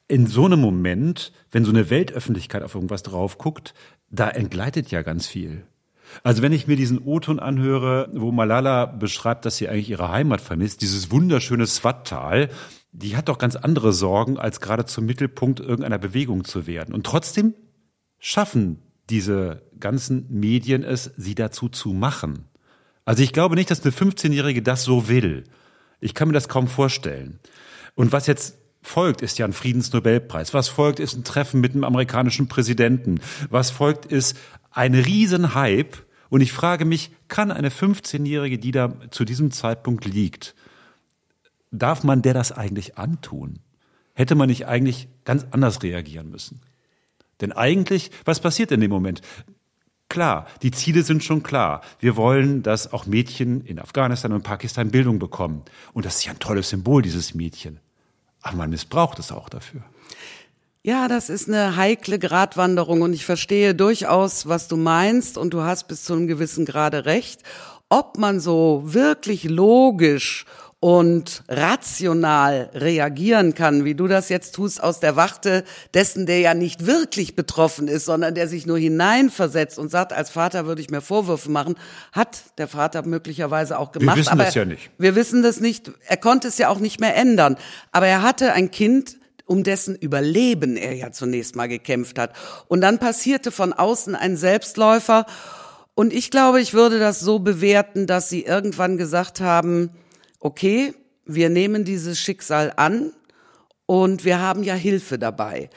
in 0.07 0.27
so 0.27 0.47
einem 0.47 0.61
Moment, 0.61 1.33
wenn 1.51 1.65
so 1.65 1.71
eine 1.73 1.91
Weltöffentlichkeit 1.91 2.63
auf 2.63 2.75
irgendwas 2.75 3.03
drauf 3.03 3.39
guckt, 3.39 3.75
da 4.11 4.29
entgleitet 4.29 4.91
ja 4.91 5.03
ganz 5.03 5.27
viel. 5.27 5.67
Also 6.23 6.41
wenn 6.41 6.53
ich 6.53 6.67
mir 6.67 6.77
diesen 6.77 7.01
O-Ton 7.01 7.39
anhöre, 7.39 8.09
wo 8.15 8.33
Malala 8.33 8.87
beschreibt, 8.87 9.45
dass 9.45 9.59
sie 9.59 9.69
eigentlich 9.69 9.91
ihre 9.91 10.11
Heimat 10.11 10.41
vermisst, 10.41 10.81
dieses 10.81 11.11
wunderschöne 11.11 11.67
Swat-Tal, 11.67 12.49
die 12.93 13.17
hat 13.17 13.29
doch 13.29 13.37
ganz 13.37 13.57
andere 13.57 13.93
Sorgen, 13.93 14.39
als 14.39 14.61
gerade 14.61 14.87
zum 14.87 15.05
Mittelpunkt 15.05 15.61
irgendeiner 15.61 15.99
Bewegung 15.99 16.45
zu 16.45 16.67
werden. 16.67 16.95
Und 16.95 17.05
trotzdem 17.05 17.55
schaffen 18.19 18.79
diese 19.11 19.63
ganzen 19.81 20.27
Medien 20.29 20.83
es, 20.83 21.11
sie 21.17 21.35
dazu 21.35 21.69
zu 21.69 21.93
machen. 21.93 22.49
Also 23.05 23.23
ich 23.23 23.33
glaube 23.33 23.55
nicht, 23.55 23.71
dass 23.71 23.83
eine 23.83 23.93
15-Jährige 23.93 24.63
das 24.63 24.85
so 24.85 25.09
will. 25.09 25.45
Ich 26.01 26.15
kann 26.15 26.29
mir 26.29 26.35
das 26.35 26.49
kaum 26.49 26.69
vorstellen. 26.69 27.41
Und 27.95 28.13
was 28.13 28.27
jetzt 28.27 28.59
folgt, 28.83 29.23
ist 29.23 29.39
ja 29.39 29.47
ein 29.47 29.53
Friedensnobelpreis. 29.53 30.55
Was 30.55 30.69
folgt, 30.69 31.01
ist 31.01 31.17
ein 31.17 31.25
Treffen 31.25 31.61
mit 31.61 31.73
einem 31.73 31.85
amerikanischen 31.85 32.49
Präsidenten. 32.49 33.21
Was 33.51 33.71
folgt, 33.71 34.07
ist 34.07 34.37
ein 34.71 34.95
Riesenhype. 34.95 35.99
Und 36.29 36.41
ich 36.43 36.53
frage 36.53 36.85
mich, 36.85 37.11
kann 37.29 37.51
eine 37.51 37.71
15-Jährige, 37.71 38.59
die 38.59 38.71
da 38.71 38.95
zu 39.11 39.25
diesem 39.25 39.51
Zeitpunkt 39.51 40.05
liegt, 40.05 40.55
darf 41.71 42.05
man 42.05 42.23
der 42.23 42.35
das 42.35 42.53
eigentlich 42.53 42.99
antun? 42.99 43.61
Hätte 44.15 44.35
man 44.35 44.49
nicht 44.49 44.67
eigentlich 44.67 45.09
ganz 45.25 45.47
anders 45.51 45.83
reagieren 45.83 46.31
müssen? 46.31 46.61
Denn 47.41 47.53
eigentlich, 47.53 48.11
was 48.24 48.41
passiert 48.41 48.72
in 48.72 48.80
dem 48.80 48.91
Moment? 48.91 49.22
Klar, 50.09 50.47
die 50.62 50.70
Ziele 50.70 51.03
sind 51.03 51.22
schon 51.22 51.43
klar. 51.43 51.82
Wir 52.01 52.16
wollen, 52.16 52.62
dass 52.62 52.93
auch 52.93 53.07
Mädchen 53.07 53.61
in 53.64 53.78
Afghanistan 53.78 54.32
und 54.32 54.43
Pakistan 54.43 54.91
Bildung 54.91 55.18
bekommen. 55.18 55.62
Und 55.93 56.07
das 56.07 56.16
ist 56.16 56.24
ja 56.24 56.32
ein 56.32 56.39
tolles 56.39 56.70
Symbol, 56.70 57.03
dieses 57.03 57.34
Mädchen. 57.34 57.80
Aber 58.41 58.57
man 58.57 58.70
missbraucht 58.70 59.18
es 59.18 59.32
auch 59.32 59.51
dafür. 59.51 59.82
Ja, 60.82 61.09
das 61.09 61.28
ist 61.28 61.49
eine 61.49 61.76
heikle 61.76 62.18
Gratwanderung 62.18 63.03
und 63.03 63.12
ich 63.12 63.26
verstehe 63.26 63.74
durchaus, 63.74 64.49
was 64.49 64.68
du 64.68 64.76
meinst 64.76 65.36
und 65.36 65.53
du 65.53 65.61
hast 65.62 65.89
bis 65.89 66.05
zu 66.05 66.14
einem 66.14 66.26
gewissen 66.26 66.64
Grade 66.64 67.05
recht. 67.05 67.43
Ob 67.91 68.16
man 68.16 68.41
so 68.41 68.82
wirklich 68.84 69.45
logisch 69.45 70.47
und 70.81 71.43
rational 71.49 72.70
reagieren 72.72 73.55
kann, 73.55 73.85
wie 73.85 73.95
du 73.95 74.07
das 74.07 74.29
jetzt 74.29 74.55
tust 74.55 74.81
aus 74.81 75.01
der 75.01 75.16
Warte 75.16 75.64
dessen, 75.93 76.24
der 76.24 76.39
ja 76.39 76.55
nicht 76.55 76.87
wirklich 76.87 77.35
betroffen 77.35 77.89
ist, 77.89 78.05
sondern 78.05 78.35
der 78.37 78.47
sich 78.47 78.64
nur 78.64 78.79
hineinversetzt 78.79 79.76
und 79.79 79.91
sagt, 79.91 80.12
als 80.12 80.31
Vater 80.31 80.66
würde 80.66 80.81
ich 80.81 80.91
mir 80.91 81.01
Vorwürfe 81.01 81.51
machen, 81.51 81.74
hat 82.12 82.43
der 82.59 82.68
Vater 82.68 83.05
möglicherweise 83.05 83.76
auch 83.76 83.91
gemacht. 83.91 84.16
Wir 84.16 84.20
wissen 84.20 84.33
aber 84.33 84.45
das 84.45 84.55
ja 84.55 84.64
nicht. 84.64 84.91
Wir 84.99 85.16
wissen 85.16 85.43
das 85.43 85.59
nicht. 85.59 85.91
Er 86.07 86.16
konnte 86.16 86.47
es 86.47 86.59
ja 86.59 86.68
auch 86.68 86.79
nicht 86.79 87.01
mehr 87.01 87.16
ändern. 87.16 87.57
Aber 87.91 88.07
er 88.07 88.22
hatte 88.22 88.53
ein 88.53 88.70
Kind, 88.70 89.16
um 89.47 89.64
dessen 89.64 89.97
Überleben 89.97 90.76
er 90.76 90.95
ja 90.95 91.11
zunächst 91.11 91.57
mal 91.57 91.68
gekämpft 91.68 92.20
hat. 92.20 92.35
Und 92.68 92.83
dann 92.83 92.99
passierte 92.99 93.51
von 93.51 93.72
außen 93.72 94.14
ein 94.14 94.37
Selbstläufer. 94.37 95.26
Und 95.97 96.12
ich 96.12 96.31
glaube, 96.31 96.61
ich 96.61 96.72
würde 96.72 97.01
das 97.01 97.18
so 97.18 97.41
bewerten, 97.41 98.07
dass 98.07 98.29
sie 98.29 98.43
irgendwann 98.43 98.97
gesagt 98.97 99.41
haben, 99.41 99.91
okay, 100.41 100.95
wir 101.24 101.51
nehmen 101.51 101.84
dieses 101.84 102.18
Schicksal 102.18 102.72
an 102.76 103.12
und 103.86 104.24
wir 104.24 104.41
haben 104.41 104.62
ja 104.62 104.74
Hilfe 104.74 105.18
dabei. 105.18 105.70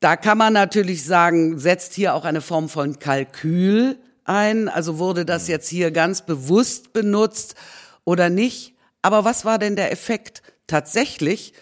Da 0.00 0.16
kann 0.16 0.38
man 0.38 0.52
natürlich 0.52 1.04
sagen, 1.04 1.58
setzt 1.58 1.94
hier 1.94 2.14
auch 2.14 2.24
eine 2.24 2.40
Form 2.40 2.68
von 2.68 2.98
Kalkül 2.98 3.98
ein, 4.24 4.68
also 4.68 4.98
wurde 4.98 5.24
das 5.24 5.44
mhm. 5.44 5.50
jetzt 5.50 5.68
hier 5.68 5.90
ganz 5.90 6.22
bewusst 6.24 6.92
benutzt 6.92 7.54
oder 8.04 8.30
nicht. 8.30 8.74
Aber 9.02 9.24
was 9.24 9.44
war 9.44 9.58
denn 9.58 9.76
der 9.76 9.90
Effekt? 9.90 10.42
Tatsächlich 10.66 11.54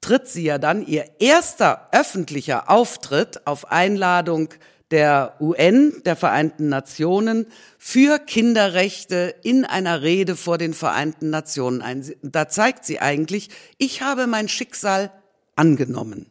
tritt 0.00 0.28
sie 0.28 0.44
ja 0.44 0.58
dann 0.58 0.86
ihr 0.86 1.04
erster 1.18 1.88
öffentlicher 1.92 2.70
Auftritt 2.70 3.46
auf 3.46 3.70
Einladung 3.70 4.48
der 4.90 5.34
UN, 5.40 6.02
der 6.04 6.16
Vereinten 6.16 6.68
Nationen, 6.68 7.46
für 7.78 8.18
Kinderrechte 8.18 9.34
in 9.42 9.64
einer 9.64 10.02
Rede 10.02 10.36
vor 10.36 10.58
den 10.58 10.74
Vereinten 10.74 11.30
Nationen 11.30 11.82
ein. 11.82 12.14
Da 12.22 12.48
zeigt 12.48 12.84
sie 12.84 13.00
eigentlich, 13.00 13.50
ich 13.78 14.02
habe 14.02 14.26
mein 14.26 14.48
Schicksal 14.48 15.10
angenommen. 15.56 16.30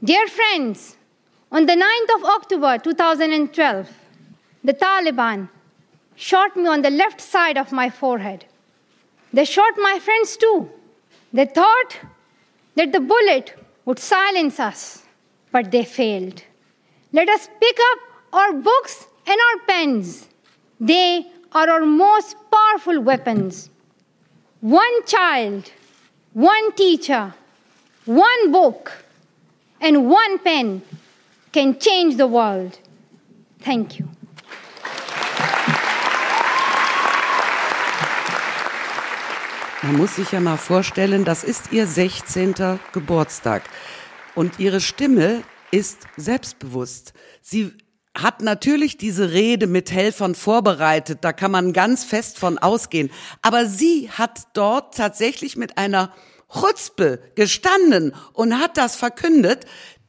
Dear 0.00 0.26
friends, 0.28 0.96
on 1.50 1.66
the 1.66 1.74
9th 1.74 2.16
of 2.16 2.24
October 2.24 2.82
2012, 2.82 3.88
the 4.64 4.72
Taliban 4.72 5.48
shot 6.16 6.56
me 6.56 6.68
on 6.68 6.82
the 6.82 6.90
left 6.90 7.20
side 7.20 7.58
of 7.58 7.72
my 7.72 7.90
forehead. 7.90 8.46
They 9.32 9.44
shot 9.44 9.76
my 9.76 9.98
friends 10.00 10.36
too. 10.36 10.68
They 11.32 11.46
thought 11.46 11.96
that 12.76 12.92
the 12.92 13.00
bullet 13.00 13.54
would 13.84 13.98
silence 13.98 14.60
us, 14.60 15.02
but 15.50 15.70
they 15.70 15.84
failed. 15.84 16.42
Let 17.14 17.28
us 17.28 17.46
pick 17.60 17.78
up 17.92 17.98
our 18.32 18.52
books 18.54 19.06
and 19.26 19.38
our 19.38 19.58
pens. 19.66 20.28
They 20.80 21.26
are 21.52 21.68
our 21.68 21.84
most 21.84 22.36
powerful 22.50 23.00
weapons. 23.02 23.68
One 24.62 25.04
child, 25.06 25.70
one 26.32 26.72
teacher, 26.72 27.34
one 28.06 28.50
book, 28.50 29.04
and 29.78 30.08
one 30.08 30.38
pen 30.38 30.80
can 31.52 31.78
change 31.78 32.16
the 32.16 32.26
world. 32.26 32.78
Thank 33.60 33.98
you. 33.98 34.08
Man 39.82 39.96
muss 39.96 40.16
sich 40.16 40.32
ja 40.32 40.40
mal 40.40 40.56
vorstellen, 40.56 41.24
das 41.24 41.44
ist 41.44 41.72
ihr 41.72 41.86
16. 41.86 42.54
Geburtstag. 42.92 43.64
Und 44.34 44.58
ihre 44.58 44.80
Stimme 44.80 45.42
ist 45.72 46.06
selbstbewusst. 46.16 47.12
Sie 47.40 47.72
hat 48.14 48.42
natürlich 48.42 48.98
diese 48.98 49.32
Rede 49.32 49.66
mit 49.66 49.90
Helfern 49.90 50.34
vorbereitet, 50.34 51.18
da 51.22 51.32
kann 51.32 51.50
man 51.50 51.72
ganz 51.72 52.04
fest 52.04 52.38
von 52.38 52.58
ausgehen. 52.58 53.10
Aber 53.40 53.66
sie 53.66 54.10
hat 54.10 54.42
dort 54.54 54.96
tatsächlich 54.96 55.56
mit 55.56 55.78
einer 55.78 56.12
Chutzpe 56.52 57.20
gestanden 57.34 58.14
und 58.34 58.58
hat 58.58 58.76
das 58.76 58.96
verkündet. 58.96 59.64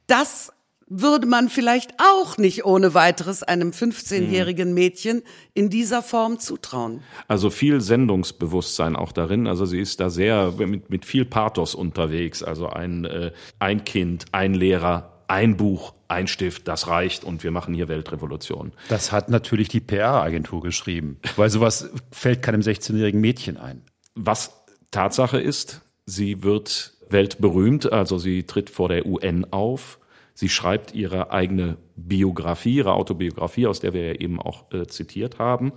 Das 0.08 0.52
würde 0.88 1.26
man 1.26 1.50
vielleicht 1.50 1.94
auch 1.98 2.38
nicht 2.38 2.66
ohne 2.66 2.94
weiteres 2.94 3.42
einem 3.42 3.72
15-jährigen 3.72 4.74
Mädchen 4.74 5.24
in 5.54 5.70
dieser 5.70 6.04
Form 6.04 6.40
zutrauen. 6.40 7.02
Also 7.28 7.50
viel 7.50 7.82
Sendungsbewusstsein 7.82 8.96
auch 8.96 9.14
darin. 9.14 9.48
Also 9.48 9.66
sie 9.66 9.80
ist 9.80 10.02
da 10.02 10.10
sehr 10.10 10.52
mit, 10.58 10.90
mit 10.90 11.06
viel 11.06 11.26
Pathos 11.26 11.74
unterwegs. 11.74 12.44
Also 12.44 12.68
ein, 12.68 13.06
äh, 13.06 13.32
ein 13.60 13.86
Kind, 13.86 14.26
ein 14.34 14.54
Lehrer, 14.54 15.13
ein 15.34 15.58
Buch, 15.58 15.96
ein 16.08 16.28
Stift, 16.28 16.68
das 16.68 16.88
reicht 16.88 17.24
und 17.24 17.44
wir 17.44 17.50
machen 17.50 17.74
hier 17.74 17.88
Weltrevolution. 17.88 18.72
Das 18.88 19.12
hat 19.12 19.30
natürlich 19.30 19.68
die 19.68 19.80
PR-Agentur 19.80 20.62
geschrieben, 20.62 21.18
weil 21.38 21.50
sowas 21.50 21.90
fällt 22.12 22.44
keinem 22.44 22.62
16-jährigen 22.62 23.20
Mädchen 23.20 23.58
ein. 23.58 23.82
Was 24.14 24.64
Tatsache 24.92 25.42
ist, 25.42 25.82
sie 26.06 26.44
wird 26.44 26.94
weltberühmt, 27.10 27.92
also 27.92 28.20
sie 28.20 28.44
tritt 28.44 28.70
vor 28.70 28.90
der 28.90 29.08
UN 29.08 29.52
auf 29.52 30.00
Sie 30.36 30.50
schreibt 30.50 30.96
ihre 30.96 31.32
eigene 31.32 31.78
Biografie, 31.96 32.78
ihre 32.78 32.94
Autobiografie, 32.94 33.68
aus 33.68 33.80
der 33.80 33.94
wir 33.94 34.08
ja 34.08 34.14
eben 34.14 34.42
auch 34.42 34.72
äh, 34.72 34.88
zitiert 34.88 35.38
haben. 35.38 35.74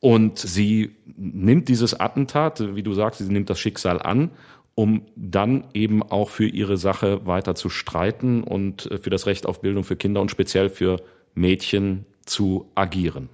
Und 0.00 0.38
sie 0.38 0.96
nimmt 1.16 1.68
dieses 1.68 1.98
Attentat, 1.98 2.74
wie 2.74 2.82
du 2.82 2.92
sagst, 2.92 3.20
sie 3.20 3.32
nimmt 3.32 3.48
das 3.48 3.58
Schicksal 3.58 4.00
an, 4.00 4.32
um 4.74 5.02
dann 5.16 5.64
eben 5.74 6.02
auch 6.02 6.30
für 6.30 6.46
ihre 6.46 6.76
Sache 6.76 7.26
weiter 7.26 7.54
zu 7.54 7.68
streiten 7.68 8.42
und 8.42 8.90
äh, 8.90 8.98
für 8.98 9.10
das 9.10 9.26
Recht 9.26 9.46
auf 9.46 9.60
Bildung 9.60 9.84
für 9.84 9.96
Kinder 9.96 10.20
und 10.20 10.30
speziell 10.30 10.70
für 10.70 11.02
Mädchen 11.34 12.06
zu 12.24 12.70
agieren. 12.74 13.28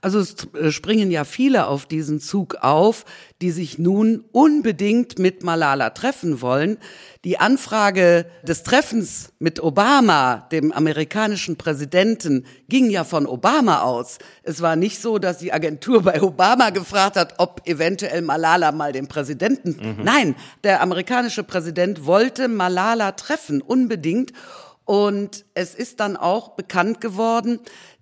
Also 0.00 0.18
es 0.18 0.36
äh, 0.54 0.70
springen 0.70 1.10
ja 1.10 1.24
viele 1.24 1.66
auf 1.66 1.86
diesen 1.86 2.20
Zug 2.20 2.56
auf, 2.60 3.04
die 3.42 3.50
sich 3.50 3.78
nun 3.78 4.24
unbedingt 4.32 5.18
mit 5.18 5.42
Malala 5.42 5.90
treffen 5.90 6.40
wollen. 6.40 6.78
Die 7.24 7.38
Anfrage 7.38 8.26
des 8.42 8.62
Treffens 8.62 9.32
mit 9.38 9.62
Obama, 9.62 10.48
dem 10.52 10.72
amerikanischen 10.72 11.56
Präsidenten, 11.56 12.46
ging 12.68 12.90
ja 12.90 13.04
von 13.04 13.26
Obama 13.26 13.82
aus. 13.82 14.18
Es 14.42 14.60
war 14.60 14.76
nicht 14.76 15.00
so, 15.00 15.18
dass 15.18 15.38
die 15.38 15.52
Agentur 15.52 16.02
bei 16.02 16.22
Obama 16.22 16.70
gefragt 16.70 17.16
hat, 17.16 17.34
ob 17.38 17.62
eventuell 17.66 18.22
Malala 18.22 18.72
mal 18.72 18.92
den 18.92 19.06
Präsidenten. 19.06 19.76
Mhm. 19.80 20.04
Nein, 20.04 20.34
der 20.64 20.82
amerikanische 20.82 21.44
Präsident 21.44 22.06
wollte 22.06 22.48
Malala 22.48 23.12
treffen, 23.12 23.60
unbedingt. 23.60 24.32
Und 24.90 25.44
es 25.54 25.76
ist 25.76 26.00
dann 26.00 26.16
auch 26.16 26.56
bekannt 26.56 27.00
geworden, 27.00 27.60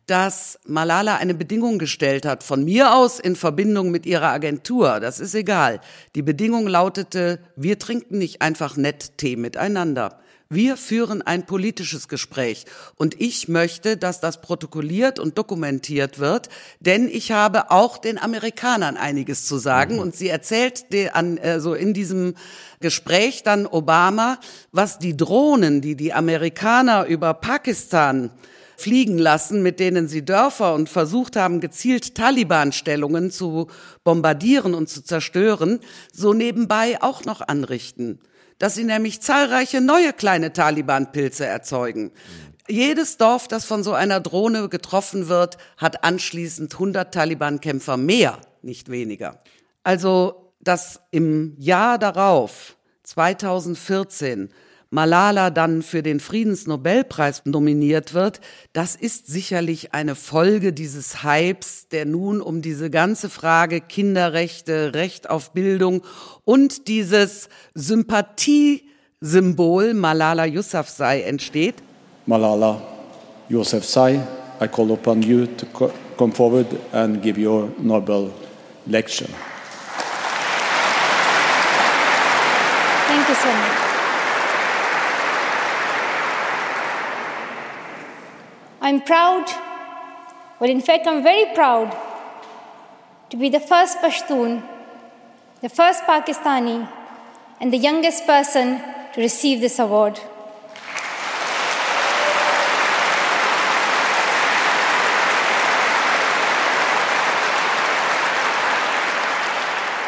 dass 0.09 0.59
Malala 0.67 1.17
eine 1.17 1.35
Bedingung 1.35 1.79
gestellt 1.79 2.25
hat, 2.25 2.43
von 2.43 2.65
mir 2.65 2.95
aus 2.95 3.21
in 3.21 3.37
Verbindung 3.37 3.91
mit 3.91 4.07
ihrer 4.07 4.29
Agentur, 4.29 5.01
das 5.01 5.21
ist 5.21 5.35
egal. 5.35 5.81
Die 6.15 6.23
Bedingung 6.23 6.67
lautete, 6.67 7.39
wir 7.57 7.79
trinken 7.79 8.19
nicht 8.19 8.41
einfach 8.41 8.77
nett 8.77 9.19
Tee 9.19 9.37
miteinander. 9.37 10.19
Wir 10.51 10.79
führen 10.79 11.21
ein 11.21 11.45
politisches 11.45 12.09
Gespräch 12.09 12.65
und 12.97 13.21
ich 13.21 13.49
möchte, 13.49 13.99
dass 13.99 14.19
das 14.21 14.41
protokolliert 14.41 15.19
und 15.19 15.37
dokumentiert 15.37 16.19
wird, 16.19 16.49
denn 16.81 17.07
ich 17.07 17.33
habe 17.33 17.71
auch 17.71 17.99
den 17.99 18.17
Amerikanern 18.17 18.97
einiges 18.97 19.45
zu 19.45 19.59
sagen 19.59 19.97
mhm. 19.97 20.01
und 20.01 20.17
sie 20.17 20.29
erzählt 20.29 20.87
an, 21.13 21.37
äh, 21.37 21.61
so 21.61 21.75
in 21.75 21.93
diesem 21.93 22.35
Gespräch 22.81 23.43
dann 23.43 23.67
Obama, 23.67 24.39
was 24.73 24.99
die 24.99 25.19
Drohnen, 25.19 25.83
die 25.83 25.97
die 25.97 26.15
Amerikaner 26.15 27.05
über 27.05 27.35
Pakistan 27.35 28.31
fliegen 28.79 29.19
lassen, 29.19 29.61
mit 29.61 29.81
denen 29.81 30.07
sie 30.07 30.25
Dörfer 30.25 30.73
und 30.73 30.89
versucht 30.89 31.35
haben, 31.35 31.61
gezielt 31.61 32.15
Taliban-Stellungen 32.15 33.33
zu 33.33 33.67
bombardieren 34.05 34.73
und 34.73 34.89
zu 34.89 35.03
zerstören, 35.03 35.81
so 36.13 36.33
nebenbei 36.33 37.03
auch 37.03 37.25
noch 37.25 37.41
anrichten. 37.41 38.21
Dass 38.61 38.77
sie 38.77 38.85
nämlich 38.85 39.21
zahlreiche 39.21 39.81
neue 39.81 40.13
kleine 40.13 40.53
Taliban-Pilze 40.53 41.45
erzeugen. 41.45 42.13
Jedes 42.69 43.17
Dorf, 43.17 43.49
das 43.49 43.65
von 43.65 43.83
so 43.83 43.95
einer 43.95 44.21
Drohne 44.21 44.69
getroffen 44.69 45.29
wird, 45.29 45.59
hat 45.77 46.05
anschließend 46.05 46.73
100 46.75 47.13
Taliban-Kämpfer 47.13 47.97
mehr, 47.97 48.39
nicht 48.63 48.91
weniger. 48.91 49.41
Also, 49.83 50.53
dass 50.61 51.01
im 51.11 51.57
Jahr 51.59 51.99
darauf, 51.99 52.77
2014, 53.03 54.51
Malala 54.91 55.51
dann 55.51 55.83
für 55.83 56.03
den 56.03 56.19
Friedensnobelpreis 56.19 57.43
nominiert 57.45 58.15
wird, 58.15 58.41
das 58.73 58.97
ist 58.97 59.27
sicherlich 59.27 59.93
eine 59.93 60.15
Folge 60.15 60.73
dieses 60.73 61.23
Hypes, 61.23 61.89
der 61.89 62.07
nun 62.07 62.41
um 62.41 62.63
diese 62.63 62.89
ganze 62.89 63.29
Frage 63.29 63.83
Kinderrechte, 63.83 64.95
Recht 64.95 65.29
auf 65.29 65.53
Bildung 65.53 66.01
und 66.45 66.89
dieses 66.89 67.51
Sympathiesymbol 67.75 69.93
Malala 69.93 70.47
Yousafzai 70.47 71.21
entsteht. 71.21 71.75
Malala 72.25 72.81
Yousafzai, 73.51 74.23
I 74.61 74.69
call 74.69 74.93
upon 74.93 75.23
you 75.23 75.47
to 75.47 75.67
come 76.17 76.33
forward 76.33 76.67
and 76.93 77.23
give 77.23 77.39
your 77.39 77.69
Nobel 77.79 78.31
lecture. 78.87 79.29
Thank 83.07 83.29
you 83.29 83.35
so 83.35 83.49
much. 83.49 83.88
I'm 88.89 89.03
proud, 89.03 89.45
well, 90.59 90.71
in 90.71 90.81
fact, 90.81 91.07
I'm 91.07 91.23
very 91.23 91.55
proud 91.55 91.95
to 93.29 93.37
be 93.37 93.51
the 93.51 93.61
first 93.61 93.99
Pashtun, 93.99 94.67
the 95.61 95.69
first 95.69 96.05
Pakistani, 96.05 96.91
and 97.61 97.71
the 97.71 97.77
youngest 97.77 98.25
person 98.25 98.81
to 99.13 99.21
receive 99.21 99.61
this 99.61 99.79
award. 99.79 100.19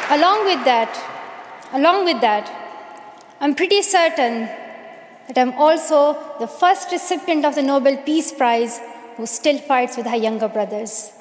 Along 0.08 0.46
with 0.46 0.64
that, 0.64 1.68
along 1.74 2.06
with 2.06 2.22
that, 2.22 2.50
I'm 3.42 3.54
pretty 3.54 3.82
certain 3.82 4.48
that 5.30 5.38
I'm 5.38 5.54
also 5.58 6.16
the 6.40 6.46
first 6.46 6.90
recipient 6.90 7.44
of 7.44 7.54
the 7.54 7.62
Nobel 7.62 7.96
Peace 7.98 8.32
Prize 8.32 8.80
who 9.16 9.26
still 9.26 9.58
fights 9.58 9.96
with 9.96 10.06
her 10.06 10.16
younger 10.16 10.48
brothers. 10.48 11.12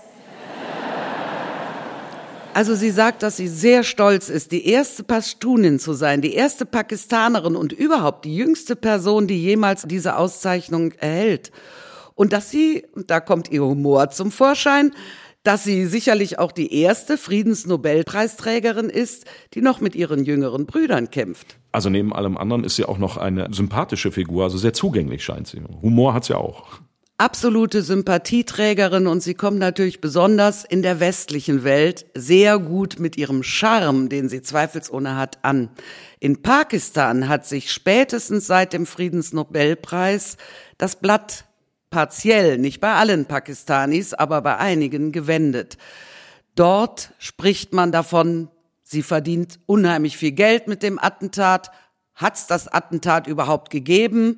Also 2.53 2.73
sie 2.73 2.89
sagt, 2.89 3.21
dass 3.21 3.37
sie 3.37 3.47
sehr 3.47 3.83
stolz 3.83 4.27
ist, 4.27 4.51
die 4.51 4.67
erste 4.67 5.03
Pashtunin 5.03 5.77
zu 5.79 5.93
sein, 5.93 6.21
die 6.21 6.33
erste 6.33 6.65
Pakistanerin 6.65 7.55
und 7.55 7.71
überhaupt 7.71 8.25
die 8.25 8.35
jüngste 8.35 8.75
Person, 8.75 9.27
die 9.27 9.41
jemals 9.41 9.83
diese 9.83 10.17
Auszeichnung 10.17 10.91
erhält. 10.93 11.51
Und 12.15 12.33
dass 12.33 12.49
sie, 12.49 12.85
da 12.95 13.19
kommt 13.19 13.51
ihr 13.51 13.63
Humor 13.63 14.09
zum 14.09 14.31
Vorschein, 14.31 14.91
dass 15.43 15.63
sie 15.63 15.85
sicherlich 15.85 16.39
auch 16.39 16.51
die 16.51 16.73
erste 16.81 17.17
Friedensnobelpreisträgerin 17.17 18.89
ist, 18.89 19.25
die 19.53 19.61
noch 19.61 19.79
mit 19.79 19.95
ihren 19.95 20.25
jüngeren 20.25 20.65
Brüdern 20.65 21.11
kämpft. 21.11 21.58
Also 21.71 21.89
neben 21.89 22.13
allem 22.13 22.37
anderen 22.37 22.63
ist 22.63 22.75
sie 22.75 22.85
auch 22.85 22.97
noch 22.97 23.17
eine 23.17 23.47
sympathische 23.51 24.11
Figur, 24.11 24.43
also 24.43 24.57
sehr 24.57 24.73
zugänglich 24.73 25.23
scheint 25.23 25.47
sie. 25.47 25.61
Humor 25.81 26.13
hat 26.13 26.25
sie 26.25 26.35
auch. 26.35 26.79
Absolute 27.17 27.81
Sympathieträgerin 27.81 29.05
und 29.05 29.21
sie 29.21 29.33
kommt 29.33 29.59
natürlich 29.59 29.99
besonders 29.99 30.63
in 30.63 30.81
der 30.81 31.01
westlichen 31.01 31.65
Welt 31.65 32.05
sehr 32.15 32.57
gut 32.59 32.97
mit 32.97 33.17
ihrem 33.17 33.43
Charme, 33.43 34.07
den 34.07 34.29
sie 34.29 34.41
zweifelsohne 34.41 35.17
hat, 35.17 35.39
an. 35.43 35.69
In 36.21 36.41
Pakistan 36.41 37.27
hat 37.27 37.45
sich 37.45 37.73
spätestens 37.73 38.47
seit 38.47 38.71
dem 38.71 38.85
Friedensnobelpreis 38.85 40.37
das 40.77 40.95
Blatt 40.95 41.43
partiell, 41.89 42.57
nicht 42.57 42.79
bei 42.79 42.93
allen 42.93 43.25
Pakistanis, 43.25 44.13
aber 44.13 44.41
bei 44.41 44.55
einigen 44.55 45.11
gewendet. 45.11 45.77
Dort 46.55 47.11
spricht 47.19 47.73
man 47.73 47.91
davon, 47.91 48.47
sie 48.89 49.03
verdient 49.03 49.59
unheimlich 49.67 50.17
viel 50.17 50.31
Geld 50.31 50.67
mit 50.67 50.81
dem 50.81 50.97
Attentat. 50.97 51.69
Hat's 52.15 52.47
das 52.47 52.67
Attentat 52.67 53.27
überhaupt 53.27 53.69
gegeben? 53.69 54.37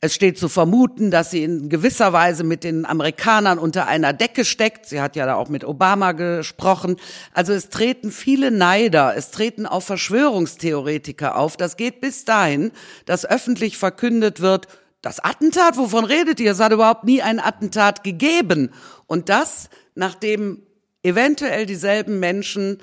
Es 0.00 0.14
steht 0.14 0.38
zu 0.38 0.48
vermuten, 0.48 1.10
dass 1.10 1.30
sie 1.30 1.44
in 1.44 1.68
gewisser 1.68 2.14
Weise 2.14 2.42
mit 2.42 2.64
den 2.64 2.86
Amerikanern 2.86 3.58
unter 3.58 3.86
einer 3.86 4.14
Decke 4.14 4.46
steckt. 4.46 4.86
Sie 4.86 5.02
hat 5.02 5.14
ja 5.14 5.26
da 5.26 5.34
auch 5.34 5.50
mit 5.50 5.62
Obama 5.62 6.12
gesprochen. 6.12 6.96
Also 7.34 7.52
es 7.52 7.68
treten 7.68 8.10
viele 8.10 8.50
Neider, 8.50 9.14
es 9.14 9.30
treten 9.30 9.66
auch 9.66 9.82
Verschwörungstheoretiker 9.82 11.36
auf. 11.36 11.58
Das 11.58 11.76
geht 11.76 12.00
bis 12.00 12.24
dahin, 12.24 12.72
dass 13.04 13.26
öffentlich 13.26 13.76
verkündet 13.76 14.40
wird, 14.40 14.68
das 15.02 15.20
Attentat, 15.20 15.76
wovon 15.76 16.06
redet 16.06 16.40
ihr? 16.40 16.52
Es 16.52 16.60
hat 16.60 16.72
überhaupt 16.72 17.04
nie 17.04 17.20
ein 17.20 17.38
Attentat 17.38 18.02
gegeben. 18.02 18.70
Und 19.06 19.28
das, 19.28 19.68
nachdem 19.94 20.62
eventuell 21.02 21.66
dieselben 21.66 22.18
Menschen 22.20 22.78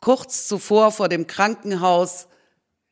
kurz 0.00 0.46
zuvor 0.46 0.92
vor 0.92 1.08
dem 1.08 1.26
Krankenhaus 1.26 2.26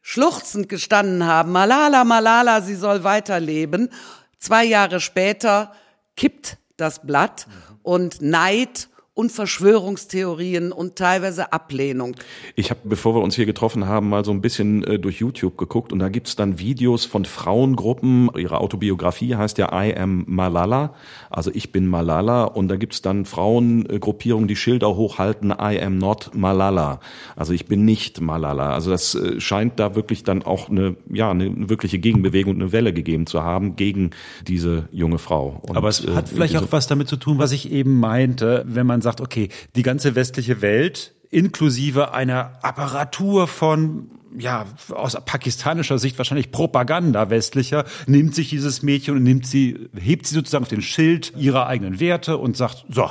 schluchzend 0.01 0.69
gestanden 0.69 1.27
haben, 1.27 1.53
Malala, 1.53 2.05
Malala, 2.05 2.63
sie 2.63 2.77
soll 2.77 3.05
weiterleben. 3.05 3.91
Zwei 4.39 4.65
Jahre 4.65 5.01
später 5.01 5.73
kippt 6.17 6.59
das 6.77 7.05
Blatt 7.05 7.47
und 7.83 8.23
Neid 8.23 8.89
und 9.19 9.33
Verschwörungstheorien 9.33 10.71
und 10.71 10.95
teilweise 10.95 11.53
Ablehnung. 11.53 12.15
Ich 12.55 12.71
habe, 12.71 12.79
bevor 12.85 13.17
wir 13.17 13.21
uns 13.21 13.35
hier 13.35 13.47
getroffen 13.47 13.89
haben, 13.89 14.09
mal 14.09 14.25
so 14.25 14.31
ein 14.31 14.41
bisschen 14.41 14.85
äh, 14.85 15.01
durch 15.01 15.19
YouTube 15.19 15.59
geguckt 15.59 15.93
und 15.93 15.99
da 15.99 16.09
gibt's 16.09 16.37
dann 16.37 16.61
Videos 16.61 17.05
von 17.05 17.25
Frauengruppen. 17.25 18.31
Ihre 18.37 18.61
Autobiografie 18.61 19.35
heißt 19.35 19.59
ja 19.59 19.71
I 19.73 19.93
am 19.97 20.23
Malala, 20.29 20.95
also 21.31 21.51
ich 21.53 21.73
bin 21.73 21.89
Malala 21.89 22.45
und 22.45 22.69
da 22.69 22.77
gibt's 22.77 23.03
dann 23.03 23.25
Frauengruppierungen, 23.25 24.47
die 24.47 24.55
Schilder 24.55 24.95
hochhalten 24.95 25.51
I 25.51 25.81
am 25.83 25.99
not 25.99 26.31
Malala, 26.37 27.01
also 27.35 27.53
ich 27.53 27.67
bin 27.67 27.85
nicht 27.85 28.21
Malala. 28.21 28.73
Also 28.73 28.91
das 28.93 29.17
äh, 29.17 29.41
scheint 29.41 29.81
da 29.81 29.97
wirklich 29.97 30.23
dann 30.23 30.45
auch 30.45 30.69
eine, 30.69 30.95
ja, 31.13 31.29
eine 31.29 31.69
wirkliche 31.69 31.99
Gegenbewegung 31.99 32.55
und 32.55 32.63
eine 32.63 32.71
Welle 32.71 32.93
gegeben 32.93 33.27
zu 33.27 33.43
haben 33.43 33.75
gegen 33.75 34.11
diese 34.47 34.89
junge 34.93 35.19
Frau. 35.19 35.61
Und, 35.63 35.77
Aber 35.77 35.89
es 35.89 36.07
hat 36.07 36.27
äh, 36.27 36.35
vielleicht 36.35 36.57
auch 36.57 36.71
was 36.71 36.87
damit 36.87 37.09
zu 37.09 37.17
tun, 37.17 37.39
was 37.39 37.51
ich 37.51 37.73
eben 37.73 37.99
meinte, 37.99 38.65
wenn 38.69 38.87
man 38.87 39.01
sagt, 39.01 39.08
okay, 39.21 39.49
die 39.75 39.83
ganze 39.83 40.15
westliche 40.15 40.61
Welt 40.63 41.15
inklusive 41.31 42.13
einer 42.13 42.59
Apparatur 42.63 43.49
von 43.49 44.11
ja, 44.37 44.67
aus 44.91 45.17
pakistanischer 45.25 45.99
Sicht 45.99 46.19
wahrscheinlich 46.19 46.51
Propaganda 46.51 47.31
westlicher, 47.31 47.85
nimmt 48.07 48.35
sich 48.35 48.51
dieses 48.51 48.83
Mädchen 48.83 49.17
und 49.17 49.23
nimmt 49.23 49.47
sie, 49.47 49.89
hebt 49.99 50.27
sie 50.27 50.35
sozusagen 50.35 50.65
auf 50.65 50.69
den 50.69 50.83
Schild 50.83 51.33
ihrer 51.37 51.67
eigenen 51.67 51.99
Werte 52.01 52.37
und 52.37 52.57
sagt, 52.57 52.85
so, 52.89 53.09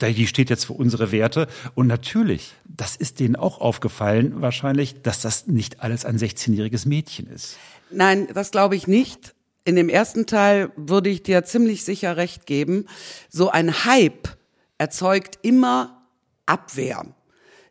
die 0.00 0.26
steht 0.26 0.48
jetzt 0.50 0.64
für 0.64 0.72
unsere 0.72 1.12
Werte. 1.12 1.46
Und 1.74 1.86
natürlich, 1.86 2.54
das 2.64 2.96
ist 2.96 3.20
denen 3.20 3.36
auch 3.36 3.60
aufgefallen 3.60 4.40
wahrscheinlich, 4.40 5.02
dass 5.02 5.20
das 5.20 5.46
nicht 5.46 5.80
alles 5.80 6.04
ein 6.04 6.16
16-jähriges 6.16 6.88
Mädchen 6.88 7.26
ist. 7.26 7.58
Nein, 7.90 8.28
das 8.32 8.50
glaube 8.50 8.76
ich 8.76 8.86
nicht. 8.86 9.34
In 9.64 9.76
dem 9.76 9.90
ersten 9.90 10.26
Teil 10.26 10.70
würde 10.76 11.10
ich 11.10 11.22
dir 11.22 11.44
ziemlich 11.44 11.84
sicher 11.84 12.16
recht 12.16 12.46
geben. 12.46 12.86
So 13.28 13.50
ein 13.50 13.84
Hype 13.84 14.39
erzeugt 14.80 15.38
immer 15.42 16.06
Abwehr. 16.46 17.04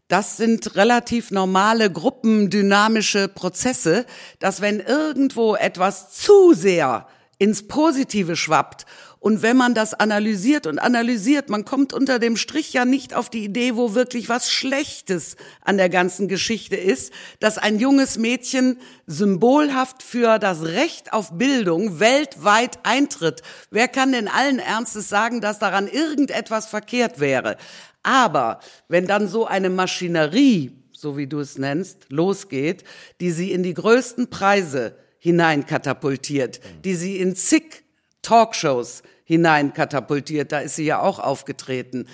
Das 0.09 0.37
sind 0.37 0.75
relativ 0.75 1.31
normale 1.31 1.91
gruppendynamische 1.91 3.27
Prozesse, 3.27 4.05
dass 4.37 4.61
wenn 4.61 4.79
irgendwo 4.79 5.55
etwas 5.55 6.11
zu 6.11 6.53
sehr 6.53 7.07
ins 7.39 7.67
Positive 7.67 8.35
schwappt 8.35 8.85
und 9.21 9.41
wenn 9.41 9.57
man 9.57 9.73
das 9.73 9.93
analysiert 9.93 10.65
und 10.65 10.79
analysiert, 10.79 11.49
man 11.49 11.65
kommt 11.65 11.91
unter 11.91 12.19
dem 12.19 12.37
Strich 12.37 12.71
ja 12.71 12.85
nicht 12.85 13.13
auf 13.13 13.29
die 13.29 13.43
Idee, 13.43 13.75
wo 13.75 13.93
wirklich 13.93 14.29
was 14.29 14.49
Schlechtes 14.49 15.35
an 15.61 15.75
der 15.75 15.89
ganzen 15.89 16.29
Geschichte 16.29 16.77
ist, 16.77 17.11
dass 17.41 17.57
ein 17.57 17.79
junges 17.79 18.17
Mädchen 18.17 18.77
symbolhaft 19.07 20.03
für 20.03 20.39
das 20.39 20.63
Recht 20.63 21.11
auf 21.11 21.37
Bildung 21.37 21.99
weltweit 21.99 22.79
eintritt. 22.83 23.41
Wer 23.71 23.89
kann 23.89 24.13
denn 24.13 24.29
allen 24.29 24.59
Ernstes 24.59 25.09
sagen, 25.09 25.41
dass 25.41 25.59
daran 25.59 25.89
irgendetwas 25.89 26.67
verkehrt 26.67 27.19
wäre? 27.19 27.57
Aber 28.03 28.61
wenn 28.87 29.05
dann 29.05 29.27
so 29.27 29.45
eine 29.45 29.69
Maschinerie, 29.69 30.71
so 30.93 31.17
wie 31.17 31.27
du 31.27 31.39
es 31.39 31.57
nennst, 31.57 32.05
losgeht, 32.07 32.85
die 33.19 33.31
sie 33.31 33.51
in 33.51 33.63
die 33.63 33.73
größten 33.73 34.29
Preise 34.29 34.95
hineinkatapultiert, 35.17 36.61
die 36.85 36.95
sie 36.95 37.17
in 37.17 37.35
zig 37.35 37.83
Talkshows 38.29 39.01
hineinkatapultiert, 39.23 40.51
da 40.51 40.59
ist 40.59 40.75
sie 40.75 40.85
ja 40.85 40.99
auch 40.99 41.17
aufgetreten. 41.17 42.07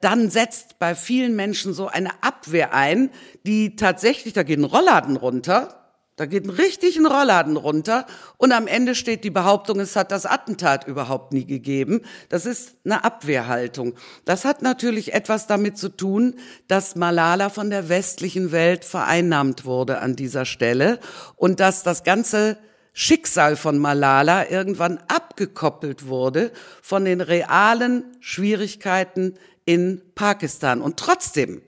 Dann 0.00 0.30
setzt 0.30 0.78
bei 0.78 0.94
vielen 0.94 1.34
Menschen 1.34 1.74
so 1.74 1.88
eine 1.88 2.10
Abwehr 2.22 2.72
ein, 2.72 3.10
die 3.44 3.74
tatsächlich, 3.74 4.32
da 4.32 4.44
geht 4.44 4.60
ein 4.60 4.64
Rollladen 4.64 5.16
runter, 5.16 5.82
da 6.14 6.26
geht 6.26 6.46
ein 6.46 6.50
richtig 6.50 6.96
ein 6.96 7.06
Rollladen 7.06 7.56
runter 7.56 8.06
und 8.36 8.52
am 8.52 8.68
Ende 8.68 8.94
steht 8.94 9.24
die 9.24 9.30
Behauptung, 9.30 9.80
es 9.80 9.96
hat 9.96 10.12
das 10.12 10.24
Attentat 10.24 10.86
überhaupt 10.86 11.32
nie 11.32 11.44
gegeben. 11.44 12.02
Das 12.28 12.46
ist 12.46 12.76
eine 12.84 13.02
Abwehrhaltung. 13.02 13.94
Das 14.24 14.44
hat 14.44 14.62
natürlich 14.62 15.14
etwas 15.14 15.48
damit 15.48 15.76
zu 15.76 15.88
tun, 15.88 16.36
dass 16.68 16.94
Malala 16.94 17.48
von 17.48 17.70
der 17.70 17.88
westlichen 17.88 18.52
Welt 18.52 18.84
vereinnahmt 18.84 19.64
wurde 19.64 19.98
an 19.98 20.14
dieser 20.14 20.44
Stelle 20.44 21.00
und 21.34 21.58
dass 21.58 21.82
das 21.82 22.04
ganze 22.04 22.56
Schicksal 22.98 23.56
von 23.56 23.76
Malala 23.76 24.48
irgendwann 24.48 24.98
abgekoppelt 25.08 26.06
wurde 26.06 26.50
von 26.80 27.04
den 27.04 27.20
realen 27.20 28.04
Schwierigkeiten 28.20 29.34
in 29.66 30.00
Pakistan. 30.14 30.80
Und 30.80 30.96
trotzdem, 30.96 31.60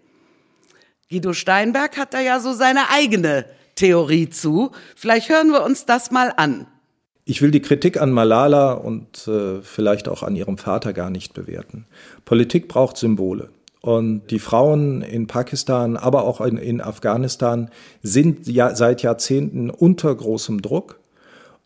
Guido 1.10 1.34
Steinberg 1.34 1.98
hat 1.98 2.14
da 2.14 2.20
ja 2.20 2.40
so 2.40 2.54
seine 2.54 2.88
eigene 2.90 3.44
Theorie 3.74 4.30
zu. 4.30 4.70
Vielleicht 4.96 5.28
hören 5.28 5.50
wir 5.50 5.64
uns 5.64 5.84
das 5.84 6.10
mal 6.10 6.32
an. 6.34 6.66
Ich 7.26 7.42
will 7.42 7.50
die 7.50 7.60
Kritik 7.60 8.00
an 8.00 8.10
Malala 8.10 8.72
und 8.72 9.28
äh, 9.28 9.60
vielleicht 9.60 10.08
auch 10.08 10.22
an 10.22 10.34
ihrem 10.34 10.56
Vater 10.56 10.94
gar 10.94 11.10
nicht 11.10 11.34
bewerten. 11.34 11.84
Politik 12.24 12.68
braucht 12.68 12.96
Symbole. 12.96 13.50
Und 13.82 14.28
die 14.30 14.38
Frauen 14.38 15.02
in 15.02 15.26
Pakistan, 15.26 15.98
aber 15.98 16.24
auch 16.24 16.40
in, 16.40 16.56
in 16.56 16.80
Afghanistan 16.80 17.70
sind 18.02 18.46
ja 18.46 18.74
seit 18.74 19.02
Jahrzehnten 19.02 19.68
unter 19.68 20.14
großem 20.14 20.62
Druck. 20.62 20.97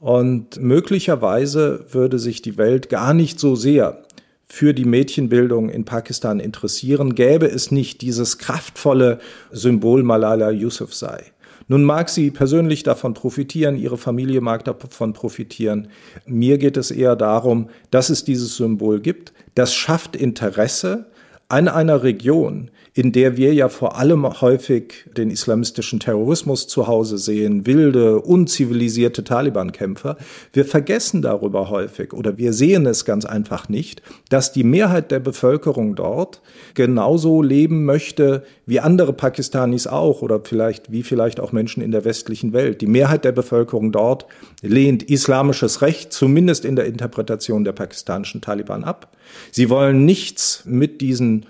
Und 0.03 0.61
möglicherweise 0.61 1.87
würde 1.93 2.19
sich 2.19 2.43
die 2.43 2.59
Welt 2.59 2.89
gar 2.89 3.15
nicht 3.15 3.39
so 3.39 3.55
sehr 3.55 4.03
für 4.47 4.75
die 4.75 4.85
Mädchenbildung 4.85 5.69
in 5.69 5.85
Pakistan 5.85 6.41
interessieren, 6.41 7.15
gäbe 7.15 7.47
es 7.47 7.71
nicht 7.71 8.01
dieses 8.01 8.39
kraftvolle 8.39 9.21
Symbol 9.53 10.03
Malala 10.03 10.51
Yousafzai. 10.51 11.27
Nun 11.69 11.85
mag 11.85 12.09
sie 12.09 12.33
persönlich 12.33 12.83
davon 12.83 13.15
profitieren, 13.15 13.77
ihre 13.77 13.97
Familie 13.97 14.41
mag 14.41 14.65
davon 14.65 15.13
profitieren. 15.13 15.87
Mir 16.27 16.59
geht 16.59 16.77
es 16.77 16.91
eher 16.91 17.15
darum, 17.15 17.69
dass 17.93 18.11
es 18.11 18.25
dieses 18.25 18.57
Symbol 18.57 18.99
gibt. 18.99 19.33
Das 19.55 19.73
schafft 19.73 20.17
Interesse 20.17 21.07
an 21.49 21.69
einer 21.69 22.03
Region, 22.03 22.73
in 22.95 23.12
der 23.12 23.38
wir 23.38 23.55
ja 23.55 23.70
vor 23.70 23.97
allem 23.97 24.40
häufig 24.43 25.07
den 25.16 25.30
islamistischen 25.30 25.99
Terrorismus 25.99 26.68
zu 26.68 26.86
Hause 26.86 27.16
sehen, 27.16 27.64
wilde, 27.66 28.20
unzivilisierte 28.20 29.24
Taliban-Kämpfer. 29.24 30.18
Wir 30.53 30.66
vergessen 30.66 31.22
darüber 31.22 31.70
häufig 31.70 32.12
oder 32.12 32.36
wir 32.36 32.53
sehen 32.53 32.84
es 32.84 33.07
ganz 33.07 33.24
einfach 33.24 33.70
nicht, 33.70 34.03
dass 34.28 34.53
die 34.53 34.64
Mehrheit 34.64 35.11
der 35.11 35.20
Bevölkerung 35.20 35.95
dort 35.95 36.43
genauso 36.74 37.40
leben 37.40 37.86
möchte 37.86 38.45
wie 38.66 38.80
andere 38.80 39.14
Pakistanis 39.14 39.86
auch 39.86 40.20
oder 40.20 40.40
vielleicht 40.45 40.93
wie 40.93 41.03
vielleicht 41.03 41.40
auch 41.40 41.53
Menschen 41.53 41.82
in 41.82 41.93
der 41.93 42.05
westlichen 42.05 42.53
Welt. 42.53 42.82
Die 42.82 42.86
Mehrheit 42.86 43.24
der 43.24 43.32
Bevölkerung 43.32 43.90
dort 43.90 44.26
lehnt 44.61 45.03
islamisches 45.03 45.80
Recht, 45.80 46.12
zumindest 46.12 46.66
in 46.66 46.76
der 46.76 46.84
Interpretation 46.84 47.64
der 47.64 47.72
pakistanischen 47.72 48.43
Taliban 48.43 48.84
ab. 48.84 49.16
Sie 49.51 49.70
wollen 49.70 50.05
nichts 50.05 50.64
mit 50.66 51.01
diesen 51.01 51.47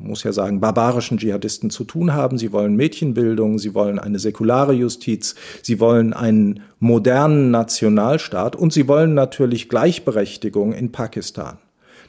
muss 0.00 0.24
ja 0.24 0.32
sagen, 0.32 0.60
barbarischen 0.60 1.18
Dschihadisten 1.18 1.70
zu 1.70 1.84
tun 1.84 2.14
haben. 2.14 2.38
Sie 2.38 2.52
wollen 2.52 2.74
Mädchenbildung, 2.74 3.58
sie 3.58 3.74
wollen 3.74 3.98
eine 3.98 4.18
säkulare 4.18 4.72
Justiz, 4.72 5.34
sie 5.62 5.78
wollen 5.78 6.12
einen 6.12 6.60
modernen 6.78 7.50
Nationalstaat 7.50 8.56
und 8.56 8.72
sie 8.72 8.88
wollen 8.88 9.14
natürlich 9.14 9.68
Gleichberechtigung 9.68 10.72
in 10.72 10.92
Pakistan. 10.92 11.58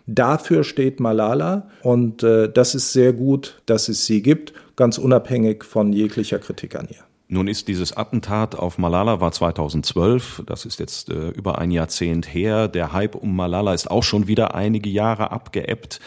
Dafür 0.07 0.63
steht 0.63 0.99
Malala 0.99 1.69
und 1.83 2.23
äh, 2.23 2.51
das 2.51 2.75
ist 2.75 2.91
sehr 2.91 3.13
gut, 3.13 3.61
dass 3.65 3.87
es 3.87 4.05
sie 4.05 4.21
gibt, 4.21 4.53
ganz 4.75 4.97
unabhängig 4.97 5.63
von 5.63 5.93
jeglicher 5.93 6.39
Kritik 6.39 6.75
an 6.75 6.87
ihr. 6.89 7.03
Nun 7.33 7.47
ist 7.47 7.69
dieses 7.69 7.95
Attentat 7.95 8.55
auf 8.55 8.77
Malala 8.77 9.21
war 9.21 9.31
2012, 9.31 10.43
das 10.45 10.65
ist 10.65 10.81
jetzt 10.81 11.09
äh, 11.09 11.29
über 11.29 11.59
ein 11.59 11.71
Jahrzehnt 11.71 12.33
her. 12.33 12.67
Der 12.67 12.91
Hype 12.91 13.15
um 13.15 13.33
Malala 13.33 13.73
ist 13.73 13.89
auch 13.89 14.03
schon 14.03 14.27
wieder 14.27 14.53
einige 14.53 14.89
Jahre 14.89 15.31
abgeebbt. 15.31 16.01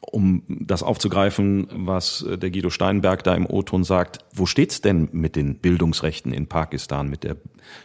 Um 0.00 0.42
das 0.48 0.82
aufzugreifen, 0.82 1.68
was 1.72 2.22
äh, 2.22 2.38
der 2.38 2.50
Guido 2.50 2.70
Steinberg 2.70 3.24
da 3.24 3.34
im 3.34 3.46
O-Ton 3.46 3.84
sagt, 3.84 4.18
wo 4.32 4.46
steht's 4.46 4.80
denn 4.80 5.08
mit 5.12 5.36
den 5.36 5.58
Bildungsrechten 5.58 6.32
in 6.32 6.46
Pakistan, 6.46 7.10
mit 7.10 7.24
der 7.24 7.36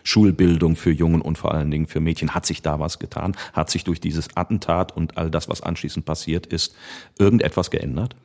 Schulbildung 0.03 0.76
für 0.76 0.91
Jungen 0.91 1.22
und 1.22 1.38
vor 1.38 1.53
allen 1.53 1.72
Dingen 1.72 1.88
für 1.88 1.99
Mädchen? 1.99 2.34
Hat 2.34 2.45
sich 2.45 2.61
da 2.61 2.80
was 2.80 2.99
getan? 2.99 3.36
Hat 3.51 3.70
sich 3.70 3.84
durch 3.84 3.99
dieses 3.99 4.38
Attentat 4.38 4.95
und 4.95 5.18
all 5.18 5.32
das, 5.32 5.49
was 5.49 5.61
anschließend 5.61 6.05
passiert 6.05 6.45
ist, 6.45 6.76
irgendetwas 7.18 7.72
geändert? 7.72 8.16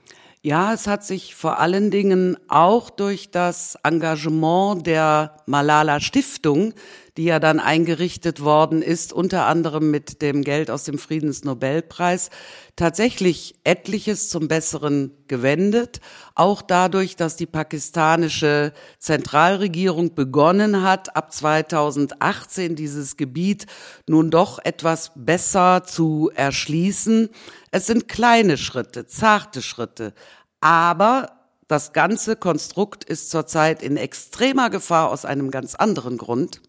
Ja, 0.40 0.72
es 0.72 0.86
hat 0.86 1.04
sich 1.04 1.34
vor 1.34 1.58
allen 1.58 1.90
Dingen 1.90 2.36
auch 2.46 2.90
durch 2.90 3.32
das 3.32 3.76
Engagement 3.82 4.86
der 4.86 5.36
Malala 5.46 5.98
Stiftung, 5.98 6.74
die 7.18 7.24
ja 7.24 7.40
dann 7.40 7.58
eingerichtet 7.58 8.44
worden 8.44 8.80
ist, 8.80 9.12
unter 9.12 9.46
anderem 9.46 9.90
mit 9.90 10.22
dem 10.22 10.44
Geld 10.44 10.70
aus 10.70 10.84
dem 10.84 10.98
Friedensnobelpreis, 10.98 12.30
tatsächlich 12.76 13.56
etliches 13.64 14.28
zum 14.28 14.46
Besseren 14.46 15.10
gewendet. 15.26 15.98
Auch 16.36 16.62
dadurch, 16.62 17.16
dass 17.16 17.34
die 17.34 17.46
pakistanische 17.46 18.72
Zentralregierung 19.00 20.14
begonnen 20.14 20.82
hat, 20.82 21.16
ab 21.16 21.32
2018 21.32 22.76
dieses 22.76 23.16
Gebiet 23.16 23.66
nun 24.06 24.30
doch 24.30 24.60
etwas 24.62 25.10
besser 25.16 25.82
zu 25.84 26.30
erschließen. 26.32 27.30
Es 27.72 27.88
sind 27.88 28.06
kleine 28.06 28.56
Schritte, 28.56 29.08
zarte 29.08 29.60
Schritte, 29.60 30.14
aber 30.60 31.32
das 31.66 31.92
ganze 31.92 32.36
Konstrukt 32.36 33.02
ist 33.02 33.28
zurzeit 33.30 33.82
in 33.82 33.96
extremer 33.96 34.70
Gefahr 34.70 35.10
aus 35.10 35.24
einem 35.24 35.50
ganz 35.50 35.74
anderen 35.74 36.16
Grund. 36.16 36.62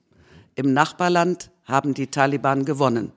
Im 0.59 0.73
Nachbarland 0.73 1.51
haben 1.63 1.93
die 1.93 2.07
Taliban 2.07 2.65
gewonnen. 2.65 3.13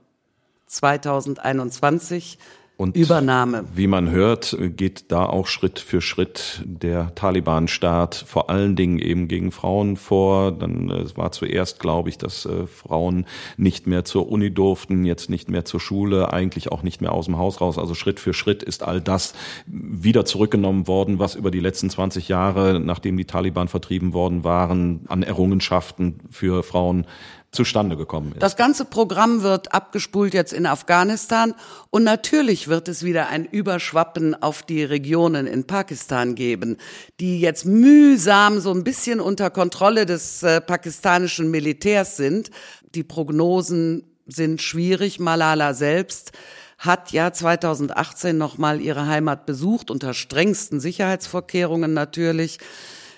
2021 0.69 2.39
Und 2.77 2.97
Übernahme. 2.97 3.65
Wie 3.75 3.87
man 3.87 4.11
hört, 4.11 4.57
geht 4.59 5.13
da 5.13 5.27
auch 5.27 5.47
Schritt 5.47 5.79
für 5.79 6.01
Schritt 6.01 6.63
der 6.65 7.15
Taliban-Staat 7.15 8.25
vor 8.27 8.51
allen 8.51 8.77
Dingen 8.77 8.99
eben 8.99 9.29
gegen 9.29 9.53
Frauen 9.53 9.97
vor. 9.97 10.53
Dann 10.53 10.91
äh, 10.91 11.01
es 11.01 11.17
war 11.17 11.33
zuerst, 11.33 11.81
glaube 11.81 12.09
ich, 12.09 12.19
dass 12.19 12.47
äh, 12.47 12.67
Frauen 12.67 13.27
nicht 13.57 13.87
mehr 13.87 14.05
zur 14.05 14.29
Uni 14.29 14.53
durften, 14.53 15.05
jetzt 15.05 15.31
nicht 15.31 15.49
mehr 15.49 15.65
zur 15.65 15.81
Schule, 15.81 16.33
eigentlich 16.33 16.73
auch 16.73 16.83
nicht 16.83 17.01
mehr 17.01 17.13
aus 17.13 17.27
dem 17.27 17.39
Haus 17.39 17.61
raus. 17.61 17.79
Also 17.79 17.95
Schritt 17.95 18.19
für 18.19 18.35
Schritt 18.35 18.63
ist 18.63 18.83
all 18.83 19.01
das 19.01 19.35
wieder 19.67 20.25
zurückgenommen 20.25 20.89
worden, 20.89 21.19
was 21.19 21.35
über 21.35 21.51
die 21.51 21.61
letzten 21.61 21.91
20 21.91 22.29
Jahre, 22.29 22.81
nachdem 22.81 23.17
die 23.17 23.27
Taliban 23.27 23.69
vertrieben 23.69 24.13
worden 24.13 24.45
waren, 24.45 25.05
an 25.09 25.23
Errungenschaften 25.23 26.21
für 26.31 26.63
Frauen 26.63 27.07
zustande 27.53 27.99
gekommen 27.99 28.33
ist. 28.33 28.43
Das 28.43 28.57
ganze 28.57 28.87
Programm 28.87 29.43
wird 29.43 29.75
abgespult 29.75 30.33
jetzt 30.33 30.55
in 30.55 30.65
Afghanistan 30.65 31.55
und 31.91 32.03
natürlich 32.03 32.67
wird 32.69 32.89
es 32.89 33.05
wieder 33.05 33.29
ein 33.29 33.45
Überschwappen 33.45 34.35
auf 34.43 34.63
die 34.63 34.83
Regionen 34.83 35.47
in 35.47 35.67
Pakistan 35.67 36.35
geben, 36.35 36.79
die 37.21 37.41
jetzt 37.41 37.67
mühsam 37.67 38.59
so 38.59 38.73
ein 38.73 38.85
bisschen 38.85 39.21
unter 39.21 39.51
Kontrolle 39.51 40.07
des 40.07 40.43
äh, 40.43 40.63
pakistanischen 40.63 41.51
Militärs 41.51 42.17
sind. 42.17 42.51
Die 42.95 43.05
Prognosen 43.05 44.05
sind 44.27 44.63
schwierig. 44.63 45.21
Malala 45.21 45.75
selbst 45.75 46.33
hat 46.79 47.13
ja 47.13 47.33
2018 47.33 48.37
nochmal 48.37 48.81
ihre 48.81 49.07
Heimat 49.07 49.45
besucht, 49.47 49.91
unter 49.91 50.15
strengsten 50.15 50.81
Sicherheitsvorkehrungen 50.81 51.93
natürlich. 51.93 52.59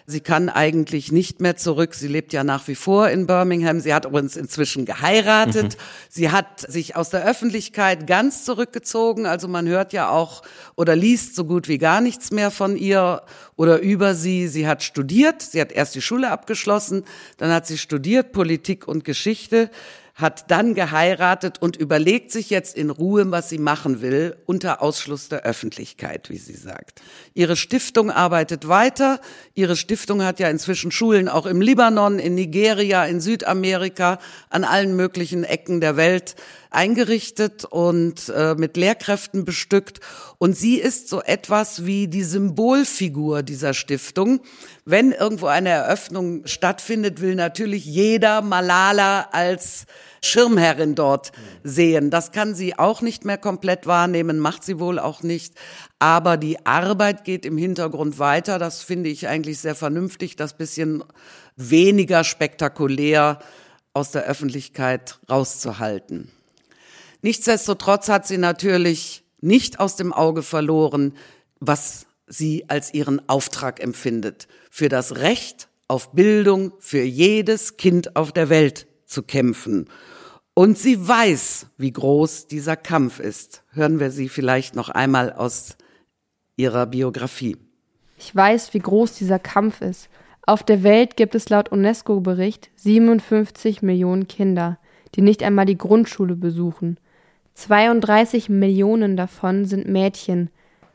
Sie 0.07 0.21
kann 0.21 0.51
eigentlich 0.51 1.13
nicht 1.13 1.41
mehr 1.41 1.57
zurück. 1.57 1.95
Sie 1.95 2.09
lebt 2.09 2.35
ja 2.35 2.45
nach 2.45 2.69
wie 2.69 2.75
vor 2.75 3.09
in 3.09 3.27
Birmingham. 3.27 3.81
Sie 3.81 3.95
hat 3.95 4.05
übrigens 4.05 4.37
inzwischen 4.37 4.85
geheiratet. 4.85 5.79
Sie 6.11 6.31
hat 6.31 6.61
sich 6.61 6.95
aus 6.95 7.09
der 7.09 7.25
Öffentlichkeit 7.25 8.07
ganz 8.07 8.45
zurückgezogen. 8.45 9.25
Also 9.25 9.49
man 9.49 9.67
hört 9.67 9.95
ja 9.95 10.11
auch 10.11 10.43
oder 10.77 10.95
liest 10.95 11.35
so 11.35 11.47
gut 11.47 11.69
wie 11.69 11.79
gar 11.79 12.03
nichts 12.03 12.33
mehr 12.33 12.51
von 12.51 12.77
ihr 12.77 13.23
oder 13.57 13.81
über 13.81 14.15
sie. 14.15 14.47
Sie 14.49 14.67
hat 14.67 14.83
studiert. 14.83 15.41
Sie 15.41 15.61
hat 15.61 15.73
erst 15.73 15.95
die 15.95 16.03
Schule 16.03 16.31
abgeschlossen. 16.31 17.05
Dann 17.39 17.51
hat 17.51 17.67
sie 17.67 17.79
studiert 17.79 18.33
Politik 18.33 18.87
und 18.87 19.05
Geschichte 19.05 19.71
hat 20.15 20.51
dann 20.53 20.75
geheiratet 20.75 21.61
und 21.61 21.77
überlegt 21.77 22.31
sich 22.31 22.49
jetzt 22.49 22.77
in 22.77 22.91
Ruhe, 22.91 23.31
was 23.33 23.49
sie 23.49 23.59
machen 23.59 24.01
will, 24.01 24.37
unter 24.47 24.81
Ausschluss 24.81 25.29
der 25.29 25.43
Öffentlichkeit, 25.43 26.31
wie 26.31 26.37
sie 26.37 26.55
sagt. 26.55 27.03
Ihre 27.35 27.57
Stiftung 27.57 28.13
arbeitet 28.13 28.69
weiter. 28.69 29.21
Ihre 29.55 29.75
Stiftung 29.75 30.23
hat 30.23 30.39
ja 30.39 30.49
inzwischen 30.49 30.93
Schulen 30.93 31.29
auch 31.29 31.47
im 31.47 31.61
Libanon, 31.61 32.21
in 32.21 32.37
Nigeria, 32.37 33.05
in 33.05 33.21
Südamerika, 33.21 34.21
an 34.51 34.63
allen 34.63 34.95
möglichen 34.95 35.43
Ecken 35.43 35.81
der 35.81 35.97
Welt 35.97 36.37
eingerichtet 36.75 37.65
und 37.65 38.29
äh, 38.29 38.55
mit 38.55 38.77
Lehrkräften 38.77 39.45
bestückt. 39.45 40.01
Und 40.39 40.57
sie 40.57 40.77
ist 40.77 41.09
so 41.09 41.23
etwas 41.23 41.87
wie 41.87 42.09
die 42.09 42.25
Symbolfigur 42.25 43.43
dieser 43.43 43.75
Stiftung. 43.75 44.41
Wenn 44.85 45.13
irgendwo 45.13 45.47
eine 45.47 45.71
Eröffnung 45.71 46.47
stattfindet, 46.47 47.21
will 47.21 47.35
natürlich 47.35 47.85
jeder 47.85 48.43
Malala 48.43 49.29
als 49.33 49.87
Schirmherrin 50.21 50.95
dort 50.95 51.33
sehen. 51.63 52.11
Das 52.11 52.33
kann 52.33 52.55
sie 52.55 52.79
auch 52.79 53.03
nicht 53.03 53.25
mehr 53.25 53.39
komplett 53.39 53.87
wahrnehmen, 53.87 54.39
macht 54.39 54.65
sie 54.65 54.79
wohl 54.81 54.99
auch 54.99 55.23
nicht. 55.23 55.55
Aber 55.99 56.37
die 56.37 56.65
Arbeit 56.67 57.25
geht 57.25 57.47
im 57.47 57.59
Hintergrund 57.59 58.19
weiter. 58.19 58.59
Das 58.59 58.83
finde 58.83 59.11
ich 59.11 59.29
eigentlich 59.29 59.59
sehr 59.59 59.75
vernünftig, 59.75 60.37
das 60.37 60.55
bisschen 60.57 61.05
weniger 61.57 62.25
spektakulär 62.25 63.39
aus 63.93 64.11
der 64.11 64.25
Öffentlichkeit 64.25 65.19
rauszuhalten. 65.31 66.31
Nichtsdestotrotz 67.25 68.11
hat 68.11 68.27
sie 68.27 68.37
natürlich 68.37 69.25
nicht 69.41 69.81
aus 69.81 69.97
dem 69.97 70.13
Auge 70.13 70.43
verloren, 70.43 71.15
was 71.59 72.05
sie 72.27 72.69
als 72.69 72.93
ihren 72.93 73.27
Auftrag 73.31 73.83
empfindet, 73.83 74.47
für 74.71 74.91
das 74.91 75.17
Recht 75.17 75.71
auf 75.89 76.13
Bildung 76.13 76.75
für 76.81 77.01
jedes 77.01 77.79
Kind 77.79 78.15
auf 78.15 78.33
der 78.33 78.51
Welt 78.51 78.87
zu 79.07 79.23
kämpfen. 79.23 79.89
Und 80.53 80.77
sie 80.77 81.09
weiß, 81.09 81.69
wie 81.79 81.93
groß 81.93 82.47
dieser 82.47 82.77
Kampf 82.77 83.21
ist. 83.21 83.63
Hören 83.73 84.01
wir 84.01 84.11
sie 84.11 84.29
vielleicht 84.29 84.77
noch 84.77 84.91
einmal 84.91 85.33
aus 85.33 85.79
ihrer 86.57 86.85
Biografie. 86.85 87.57
Ich 88.19 88.37
weiß, 88.37 88.75
wie 88.75 88.81
groß 88.81 89.15
dieser 89.15 89.39
Kampf 89.39 89.81
ist. 89.81 90.11
Auf 90.43 90.63
der 90.63 90.83
Welt 90.83 91.17
gibt 91.17 91.35
es 91.35 91.49
laut 91.49 91.73
UNESCO-Bericht 91.73 92.69
57 92.77 93.81
Millionen 93.81 94.29
Kinder, 94.29 94.79
die 95.15 95.23
nicht 95.23 95.43
einmal 95.43 95.65
die 95.65 95.79
Grundschule 95.79 96.37
besuchen. 96.37 96.99
32 97.55 98.49
Millionen 98.49 99.17
davon 99.17 99.65
sind 99.65 99.89
Mädchen. 99.89 100.51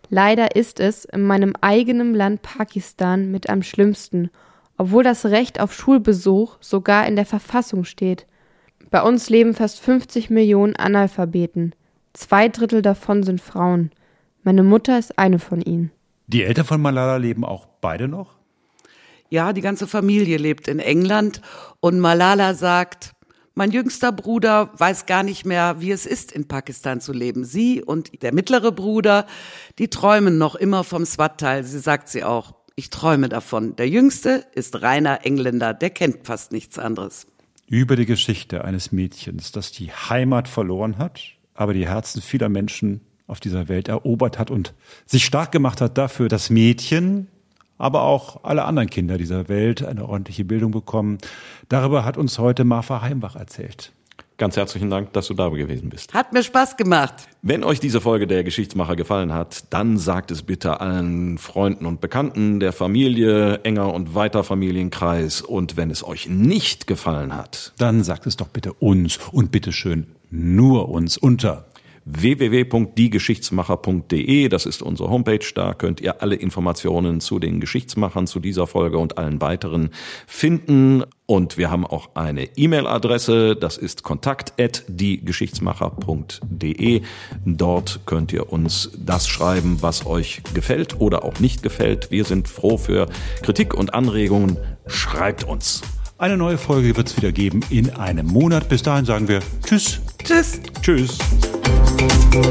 Leider 0.10 0.56
ist 0.56 0.80
es 0.80 1.06
in 1.06 1.24
meinem 1.24 1.54
eigenen 1.62 2.14
Land 2.14 2.42
Pakistan 2.42 3.32
mit 3.32 3.50
am 3.50 3.64
schlimmsten, 3.64 4.30
obwohl 4.78 5.04
das 5.04 5.26
Recht 5.26 5.60
auf 5.60 5.74
Schulbesuch 5.74 6.58
sogar 6.62 7.08
in 7.08 7.16
der 7.16 7.26
Verfassung 7.26 7.86
steht. 7.86 8.26
Bei 8.92 9.02
uns 9.04 9.30
leben 9.30 9.54
fast 9.54 9.80
50 9.80 10.30
Millionen 10.30 10.76
Analphabeten. 10.76 11.76
Zwei 12.14 12.50
Drittel 12.50 12.82
davon 12.82 13.24
sind 13.24 13.40
Frauen. 13.40 13.92
Meine 14.44 14.64
Mutter 14.64 14.98
ist 14.98 15.20
eine 15.20 15.38
von 15.38 15.62
ihnen. 15.62 15.92
Die 16.28 16.44
Eltern 16.44 16.66
von 16.66 16.82
Malala 16.82 17.18
leben 17.18 17.46
auch 17.46 17.68
beide 17.82 18.08
noch? 18.08 18.36
Ja, 19.30 19.54
die 19.54 19.62
ganze 19.62 19.86
Familie 19.86 20.38
lebt 20.38 20.68
in 20.68 20.80
England 20.80 21.42
und 21.80 22.00
Malala 22.00 22.56
sagt, 22.56 23.14
mein 23.60 23.72
jüngster 23.72 24.14
Bruder 24.14 24.72
weiß 24.78 25.06
gar 25.06 25.22
nicht 25.22 25.46
mehr, 25.46 25.82
wie 25.82 25.92
es 25.92 26.06
ist, 26.06 26.32
in 26.32 26.48
Pakistan 26.48 27.02
zu 27.02 27.12
leben. 27.12 27.44
Sie 27.44 27.84
und 27.84 28.22
der 28.24 28.34
mittlere 28.34 28.72
Bruder, 28.72 29.28
die 29.80 29.90
träumen 29.90 30.38
noch 30.38 30.56
immer 30.56 30.86
vom 30.86 31.06
Swat-Teil. 31.06 31.66
Sie 31.66 31.80
sagt 31.80 32.08
sie 32.08 32.24
auch, 32.24 32.54
ich 32.78 32.90
träume 32.90 33.28
davon. 33.28 33.76
Der 33.76 33.90
jüngste 33.90 34.46
ist 34.56 34.82
reiner 34.82 35.26
Engländer, 35.26 35.74
der 35.74 35.90
kennt 35.90 36.26
fast 36.26 36.54
nichts 36.54 36.80
anderes. 36.80 37.28
Über 37.68 37.98
die 37.98 38.06
Geschichte 38.06 38.64
eines 38.64 38.94
Mädchens, 38.94 39.52
das 39.52 39.74
die 39.74 39.92
Heimat 39.92 40.48
verloren 40.48 40.98
hat, 40.98 41.20
aber 41.54 41.74
die 41.74 41.86
Herzen 41.86 42.22
vieler 42.22 42.48
Menschen 42.48 43.02
auf 43.28 43.42
dieser 43.42 43.68
Welt 43.68 43.90
erobert 43.90 44.40
hat 44.40 44.52
und 44.52 44.74
sich 45.06 45.26
stark 45.26 45.52
gemacht 45.52 45.82
hat 45.82 45.98
dafür, 45.98 46.30
dass 46.30 46.50
Mädchen 46.50 47.28
aber 47.80 48.04
auch 48.04 48.44
alle 48.44 48.66
anderen 48.66 48.90
Kinder 48.90 49.18
dieser 49.18 49.50
Welt 49.50 49.84
eine 49.84 50.08
ordentliche 50.08 50.46
Bildung 50.46 50.70
bekommen. 50.70 51.18
Darüber 51.70 52.06
hat 52.06 52.18
uns 52.18 52.38
heute 52.38 52.64
Marfa 52.64 53.02
Heimbach 53.02 53.36
erzählt. 53.36 53.92
Ganz 54.38 54.56
herzlichen 54.56 54.90
Dank, 54.90 55.12
dass 55.12 55.28
du 55.28 55.34
da 55.34 55.50
gewesen 55.50 55.90
bist. 55.90 56.14
Hat 56.14 56.32
mir 56.32 56.44
Spaß 56.44 56.78
gemacht. 56.78 57.14
Wenn 57.42 57.62
euch 57.66 57.82
diese 57.82 58.00
Folge 58.00 58.26
der 58.26 58.46
Geschichtsmacher 58.46 58.96
gefallen 58.96 59.34
hat, 59.34 59.66
dann 59.70 59.98
sagt 59.98 60.32
es 60.32 60.44
bitte 60.44 60.80
allen 60.80 61.38
Freunden 61.38 61.86
und 61.86 62.00
Bekannten 62.00 62.62
der 62.62 62.72
Familie, 62.72 63.60
enger 63.64 63.94
und 63.94 64.16
weiter 64.16 64.46
Familienkreis. 64.46 65.42
Und 65.42 65.76
wenn 65.76 65.92
es 65.92 66.06
euch 66.06 66.30
nicht 66.30 66.88
gefallen 66.88 67.36
hat, 67.36 67.74
dann 67.80 68.02
sagt 68.04 68.28
es 68.28 68.38
doch 68.38 68.48
bitte 68.48 68.72
uns 68.72 69.20
und 69.34 69.52
bitteschön 69.52 70.08
nur 70.32 70.90
uns 70.90 71.18
unter 71.18 71.66
www.diegeschichtsmacher.de. 72.12 74.50
Das 74.50 74.66
ist 74.66 74.82
unsere 74.82 75.10
Homepage. 75.10 75.46
Da 75.54 75.74
könnt 75.74 76.02
ihr 76.02 76.22
alle 76.22 76.36
Informationen 76.36 77.22
zu 77.22 77.40
den 77.40 77.60
Geschichtsmachern, 77.60 78.28
zu 78.28 78.40
dieser 78.40 78.68
Folge 78.68 78.98
und 78.98 79.18
allen 79.18 79.42
weiteren 79.42 79.90
finden. 80.28 81.04
Und 81.26 81.58
wir 81.58 81.70
haben 81.70 81.86
auch 81.86 82.16
eine 82.16 82.46
E-Mail-Adresse. 82.58 83.56
Das 83.56 83.78
ist 83.78 84.04
kontakt@diegeschichtsmacher.de. 84.04 87.02
Dort 87.46 88.00
könnt 88.06 88.34
ihr 88.34 88.52
uns 88.52 88.90
das 88.98 89.28
schreiben, 89.28 89.78
was 89.82 90.08
euch 90.08 90.42
gefällt 90.54 91.00
oder 91.00 91.24
auch 91.24 91.40
nicht 91.40 91.62
gefällt. 91.62 92.10
Wir 92.10 92.26
sind 92.26 92.48
froh 92.48 92.78
für 92.78 93.06
Kritik 93.44 93.76
und 93.76 93.94
Anregungen. 93.94 94.58
Schreibt 94.88 95.44
uns. 95.44 95.84
Eine 96.18 96.36
neue 96.36 96.58
Folge 96.58 96.98
wird 96.98 97.08
es 97.08 97.16
wieder 97.16 97.32
geben 97.32 97.62
in 97.70 97.92
einem 97.92 98.26
Monat. 98.28 98.68
Bis 98.68 98.84
dahin 98.84 99.06
sagen 99.06 99.28
wir 99.28 99.42
Tschüss. 99.66 100.02
Tschüss. 100.24 100.60
Tschüss. 100.82 101.20
Thank 102.32 102.46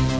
you. 0.00 0.11